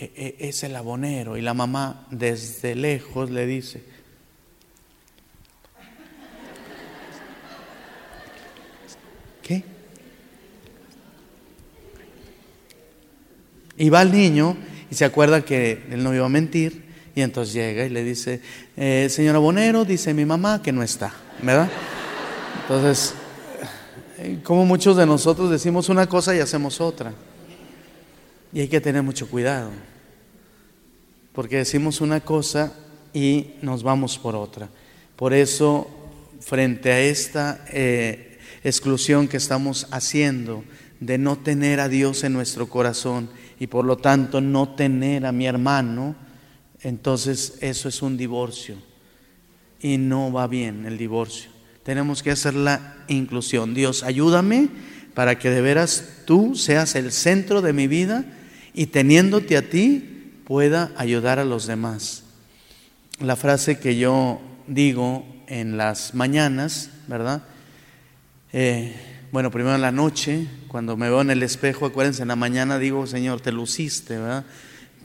es 0.00 0.62
el 0.64 0.76
abonero. 0.76 1.36
Y 1.36 1.42
la 1.42 1.54
mamá 1.54 2.06
desde 2.10 2.74
lejos 2.74 3.30
le 3.30 3.46
dice, 3.46 3.82
¿qué? 9.42 9.62
Y 13.76 13.88
va 13.90 14.02
el 14.02 14.12
niño 14.12 14.56
y 14.90 14.94
se 14.94 15.04
acuerda 15.04 15.44
que 15.44 15.84
él 15.90 16.02
no 16.02 16.14
iba 16.14 16.26
a 16.26 16.30
mentir 16.30 16.84
y 17.14 17.22
entonces 17.22 17.54
llega 17.54 17.84
y 17.84 17.90
le 17.90 18.04
dice, 18.04 18.40
eh, 18.76 19.08
señor 19.10 19.36
abonero, 19.36 19.84
dice 19.84 20.14
mi 20.14 20.24
mamá 20.24 20.62
que 20.62 20.72
no 20.72 20.82
está, 20.82 21.12
¿verdad? 21.42 21.68
Entonces, 22.62 23.14
eh, 24.18 24.38
como 24.42 24.64
muchos 24.64 24.96
de 24.96 25.06
nosotros 25.06 25.50
decimos 25.50 25.88
una 25.88 26.06
cosa 26.08 26.34
y 26.34 26.40
hacemos 26.40 26.80
otra. 26.80 27.12
Y 28.52 28.60
hay 28.60 28.68
que 28.68 28.80
tener 28.80 29.02
mucho 29.02 29.28
cuidado 29.28 29.70
porque 31.32 31.58
decimos 31.58 32.00
una 32.00 32.20
cosa 32.20 32.72
y 33.12 33.52
nos 33.62 33.82
vamos 33.82 34.18
por 34.18 34.34
otra. 34.34 34.68
Por 35.16 35.32
eso, 35.32 35.88
frente 36.40 36.92
a 36.92 37.00
esta 37.00 37.64
eh, 37.68 38.38
exclusión 38.64 39.28
que 39.28 39.36
estamos 39.36 39.86
haciendo 39.90 40.64
de 40.98 41.18
no 41.18 41.38
tener 41.38 41.80
a 41.80 41.88
Dios 41.88 42.24
en 42.24 42.32
nuestro 42.32 42.68
corazón 42.68 43.30
y 43.58 43.68
por 43.68 43.84
lo 43.84 43.96
tanto 43.96 44.40
no 44.40 44.74
tener 44.74 45.24
a 45.24 45.32
mi 45.32 45.46
hermano, 45.46 46.14
entonces 46.82 47.58
eso 47.60 47.88
es 47.88 48.02
un 48.02 48.16
divorcio 48.16 48.76
y 49.80 49.98
no 49.98 50.32
va 50.32 50.46
bien 50.46 50.84
el 50.86 50.98
divorcio. 50.98 51.50
Tenemos 51.84 52.22
que 52.22 52.32
hacer 52.32 52.54
la 52.54 53.04
inclusión. 53.08 53.74
Dios, 53.74 54.02
ayúdame 54.02 54.68
para 55.14 55.38
que 55.38 55.50
de 55.50 55.60
veras 55.60 56.04
tú 56.26 56.54
seas 56.54 56.94
el 56.94 57.12
centro 57.12 57.62
de 57.62 57.72
mi 57.72 57.86
vida 57.86 58.24
y 58.74 58.86
teniéndote 58.86 59.56
a 59.56 59.68
ti, 59.68 60.42
pueda 60.44 60.92
ayudar 60.96 61.38
a 61.38 61.44
los 61.44 61.66
demás. 61.66 62.24
La 63.20 63.36
frase 63.36 63.78
que 63.78 63.96
yo 63.96 64.40
digo 64.66 65.24
en 65.46 65.76
las 65.76 66.14
mañanas, 66.14 66.90
¿verdad? 67.06 67.42
Eh, 68.52 68.94
bueno, 69.32 69.50
primero 69.50 69.76
en 69.76 69.82
la 69.82 69.92
noche, 69.92 70.46
cuando 70.68 70.96
me 70.96 71.08
veo 71.08 71.20
en 71.20 71.30
el 71.30 71.42
espejo, 71.42 71.86
acuérdense, 71.86 72.22
en 72.22 72.28
la 72.28 72.36
mañana 72.36 72.78
digo, 72.78 73.06
Señor, 73.06 73.40
te 73.40 73.52
luciste, 73.52 74.18
¿verdad? 74.18 74.44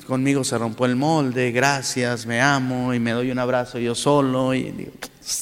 Conmigo 0.07 0.43
se 0.43 0.57
rompió 0.57 0.86
el 0.86 0.95
molde, 0.95 1.51
gracias, 1.51 2.26
me 2.26 2.41
amo 2.41 2.93
y 2.93 2.99
me 2.99 3.11
doy 3.11 3.32
un 3.32 3.39
abrazo 3.39 3.80
yo 3.80 3.95
solo 3.95 4.53
y 4.53 4.72
digo, 4.72 4.91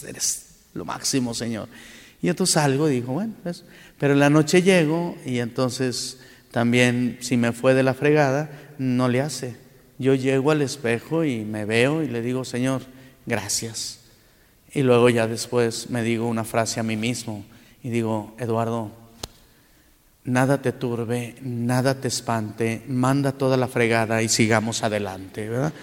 eres 0.08 0.46
lo 0.74 0.86
máximo, 0.86 1.34
Señor. 1.34 1.68
Y 2.22 2.30
entonces 2.30 2.54
salgo 2.54 2.90
y 2.90 2.96
digo, 2.96 3.14
bueno, 3.14 3.34
pues", 3.44 3.64
pero 3.98 4.14
en 4.14 4.20
la 4.20 4.30
noche 4.30 4.62
llego 4.62 5.18
y 5.26 5.40
entonces 5.40 6.20
también 6.54 7.18
si 7.20 7.36
me 7.36 7.52
fue 7.52 7.74
de 7.74 7.84
la 7.84 7.94
fregada, 7.94 8.50
no 8.78 9.10
le 9.10 9.20
hace 9.20 9.64
yo 10.04 10.16
llego 10.16 10.52
al 10.52 10.62
espejo 10.62 11.24
y 11.24 11.46
me 11.46 11.66
veo 11.66 12.04
y 12.04 12.08
le 12.08 12.22
digo, 12.22 12.44
Señor, 12.46 12.82
gracias. 13.26 14.00
Y 14.74 14.82
luego 14.82 15.10
ya 15.10 15.28
después 15.28 15.90
me 15.90 16.04
digo 16.04 16.28
una 16.28 16.44
frase 16.44 16.80
a 16.80 16.84
mí 16.84 16.98
mismo 16.98 17.46
y 17.84 17.90
digo, 17.90 18.36
Eduardo, 18.40 18.92
nada 20.24 20.62
te 20.62 20.72
turbe, 20.72 21.36
nada 21.42 21.96
te 21.96 22.08
espante, 22.08 22.84
manda 22.88 23.32
toda 23.34 23.56
la 23.56 23.68
fregada 23.68 24.22
y 24.22 24.30
sigamos 24.30 24.84
adelante, 24.84 25.48
¿verdad? 25.48 25.74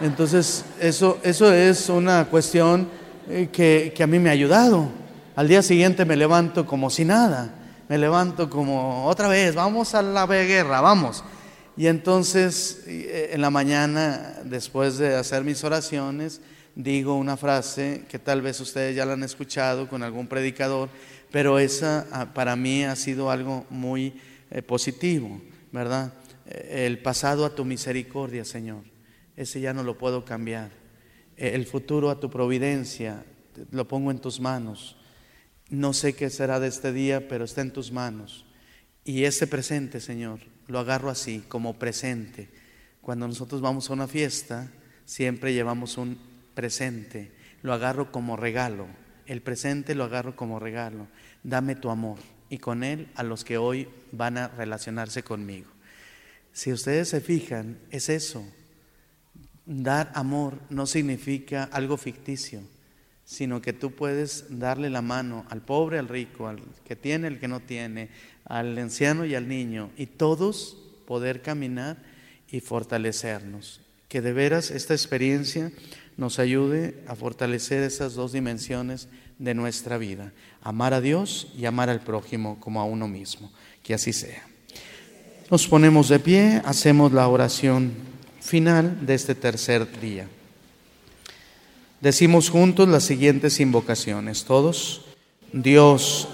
Entonces, 0.00 0.64
eso, 0.80 1.20
eso 1.22 1.52
es 1.52 1.90
una 1.90 2.24
cuestión 2.24 2.88
eh, 3.28 3.50
que, 3.52 3.92
que 3.94 4.02
a 4.02 4.06
mí 4.06 4.18
me 4.18 4.30
ha 4.30 4.32
ayudado. 4.32 4.88
Al 5.36 5.46
día 5.46 5.62
siguiente 5.62 6.06
me 6.06 6.16
levanto 6.16 6.66
como 6.66 6.88
si 6.88 7.04
nada, 7.04 7.54
me 7.90 7.98
levanto 7.98 8.48
como 8.48 9.06
otra 9.06 9.26
vez, 9.26 9.56
vamos 9.56 9.96
a 9.96 10.02
la 10.02 10.24
guerra, 10.24 10.80
vamos. 10.80 11.24
Y 11.76 11.88
entonces 11.88 12.84
eh, 12.86 13.30
en 13.32 13.40
la 13.40 13.50
mañana, 13.50 14.38
después 14.44 14.96
de 14.98 15.16
hacer 15.16 15.42
mis 15.42 15.64
oraciones, 15.64 16.40
digo 16.76 17.16
una 17.16 17.36
frase 17.36 18.04
que 18.08 18.20
tal 18.20 18.42
vez 18.42 18.60
ustedes 18.60 18.94
ya 18.94 19.04
la 19.04 19.14
han 19.14 19.24
escuchado 19.24 19.88
con 19.88 20.04
algún 20.04 20.28
predicador, 20.28 20.88
pero 21.32 21.58
esa 21.58 22.06
ah, 22.12 22.32
para 22.32 22.54
mí 22.54 22.84
ha 22.84 22.94
sido 22.94 23.28
algo 23.28 23.66
muy 23.70 24.20
eh, 24.52 24.62
positivo, 24.62 25.42
¿verdad? 25.72 26.12
Eh, 26.46 26.86
el 26.86 27.02
pasado 27.02 27.44
a 27.44 27.56
tu 27.56 27.64
misericordia, 27.64 28.44
Señor, 28.44 28.84
ese 29.36 29.60
ya 29.60 29.74
no 29.74 29.82
lo 29.82 29.98
puedo 29.98 30.24
cambiar. 30.24 30.70
El 31.36 31.66
futuro 31.66 32.10
a 32.10 32.20
tu 32.20 32.30
providencia, 32.30 33.24
lo 33.72 33.88
pongo 33.88 34.12
en 34.12 34.20
tus 34.20 34.38
manos. 34.38 34.96
No 35.70 35.92
sé 35.92 36.14
qué 36.14 36.30
será 36.30 36.60
de 36.60 36.68
este 36.68 36.92
día, 36.92 37.28
pero 37.28 37.44
está 37.44 37.60
en 37.60 37.72
tus 37.72 37.92
manos. 37.92 38.44
Y 39.04 39.24
ese 39.24 39.46
presente, 39.46 40.00
Señor, 40.00 40.40
lo 40.66 40.78
agarro 40.78 41.10
así, 41.10 41.44
como 41.48 41.78
presente. 41.78 42.48
Cuando 43.00 43.26
nosotros 43.26 43.60
vamos 43.60 43.88
a 43.88 43.92
una 43.92 44.08
fiesta, 44.08 44.70
siempre 45.04 45.54
llevamos 45.54 45.96
un 45.96 46.18
presente. 46.54 47.32
Lo 47.62 47.72
agarro 47.72 48.12
como 48.12 48.36
regalo. 48.36 48.86
El 49.26 49.42
presente 49.42 49.94
lo 49.94 50.04
agarro 50.04 50.36
como 50.36 50.58
regalo. 50.58 51.06
Dame 51.42 51.76
tu 51.76 51.90
amor 51.90 52.18
y 52.48 52.58
con 52.58 52.82
él 52.82 53.08
a 53.14 53.22
los 53.22 53.44
que 53.44 53.56
hoy 53.56 53.88
van 54.12 54.36
a 54.36 54.48
relacionarse 54.48 55.22
conmigo. 55.22 55.70
Si 56.52 56.72
ustedes 56.72 57.08
se 57.08 57.20
fijan, 57.20 57.78
es 57.90 58.08
eso. 58.08 58.44
Dar 59.64 60.10
amor 60.14 60.58
no 60.68 60.86
significa 60.86 61.64
algo 61.64 61.96
ficticio, 61.96 62.60
sino 63.30 63.62
que 63.62 63.72
tú 63.72 63.92
puedes 63.92 64.58
darle 64.58 64.90
la 64.90 65.02
mano 65.02 65.46
al 65.50 65.60
pobre, 65.60 66.00
al 66.00 66.08
rico, 66.08 66.48
al 66.48 66.58
que 66.84 66.96
tiene, 66.96 67.28
al 67.28 67.38
que 67.38 67.46
no 67.46 67.60
tiene, 67.60 68.08
al 68.44 68.76
anciano 68.76 69.24
y 69.24 69.36
al 69.36 69.46
niño, 69.46 69.92
y 69.96 70.06
todos 70.06 70.76
poder 71.06 71.40
caminar 71.40 71.96
y 72.50 72.58
fortalecernos. 72.58 73.82
Que 74.08 74.20
de 74.20 74.32
veras 74.32 74.72
esta 74.72 74.94
experiencia 74.94 75.70
nos 76.16 76.40
ayude 76.40 77.04
a 77.06 77.14
fortalecer 77.14 77.84
esas 77.84 78.14
dos 78.14 78.32
dimensiones 78.32 79.06
de 79.38 79.54
nuestra 79.54 79.96
vida, 79.96 80.32
amar 80.60 80.92
a 80.92 81.00
Dios 81.00 81.52
y 81.56 81.66
amar 81.66 81.88
al 81.88 82.00
prójimo 82.00 82.58
como 82.58 82.80
a 82.80 82.84
uno 82.84 83.06
mismo. 83.06 83.52
Que 83.84 83.94
así 83.94 84.12
sea. 84.12 84.42
Nos 85.52 85.68
ponemos 85.68 86.08
de 86.08 86.18
pie, 86.18 86.62
hacemos 86.64 87.12
la 87.12 87.28
oración 87.28 87.92
final 88.40 89.06
de 89.06 89.14
este 89.14 89.36
tercer 89.36 90.00
día. 90.00 90.26
Decimos 92.00 92.48
juntos 92.48 92.88
las 92.88 93.04
siguientes 93.04 93.60
invocaciones. 93.60 94.44
Todos, 94.44 95.02
Dios 95.52 96.28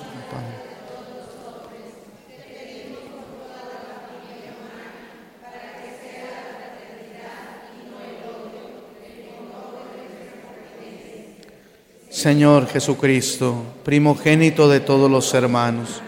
Señor 12.11 12.67
Jesucristo, 12.69 13.63
primogénito 13.85 14.71
de 14.71 14.81
todos 14.81 15.11
los 15.11 15.35
hermanos, 15.35 16.01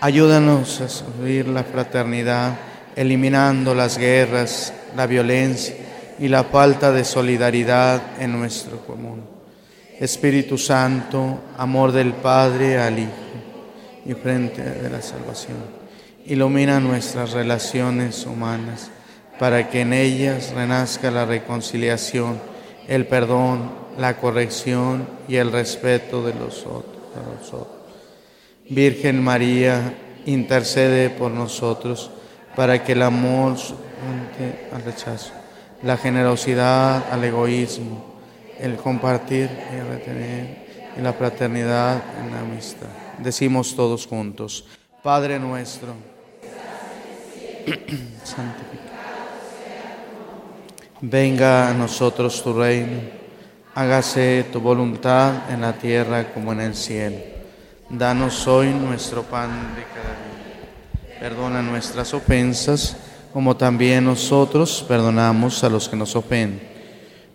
ayúdanos 0.00 0.80
a 0.80 0.88
servir 0.88 1.48
la 1.48 1.64
fraternidad, 1.64 2.56
eliminando 2.94 3.74
las 3.74 3.98
guerras, 3.98 4.72
la 4.96 5.06
violencia 5.06 5.74
y 6.22 6.28
la 6.28 6.44
falta 6.44 6.92
de 6.92 7.04
solidaridad 7.04 8.00
en 8.20 8.30
nuestro 8.30 8.78
común. 8.86 9.24
Espíritu 9.98 10.56
Santo, 10.56 11.40
amor 11.58 11.90
del 11.90 12.12
Padre 12.12 12.78
al 12.78 13.00
Hijo 13.00 13.10
y 14.06 14.14
frente 14.14 14.62
de 14.62 14.88
la 14.88 15.02
salvación, 15.02 15.56
ilumina 16.24 16.78
nuestras 16.78 17.32
relaciones 17.32 18.24
humanas 18.24 18.92
para 19.40 19.68
que 19.68 19.80
en 19.80 19.92
ellas 19.92 20.52
renazca 20.54 21.10
la 21.10 21.24
reconciliación, 21.24 22.38
el 22.86 23.08
perdón, 23.08 23.72
la 23.98 24.18
corrección 24.18 25.08
y 25.26 25.36
el 25.36 25.50
respeto 25.50 26.24
de 26.24 26.34
los 26.34 26.64
otros. 26.64 27.66
Virgen 28.70 29.20
María, 29.20 29.92
intercede 30.26 31.10
por 31.10 31.32
nosotros 31.32 32.12
para 32.54 32.84
que 32.84 32.92
el 32.92 33.02
amor 33.02 33.58
suplante 33.58 34.68
al 34.72 34.84
rechazo, 34.84 35.32
la 35.82 35.96
generosidad 35.96 37.12
al 37.12 37.24
egoísmo, 37.24 38.04
el 38.58 38.76
compartir 38.76 39.50
y 39.72 39.76
el 39.76 39.88
retener, 39.88 40.62
y 40.96 41.00
la 41.00 41.12
fraternidad 41.12 42.02
en 42.20 42.30
la 42.30 42.40
amistad. 42.40 42.88
Decimos 43.18 43.74
todos 43.74 44.06
juntos, 44.06 44.66
Padre 45.02 45.38
nuestro, 45.38 45.94
santificado. 48.24 48.82
Venga 51.00 51.68
a 51.68 51.74
nosotros 51.74 52.42
tu 52.42 52.52
reino 52.52 53.22
hágase 53.74 54.46
tu 54.52 54.60
voluntad 54.60 55.50
en 55.50 55.62
la 55.62 55.72
tierra 55.72 56.32
como 56.32 56.52
en 56.52 56.60
el 56.60 56.74
cielo. 56.74 57.16
Danos 57.88 58.46
hoy 58.46 58.68
nuestro 58.68 59.22
pan 59.22 59.74
de 59.74 59.84
cada 59.84 60.14
día. 60.16 61.18
Perdona 61.20 61.62
nuestras 61.62 62.12
ofensas, 62.14 62.96
como 63.32 63.56
también 63.56 64.04
nosotros 64.04 64.84
perdonamos 64.86 65.64
a 65.64 65.70
los 65.70 65.88
que 65.88 65.96
nos 65.96 66.14
ofenden. 66.16 66.60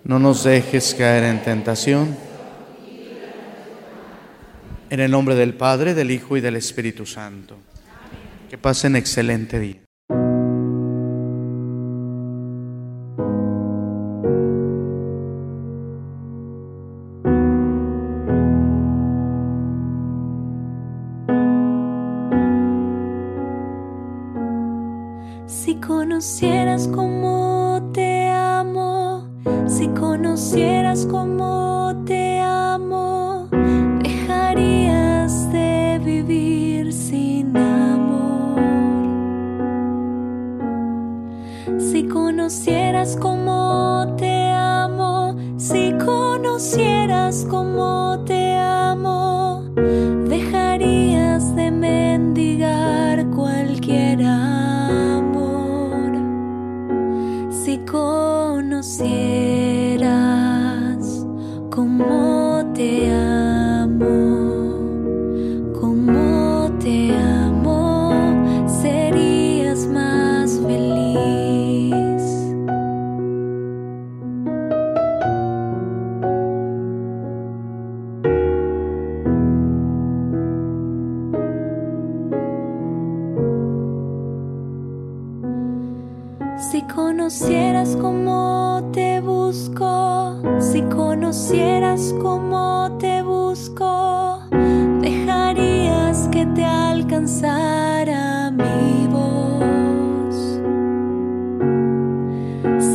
No 0.03 0.19
nos 0.19 0.43
dejes 0.43 0.95
caer 0.95 1.23
en 1.23 1.43
tentación. 1.43 2.15
En 4.89 4.99
el 4.99 5.11
nombre 5.11 5.35
del 5.35 5.53
Padre, 5.53 5.93
del 5.93 6.11
Hijo 6.11 6.37
y 6.37 6.41
del 6.41 6.55
Espíritu 6.55 7.05
Santo. 7.05 7.57
Que 8.49 8.57
pasen 8.57 8.95
excelente 8.95 9.59
día. 9.59 9.86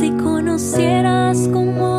Si 0.03 0.11
conocieras 0.17 1.47
cómo 1.53 1.92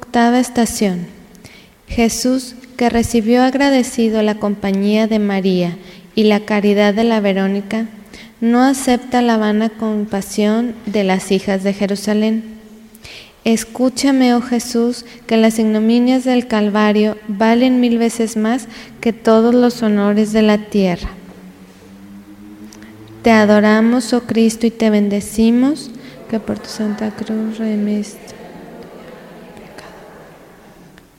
Octava 0.00 0.38
estación. 0.38 1.08
Jesús, 1.88 2.54
que 2.76 2.88
recibió 2.88 3.42
agradecido 3.42 4.22
la 4.22 4.36
compañía 4.36 5.08
de 5.08 5.18
María 5.18 5.76
y 6.14 6.22
la 6.22 6.38
caridad 6.38 6.94
de 6.94 7.02
la 7.02 7.18
Verónica, 7.18 7.86
no 8.40 8.62
acepta 8.62 9.22
la 9.22 9.38
vana 9.38 9.70
compasión 9.70 10.76
de 10.86 11.02
las 11.02 11.32
hijas 11.32 11.64
de 11.64 11.74
Jerusalén. 11.74 12.44
Escúchame, 13.42 14.34
oh 14.34 14.40
Jesús, 14.40 15.04
que 15.26 15.36
las 15.36 15.58
ignominias 15.58 16.22
del 16.22 16.46
Calvario 16.46 17.16
valen 17.26 17.80
mil 17.80 17.98
veces 17.98 18.36
más 18.36 18.68
que 19.00 19.12
todos 19.12 19.52
los 19.52 19.82
honores 19.82 20.32
de 20.32 20.42
la 20.42 20.58
tierra. 20.58 21.08
Te 23.22 23.32
adoramos, 23.32 24.12
oh 24.12 24.20
Cristo, 24.20 24.64
y 24.64 24.70
te 24.70 24.90
bendecimos, 24.90 25.90
que 26.30 26.38
por 26.38 26.60
tu 26.60 26.68
Santa 26.68 27.10
Cruz 27.10 27.58
remiste. 27.58 28.37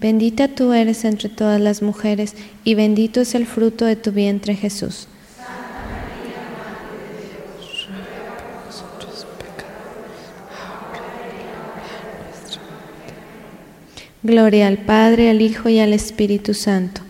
Bendita 0.00 0.46
tú 0.46 0.72
eres 0.72 1.04
entre 1.04 1.28
todas 1.28 1.60
las 1.60 1.82
mujeres 1.82 2.34
y 2.62 2.74
bendito 2.76 3.20
es 3.20 3.34
el 3.34 3.46
fruto 3.46 3.84
de 3.84 3.96
tu 3.96 4.12
vientre 4.12 4.54
Jesús. 4.54 5.08
Gloria 14.22 14.66
al 14.66 14.78
Padre, 14.78 15.30
al 15.30 15.40
Hijo 15.40 15.68
y 15.68 15.78
al 15.78 15.92
Espíritu 15.92 16.52
Santo. 16.52 17.00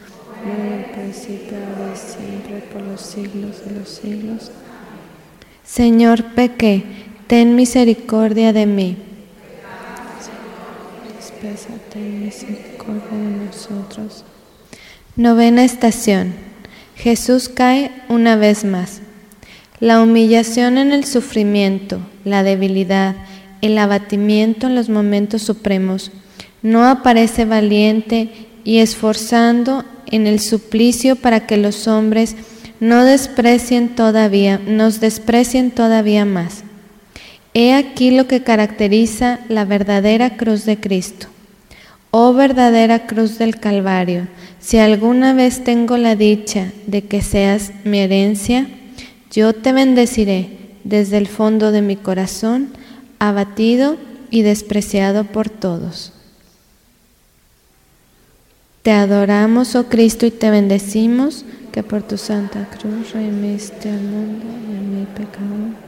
Gloria 0.45 0.77
al 0.77 0.91
principio, 0.93 1.57
ahora 1.57 1.95
y 1.95 1.99
siempre, 1.99 2.63
por 2.73 2.83
los 2.83 3.01
siglos 3.01 3.65
de 3.65 3.79
los 3.81 3.89
siglos. 3.89 4.51
Señor, 5.65 6.25
pequé, 6.35 6.85
ten 7.27 7.57
misericordia 7.57 8.53
de 8.53 8.67
mí. 8.67 8.97
Novena 15.17 15.65
estación. 15.65 16.35
Jesús 16.97 17.49
cae 17.49 17.91
una 18.09 18.37
vez 18.37 18.65
más. 18.65 19.01
La 19.81 20.03
humillación 20.03 20.79
en 20.79 20.93
el 20.93 21.05
sufrimiento, 21.05 22.01
la 22.25 22.43
debilidad, 22.43 23.15
el 23.63 23.79
abatimiento 23.79 24.67
en 24.67 24.75
los 24.75 24.89
momentos 24.89 25.43
supremos 25.43 26.11
no 26.63 26.85
aparece 26.87 27.45
valiente 27.45 28.31
y 28.65 28.79
esforzando 28.79 29.85
en 30.07 30.27
el 30.27 30.41
suplicio 30.41 31.17
para 31.17 31.47
que 31.47 31.57
los 31.57 31.87
hombres 31.87 32.37
no 32.81 33.05
desprecien 33.05 33.95
todavía, 33.95 34.59
nos 34.59 35.01
desprecien 35.01 35.71
todavía 35.71 36.25
más. 36.25 36.65
He 37.61 37.75
aquí 37.75 38.13
lo 38.13 38.29
que 38.29 38.45
caracteriza 38.45 39.41
la 39.49 39.65
verdadera 39.65 40.37
cruz 40.37 40.65
de 40.65 40.79
Cristo. 40.79 41.27
Oh 42.13 42.33
verdadera 42.33 43.09
cruz 43.09 43.37
del 43.37 43.59
Calvario, 43.59 44.29
si 44.61 44.79
alguna 44.79 45.33
vez 45.33 45.65
tengo 45.65 45.97
la 45.97 46.15
dicha 46.15 46.71
de 46.87 47.03
que 47.03 47.21
seas 47.21 47.73
mi 47.83 47.99
herencia, 47.99 48.69
yo 49.33 49.55
te 49.55 49.73
bendeciré 49.73 50.51
desde 50.85 51.19
el 51.19 51.27
fondo 51.27 51.73
de 51.73 51.83
mi 51.83 51.97
corazón, 51.97 52.69
abatido 53.19 53.97
y 54.31 54.43
despreciado 54.43 55.25
por 55.25 55.51
todos. 55.51 56.13
Te 58.83 58.93
adoramos, 58.93 59.75
oh 59.75 59.89
Cristo, 59.89 60.27
y 60.27 60.31
te 60.31 60.49
bendecimos, 60.51 61.45
que 61.73 61.83
por 61.83 62.05
tu 62.05 62.19
santa 62.19 62.69
cruz 62.71 63.11
remiste 63.11 63.91
al 63.91 64.01
mundo 64.03 64.47
de 64.47 64.79
mi 64.79 65.07
pecado. 65.07 65.88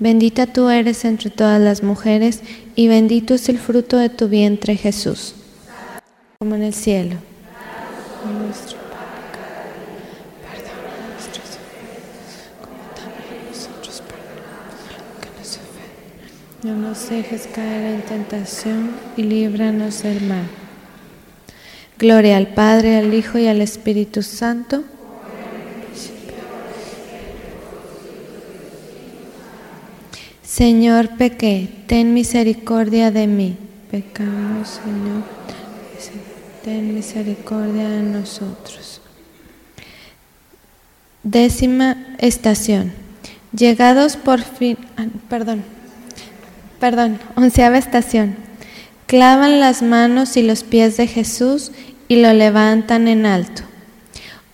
Bendita 0.00 0.46
tú 0.46 0.68
eres 0.68 1.04
entre 1.04 1.28
todas 1.28 1.60
las 1.60 1.82
mujeres 1.82 2.40
y 2.76 2.86
bendito 2.86 3.34
es 3.34 3.48
el 3.48 3.58
fruto 3.58 3.96
de 3.96 4.08
tu 4.08 4.28
vientre 4.28 4.76
Jesús. 4.76 5.34
Como 6.38 6.54
en 6.54 6.62
el 6.62 6.74
cielo. 6.74 7.16
No 16.62 16.74
nos 16.74 17.10
dejes 17.10 17.48
caer 17.52 17.94
en 17.94 18.02
tentación 18.02 18.90
y 19.16 19.22
líbranos 19.22 20.04
del 20.04 20.20
mal. 20.22 20.44
Gloria 21.98 22.36
al 22.36 22.48
Padre, 22.48 22.98
al 22.98 23.12
Hijo 23.14 23.38
y 23.38 23.48
al 23.48 23.60
Espíritu 23.60 24.22
Santo 24.22 24.84
Señor, 30.48 31.10
pequé, 31.18 31.68
ten 31.86 32.14
misericordia 32.14 33.10
de 33.10 33.26
mí. 33.26 33.58
Pecamos, 33.90 34.80
Señor, 34.82 35.22
ten 36.64 36.94
misericordia 36.94 37.86
de 37.86 38.02
nosotros. 38.02 39.02
Décima 41.22 41.98
estación. 42.16 42.92
Llegados 43.52 44.16
por 44.16 44.40
fin, 44.40 44.78
ah, 44.96 45.04
perdón, 45.28 45.62
perdón, 46.80 47.20
onceava 47.36 47.76
estación. 47.76 48.34
Clavan 49.06 49.60
las 49.60 49.82
manos 49.82 50.38
y 50.38 50.42
los 50.42 50.64
pies 50.64 50.96
de 50.96 51.08
Jesús 51.08 51.72
y 52.08 52.22
lo 52.22 52.32
levantan 52.32 53.06
en 53.06 53.26
alto. 53.26 53.64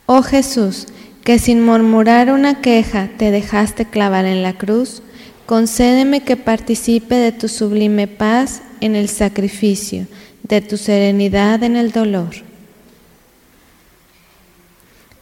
Oh 0.07 0.23
Jesús, 0.23 0.89
que 1.23 1.39
sin 1.39 1.65
murmurar 1.65 2.33
una 2.33 2.61
queja 2.61 3.11
te 3.17 3.31
dejaste 3.31 3.85
clavar 3.85 4.25
en 4.25 4.43
la 4.43 4.55
cruz, 4.55 5.01
Concédeme 5.47 6.23
que 6.23 6.37
participe 6.37 7.15
de 7.17 7.33
tu 7.33 7.49
sublime 7.49 8.07
paz 8.07 8.63
en 8.81 8.97
el 8.97 9.09
sacrificio, 9.09 10.07
de 10.43 10.63
tu 10.63 10.77
serenidad 10.79 11.63
en 11.63 11.77
el 11.77 11.93
dolor. 11.93 12.31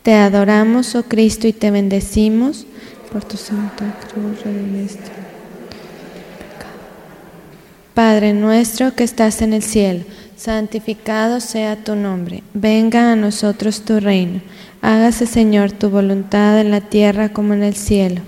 Te 0.02 0.14
adoramos, 0.14 0.94
oh 0.94 1.04
Cristo, 1.04 1.48
y 1.48 1.52
te 1.52 1.70
bendecimos 1.70 2.66
por 3.12 3.24
tu 3.24 3.36
santa 3.36 3.98
cruz. 4.00 4.38
Padre 7.94 8.32
nuestro 8.32 8.94
que 8.94 9.04
estás 9.04 9.42
en 9.42 9.52
el 9.52 9.62
cielo, 9.62 10.04
santificado 10.36 11.40
sea 11.40 11.76
tu 11.76 11.94
nombre. 11.94 12.42
Venga 12.54 13.12
a 13.12 13.16
nosotros 13.16 13.82
tu 13.82 14.00
reino. 14.00 14.40
Hágase, 14.80 15.26
Señor, 15.26 15.72
tu 15.72 15.90
voluntad 15.90 16.60
en 16.60 16.70
la 16.70 16.80
tierra 16.80 17.32
como 17.32 17.54
en 17.54 17.62
el 17.62 17.74
cielo. 17.74 18.22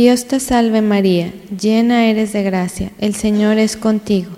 Dios 0.00 0.24
te 0.24 0.40
salve 0.40 0.80
María, 0.80 1.30
llena 1.60 2.06
eres 2.06 2.32
de 2.32 2.42
gracia, 2.42 2.90
el 3.00 3.14
Señor 3.14 3.58
es 3.58 3.76
contigo. 3.76 4.30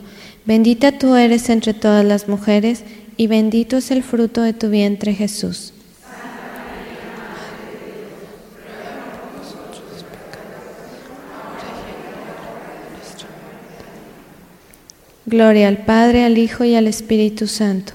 Bendita 0.45 0.99
tú 0.99 1.15
eres 1.15 1.49
entre 1.51 1.73
todas 1.73 2.05
las 2.05 2.27
mujeres 2.27 2.83
y 3.17 3.29
bendito 3.29 3.77
es 3.77 3.93
el 3.93 4.03
fruto 4.03 4.43
de 4.43 4.55
tu 4.55 4.71
vientre 4.71 5.15
Jesús. 5.15 5.73
Gloria 15.27 15.69
al 15.69 15.85
Padre, 15.85 16.25
al 16.25 16.39
Hijo 16.39 16.65
y 16.65 16.75
al 16.75 16.89
Espíritu 16.89 17.47
Santo. 17.47 17.93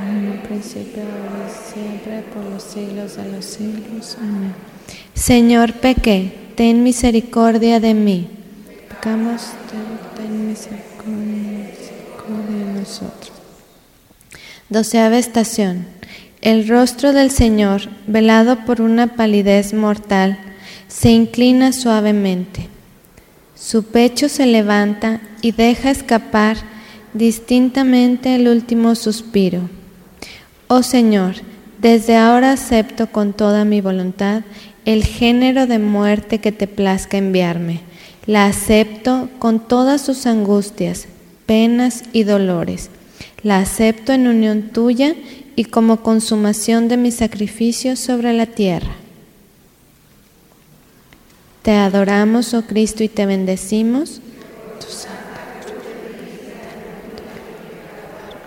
En 0.00 0.32
el 0.32 0.38
principio, 0.40 1.02
ahora 1.02 1.46
y 1.46 1.72
siempre, 1.72 2.24
por 2.34 2.44
los 2.52 2.64
siglos 2.64 3.16
de 3.16 3.30
los 3.30 3.44
siglos. 3.44 4.16
Amén. 4.20 4.52
Señor, 5.14 5.74
pequé 5.74 6.43
ten 6.54 6.82
misericordia 6.82 7.80
de 7.80 7.94
mí. 7.94 8.28
Pecamos, 8.88 9.42
ten 10.16 10.48
misericordia. 10.48 10.84
nosotros. 12.84 13.32
Doceava 14.68 15.18
estación. 15.18 15.86
El 16.40 16.68
rostro 16.68 17.12
del 17.12 17.30
Señor, 17.30 17.88
velado 18.06 18.64
por 18.66 18.80
una 18.80 19.16
palidez 19.16 19.72
mortal, 19.72 20.38
se 20.88 21.10
inclina 21.10 21.72
suavemente. 21.72 22.68
Su 23.54 23.84
pecho 23.84 24.28
se 24.28 24.46
levanta 24.46 25.20
y 25.40 25.52
deja 25.52 25.90
escapar 25.90 26.56
distintamente 27.14 28.34
el 28.34 28.48
último 28.48 28.94
suspiro. 28.94 29.70
Oh 30.68 30.82
Señor, 30.82 31.36
desde 31.80 32.16
ahora 32.16 32.52
acepto 32.52 33.06
con 33.06 33.32
toda 33.32 33.64
mi 33.64 33.80
voluntad 33.80 34.42
el 34.84 35.04
género 35.04 35.66
de 35.66 35.78
muerte 35.78 36.38
que 36.38 36.52
te 36.52 36.66
plazca 36.66 37.16
enviarme. 37.16 37.80
La 38.26 38.46
acepto 38.46 39.28
con 39.38 39.60
todas 39.60 40.02
sus 40.02 40.26
angustias, 40.26 41.06
penas 41.46 42.04
y 42.12 42.24
dolores. 42.24 42.90
La 43.42 43.58
acepto 43.58 44.12
en 44.12 44.26
unión 44.26 44.70
tuya 44.72 45.14
y 45.56 45.64
como 45.66 46.02
consumación 46.02 46.88
de 46.88 46.96
mi 46.96 47.10
sacrificio 47.10 47.96
sobre 47.96 48.32
la 48.32 48.46
tierra. 48.46 48.94
Te 51.62 51.72
adoramos, 51.72 52.52
oh 52.54 52.62
Cristo, 52.62 53.04
y 53.04 53.08
te 53.08 53.24
bendecimos. 53.24 54.20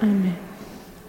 Amén. 0.01 0.46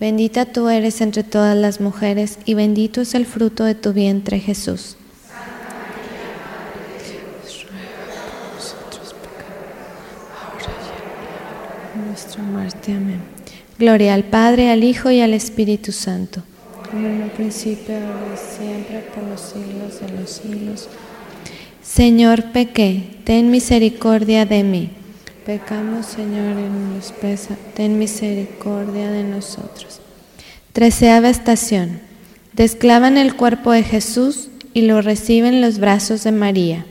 Bendita 0.00 0.46
tú 0.46 0.70
eres 0.70 1.02
entre 1.02 1.22
todas 1.24 1.54
las 1.54 1.80
mujeres 1.80 2.38
y 2.46 2.54
bendito 2.54 3.02
es 3.02 3.14
el 3.14 3.26
fruto 3.26 3.64
de 3.64 3.74
tu 3.74 3.92
vientre 3.92 4.40
Jesús. 4.40 4.96
nuestra 12.10 12.42
muerte. 12.42 12.92
Amén. 12.92 13.20
Gloria 13.78 14.14
al 14.14 14.24
Padre, 14.24 14.70
al 14.70 14.84
Hijo 14.84 15.10
y 15.10 15.20
al 15.20 15.32
Espíritu 15.32 15.92
Santo. 15.92 16.42
Como 16.90 17.06
en 17.06 17.22
el 17.22 17.30
principio, 17.30 17.94
ahora 17.94 18.34
y 18.34 18.56
siempre, 18.58 19.00
por 19.14 19.24
los 19.24 19.40
siglos 19.40 20.00
de 20.00 20.20
los 20.20 20.30
siglos. 20.30 20.88
Señor, 21.82 22.52
pequé, 22.52 23.18
ten 23.24 23.50
misericordia 23.50 24.44
de 24.44 24.62
mí. 24.64 24.90
Pecamos, 25.44 26.06
Señor, 26.06 26.56
pesa. 27.20 27.56
Ten 27.74 27.98
misericordia 27.98 29.10
de 29.10 29.24
nosotros. 29.24 30.00
Treceava 30.72 31.30
estación. 31.30 32.00
Desclavan 32.52 33.16
el 33.16 33.34
cuerpo 33.34 33.72
de 33.72 33.82
Jesús 33.82 34.50
y 34.74 34.82
lo 34.82 35.02
reciben 35.02 35.60
los 35.60 35.78
brazos 35.78 36.24
de 36.24 36.32
María. 36.32 36.84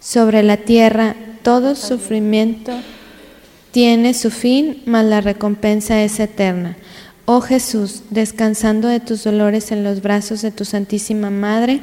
Sobre 0.00 0.42
la 0.42 0.58
tierra 0.58 1.16
todo 1.42 1.74
sufrimiento 1.74 2.72
tiene 3.70 4.14
su 4.14 4.30
fin, 4.30 4.82
mas 4.84 5.04
la 5.06 5.20
recompensa 5.20 6.02
es 6.02 6.20
eterna. 6.20 6.76
Oh 7.24 7.40
Jesús, 7.40 8.02
descansando 8.10 8.88
de 8.88 9.00
tus 9.00 9.24
dolores 9.24 9.72
en 9.72 9.82
los 9.82 10.02
brazos 10.02 10.42
de 10.42 10.50
tu 10.50 10.64
Santísima 10.64 11.30
Madre, 11.30 11.80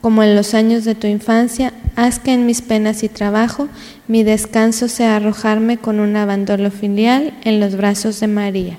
como 0.00 0.22
en 0.22 0.34
los 0.34 0.54
años 0.54 0.84
de 0.84 0.94
tu 0.94 1.06
infancia, 1.06 1.72
haz 1.96 2.18
que 2.18 2.32
en 2.32 2.46
mis 2.46 2.62
penas 2.62 3.02
y 3.02 3.08
trabajo 3.08 3.68
mi 4.08 4.22
descanso 4.22 4.88
sea 4.88 5.16
arrojarme 5.16 5.76
con 5.76 6.00
un 6.00 6.16
abandono 6.16 6.70
filial 6.70 7.34
en 7.44 7.60
los 7.60 7.76
brazos 7.76 8.20
de 8.20 8.26
María. 8.26 8.78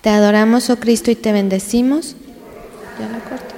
Te 0.00 0.08
adoramos, 0.08 0.70
oh 0.70 0.80
Cristo, 0.80 1.10
y 1.10 1.14
te 1.14 1.32
bendecimos. 1.32 2.16
Ya 2.98 3.08
lo 3.08 3.20
corto. 3.28 3.54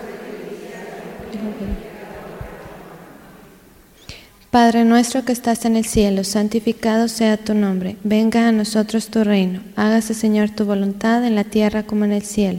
Padre 4.50 4.84
nuestro 4.84 5.24
que 5.24 5.32
estás 5.32 5.64
en 5.64 5.76
el 5.76 5.86
cielo, 5.86 6.24
santificado 6.24 7.08
sea 7.08 7.38
tu 7.38 7.54
nombre. 7.54 7.96
Venga 8.04 8.48
a 8.48 8.52
nosotros 8.52 9.06
tu 9.06 9.24
reino. 9.24 9.62
Hágase, 9.76 10.12
Señor, 10.12 10.50
tu 10.50 10.66
voluntad 10.66 11.24
en 11.24 11.36
la 11.36 11.44
tierra 11.44 11.84
como 11.84 12.04
en 12.04 12.12
el 12.12 12.22
cielo. 12.22 12.58